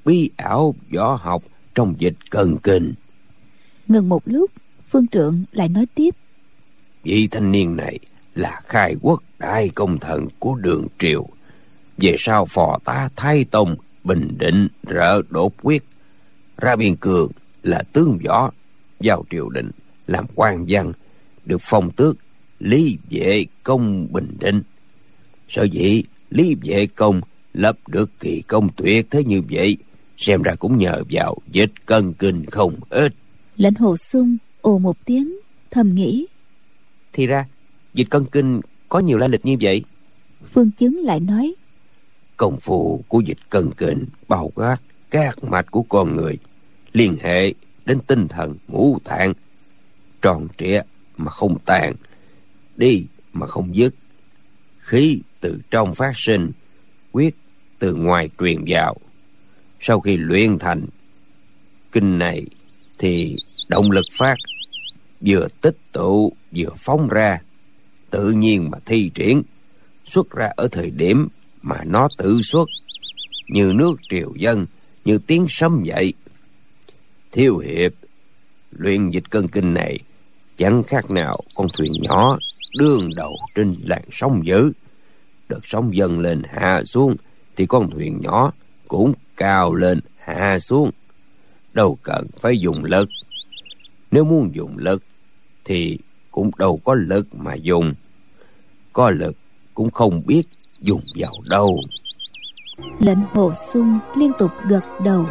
bí 0.05 0.29
ảo 0.37 0.75
võ 0.91 1.15
học 1.15 1.43
trong 1.75 1.95
dịch 1.97 2.15
cần 2.29 2.57
kinh. 2.63 2.93
Ngừng 3.87 4.09
một 4.09 4.21
lúc 4.25 4.51
phương 4.89 5.07
trượng 5.07 5.43
lại 5.51 5.69
nói 5.69 5.85
tiếp. 5.95 6.15
Vị 7.03 7.27
thanh 7.31 7.51
niên 7.51 7.75
này 7.75 7.99
là 8.35 8.61
khai 8.67 8.95
quốc 9.01 9.23
đại 9.39 9.69
công 9.69 9.99
thần 9.99 10.27
của 10.39 10.55
đường 10.55 10.87
triều. 10.99 11.27
Về 11.97 12.15
sau 12.19 12.45
phò 12.45 12.79
tá 12.85 13.09
thái 13.15 13.45
tông 13.51 13.75
bình 14.03 14.27
định 14.37 14.67
rỡ 14.83 15.21
đột 15.29 15.53
quyết. 15.61 15.83
Ra 16.57 16.75
biên 16.75 16.95
cường 16.95 17.31
là 17.63 17.83
tướng 17.93 18.19
võ 18.25 18.51
vào 18.99 19.23
triều 19.29 19.49
đình 19.49 19.71
làm 20.07 20.25
quan 20.35 20.65
văn 20.67 20.93
được 21.45 21.61
phong 21.61 21.91
tước 21.91 22.17
lý 22.59 22.97
vệ 23.09 23.45
công 23.63 24.07
bình 24.11 24.37
định. 24.39 24.61
Sở 25.49 25.63
dĩ 25.63 26.03
lý 26.29 26.55
vệ 26.63 26.87
công 26.95 27.21
lập 27.53 27.77
được 27.87 28.09
kỳ 28.19 28.41
công 28.47 28.69
tuyệt 28.75 29.07
thế 29.09 29.23
như 29.23 29.41
vậy 29.49 29.77
xem 30.17 30.41
ra 30.41 30.55
cũng 30.55 30.77
nhờ 30.77 31.03
vào 31.09 31.37
dịch 31.51 31.71
cân 31.85 32.13
kinh 32.13 32.45
không 32.45 32.75
ít. 32.89 33.13
Lệnh 33.57 33.75
hồ 33.75 33.97
sung 33.97 34.37
ồ 34.61 34.79
một 34.79 35.05
tiếng 35.05 35.39
thầm 35.71 35.95
nghĩ. 35.95 36.25
Thì 37.13 37.25
ra 37.25 37.45
dịch 37.93 38.09
cân 38.09 38.25
kinh 38.25 38.61
có 38.89 38.99
nhiều 38.99 39.17
lai 39.17 39.29
lịch 39.29 39.45
như 39.45 39.55
vậy? 39.61 39.83
Phương 40.53 40.71
chứng 40.71 40.99
lại 41.03 41.19
nói 41.19 41.53
công 42.37 42.59
phu 42.59 43.03
của 43.07 43.19
dịch 43.19 43.37
cân 43.49 43.71
kinh 43.77 44.05
bao 44.27 44.51
quát 44.55 44.77
các 45.09 45.43
mạch 45.43 45.71
của 45.71 45.83
con 45.89 46.15
người 46.15 46.37
liên 46.93 47.15
hệ 47.21 47.53
đến 47.85 47.99
tinh 48.07 48.27
thần 48.27 48.55
ngũ 48.67 48.99
tạng 49.03 49.33
tròn 50.21 50.47
trịa 50.57 50.81
mà 51.17 51.31
không 51.31 51.57
tàn 51.65 51.93
đi 52.77 53.05
mà 53.33 53.47
không 53.47 53.75
dứt 53.75 53.93
khí 54.79 55.21
từ 55.39 55.61
trong 55.71 55.95
phát 55.95 56.11
sinh 56.15 56.51
quyết 57.11 57.35
từ 57.79 57.95
ngoài 57.95 58.29
truyền 58.39 58.63
vào. 58.67 58.95
Sau 59.79 59.99
khi 59.99 60.17
luyện 60.17 60.59
thành 60.59 60.85
kinh 61.91 62.19
này 62.19 62.43
thì 62.99 63.35
động 63.69 63.91
lực 63.91 64.05
phát 64.17 64.35
vừa 65.21 65.47
tích 65.61 65.77
tụ 65.91 66.33
vừa 66.55 66.69
phóng 66.77 67.07
ra 67.07 67.41
tự 68.11 68.31
nhiên 68.31 68.69
mà 68.71 68.77
thi 68.85 69.11
triển, 69.13 69.43
xuất 70.05 70.29
ra 70.29 70.49
ở 70.55 70.67
thời 70.71 70.89
điểm 70.89 71.27
mà 71.63 71.77
nó 71.87 72.07
tự 72.17 72.41
xuất, 72.41 72.69
như 73.47 73.71
nước 73.75 73.95
triều 74.09 74.33
dân, 74.35 74.65
như 75.05 75.17
tiếng 75.17 75.45
sấm 75.49 75.83
dậy. 75.83 76.13
Thiếu 77.31 77.57
hiệp, 77.57 77.91
luyện 78.71 79.09
dịch 79.09 79.29
cân 79.29 79.47
kinh 79.47 79.73
này, 79.73 79.99
chẳng 80.57 80.83
khác 80.83 81.11
nào 81.11 81.37
con 81.55 81.67
thuyền 81.77 81.93
nhỏ 82.01 82.37
đương 82.77 83.09
đầu 83.15 83.37
trên 83.55 83.75
làn 83.83 84.03
sóng 84.11 84.45
dữ. 84.45 84.71
Đợt 85.49 85.59
sóng 85.63 85.95
dâng 85.95 86.19
lên 86.19 86.41
hạ 86.49 86.83
xuống, 86.85 87.15
thì 87.55 87.65
con 87.65 87.89
thuyền 87.89 88.21
nhỏ 88.21 88.51
cũng 88.87 89.13
cao 89.37 89.75
lên 89.75 89.99
hạ 90.17 90.59
xuống. 90.59 90.91
Đâu 91.73 91.97
cần 92.03 92.25
phải 92.41 92.59
dùng 92.59 92.85
lực. 92.85 93.09
Nếu 94.11 94.23
muốn 94.23 94.49
dùng 94.53 94.77
lực, 94.77 95.03
thì 95.65 95.97
cũng 96.31 96.51
đâu 96.57 96.81
có 96.83 96.93
lực 96.93 97.35
mà 97.35 97.53
dùng 97.53 97.93
có 98.93 99.09
lực 99.09 99.35
cũng 99.73 99.89
không 99.89 100.19
biết 100.27 100.43
dùng 100.79 101.01
vào 101.19 101.33
đâu. 101.49 101.81
Lệnh 102.99 103.19
hồ 103.33 103.53
sung 103.73 103.99
liên 104.15 104.31
tục 104.39 104.51
gật 104.67 104.83
đầu. 105.03 105.25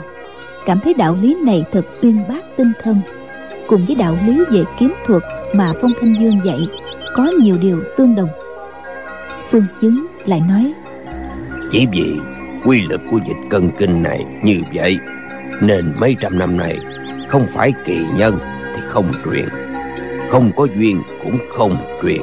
Cảm 0.67 0.79
thấy 0.79 0.95
đạo 0.95 1.17
lý 1.23 1.37
này 1.45 1.65
thật 1.73 1.85
uyên 2.03 2.19
bác 2.29 2.57
tinh 2.57 2.73
thân 2.83 3.01
cùng 3.69 3.87
với 3.87 3.97
đạo 3.97 4.19
lý 4.27 4.45
về 4.51 4.65
kiếm 4.79 4.95
thuật 5.07 5.23
mà 5.55 5.73
phong 5.81 5.93
thanh 6.01 6.17
dương 6.21 6.41
dạy 6.45 6.61
có 7.15 7.33
nhiều 7.43 7.59
điều 7.59 7.83
tương 7.97 8.15
đồng. 8.15 8.29
Phương 9.51 9.67
chứng 9.81 10.07
lại 10.27 10.41
nói 10.49 10.73
chỉ 11.73 11.87
vì 11.93 12.17
quy 12.65 12.87
lực 12.87 13.01
của 13.11 13.19
dịch 13.29 13.49
cân 13.51 13.71
kinh 13.79 14.03
này 14.03 14.25
như 14.43 14.61
vậy 14.75 14.99
nên 15.61 15.95
mấy 16.01 16.17
trăm 16.21 16.39
năm 16.39 16.57
này 16.57 16.79
không 17.29 17.47
phải 17.55 17.73
kỳ 17.85 17.99
nhân 18.17 18.39
thì 18.75 18.81
không 18.85 19.13
truyền. 19.25 19.49
Không 20.31 20.51
có 20.57 20.67
duyên 20.77 21.03
cũng 21.25 21.39
không 21.49 21.77
truyền 22.03 22.23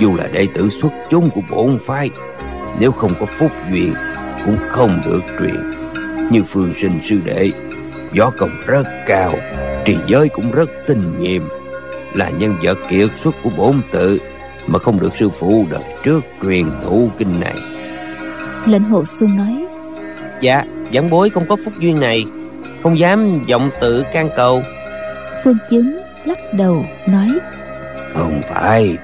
dù 0.00 0.16
là 0.16 0.26
đệ 0.32 0.46
tử 0.54 0.68
xuất 0.70 0.92
chúng 1.10 1.30
của 1.30 1.40
bổn 1.50 1.78
phái 1.78 2.10
nếu 2.80 2.92
không 2.92 3.14
có 3.20 3.26
phúc 3.26 3.50
duyên 3.72 3.94
cũng 4.44 4.58
không 4.68 5.00
được 5.06 5.20
truyền. 5.40 5.72
Như 6.30 6.42
phương 6.42 6.74
sinh 6.80 7.00
sư 7.04 7.20
đệ 7.24 7.50
võ 8.18 8.30
công 8.30 8.50
rất 8.66 8.86
cao 9.06 9.34
trì 9.84 9.96
giới 10.06 10.28
cũng 10.28 10.52
rất 10.52 10.70
tinh 10.86 11.20
nhiệm. 11.20 11.42
Là 12.14 12.30
nhân 12.30 12.56
vật 12.62 12.78
kiệt 12.88 13.08
xuất 13.16 13.34
của 13.42 13.50
bổn 13.56 13.80
tự 13.90 14.20
mà 14.66 14.78
không 14.78 15.00
được 15.00 15.16
sư 15.16 15.28
phụ 15.28 15.66
đời 15.70 15.82
trước 16.02 16.20
truyền 16.42 16.66
thụ 16.84 17.10
kinh 17.18 17.40
này. 17.40 17.56
Lệnh 18.66 18.84
hồ 18.84 19.04
xuân 19.04 19.36
nói 19.36 19.64
dạ 20.40 20.64
giảng 20.94 21.10
bối 21.10 21.30
không 21.30 21.46
có 21.48 21.56
phúc 21.64 21.74
duyên 21.78 22.00
này 22.00 22.24
không 22.82 22.98
dám 22.98 23.42
vọng 23.50 23.70
tự 23.80 24.04
can 24.12 24.28
cầu. 24.36 24.62
Phương 25.44 25.56
chứng 25.70 25.98
lắc 26.24 26.38
đầu 26.52 26.84
nói 27.06 27.28
không 28.14 28.42
phải 28.48 28.96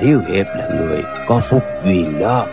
thiếu 0.00 0.20
hiệp 0.28 0.46
là 0.56 0.68
người 0.68 1.02
có 1.26 1.40
phúc 1.40 1.62
duyên 1.84 2.18
đó 2.18 2.46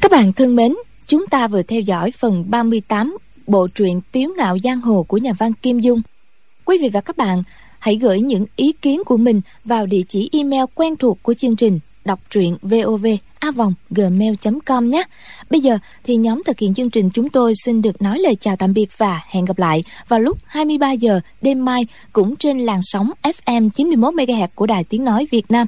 Các 0.00 0.10
bạn 0.10 0.32
thân 0.32 0.56
mến, 0.56 0.74
chúng 1.06 1.26
ta 1.26 1.48
vừa 1.48 1.62
theo 1.62 1.80
dõi 1.80 2.10
phần 2.10 2.44
38 2.50 3.18
bộ 3.46 3.68
truyện 3.74 4.00
Tiếu 4.12 4.30
ngạo 4.36 4.58
giang 4.58 4.80
hồ 4.80 5.02
của 5.08 5.16
nhà 5.16 5.32
văn 5.38 5.52
Kim 5.52 5.78
Dung. 5.78 6.02
Quý 6.64 6.78
vị 6.80 6.90
và 6.92 7.00
các 7.00 7.16
bạn 7.16 7.42
hãy 7.78 7.96
gửi 7.96 8.20
những 8.20 8.46
ý 8.56 8.72
kiến 8.82 9.02
của 9.06 9.16
mình 9.16 9.40
vào 9.64 9.86
địa 9.86 10.02
chỉ 10.08 10.30
email 10.32 10.64
quen 10.74 10.96
thuộc 10.96 11.18
của 11.22 11.34
chương 11.34 11.56
trình 11.56 11.78
đọc 12.06 12.20
truyện 12.30 12.56
vov 12.62 13.06
a 13.38 13.50
vòng 13.50 13.74
gmail.com 13.90 14.88
nhé. 14.88 15.02
Bây 15.50 15.60
giờ 15.60 15.78
thì 16.04 16.16
nhóm 16.16 16.42
thực 16.46 16.58
hiện 16.58 16.74
chương 16.74 16.90
trình 16.90 17.10
chúng 17.10 17.28
tôi 17.28 17.52
xin 17.64 17.82
được 17.82 18.02
nói 18.02 18.18
lời 18.18 18.36
chào 18.40 18.56
tạm 18.56 18.74
biệt 18.74 18.98
và 18.98 19.20
hẹn 19.28 19.44
gặp 19.44 19.58
lại 19.58 19.84
vào 20.08 20.20
lúc 20.20 20.38
23 20.46 20.92
giờ 20.92 21.20
đêm 21.42 21.64
mai 21.64 21.86
cũng 22.12 22.36
trên 22.36 22.58
làn 22.58 22.80
sóng 22.82 23.10
FM 23.22 23.70
91 23.70 24.14
MHz 24.14 24.48
của 24.54 24.66
Đài 24.66 24.84
Tiếng 24.84 25.04
nói 25.04 25.26
Việt 25.30 25.50
Nam. 25.50 25.66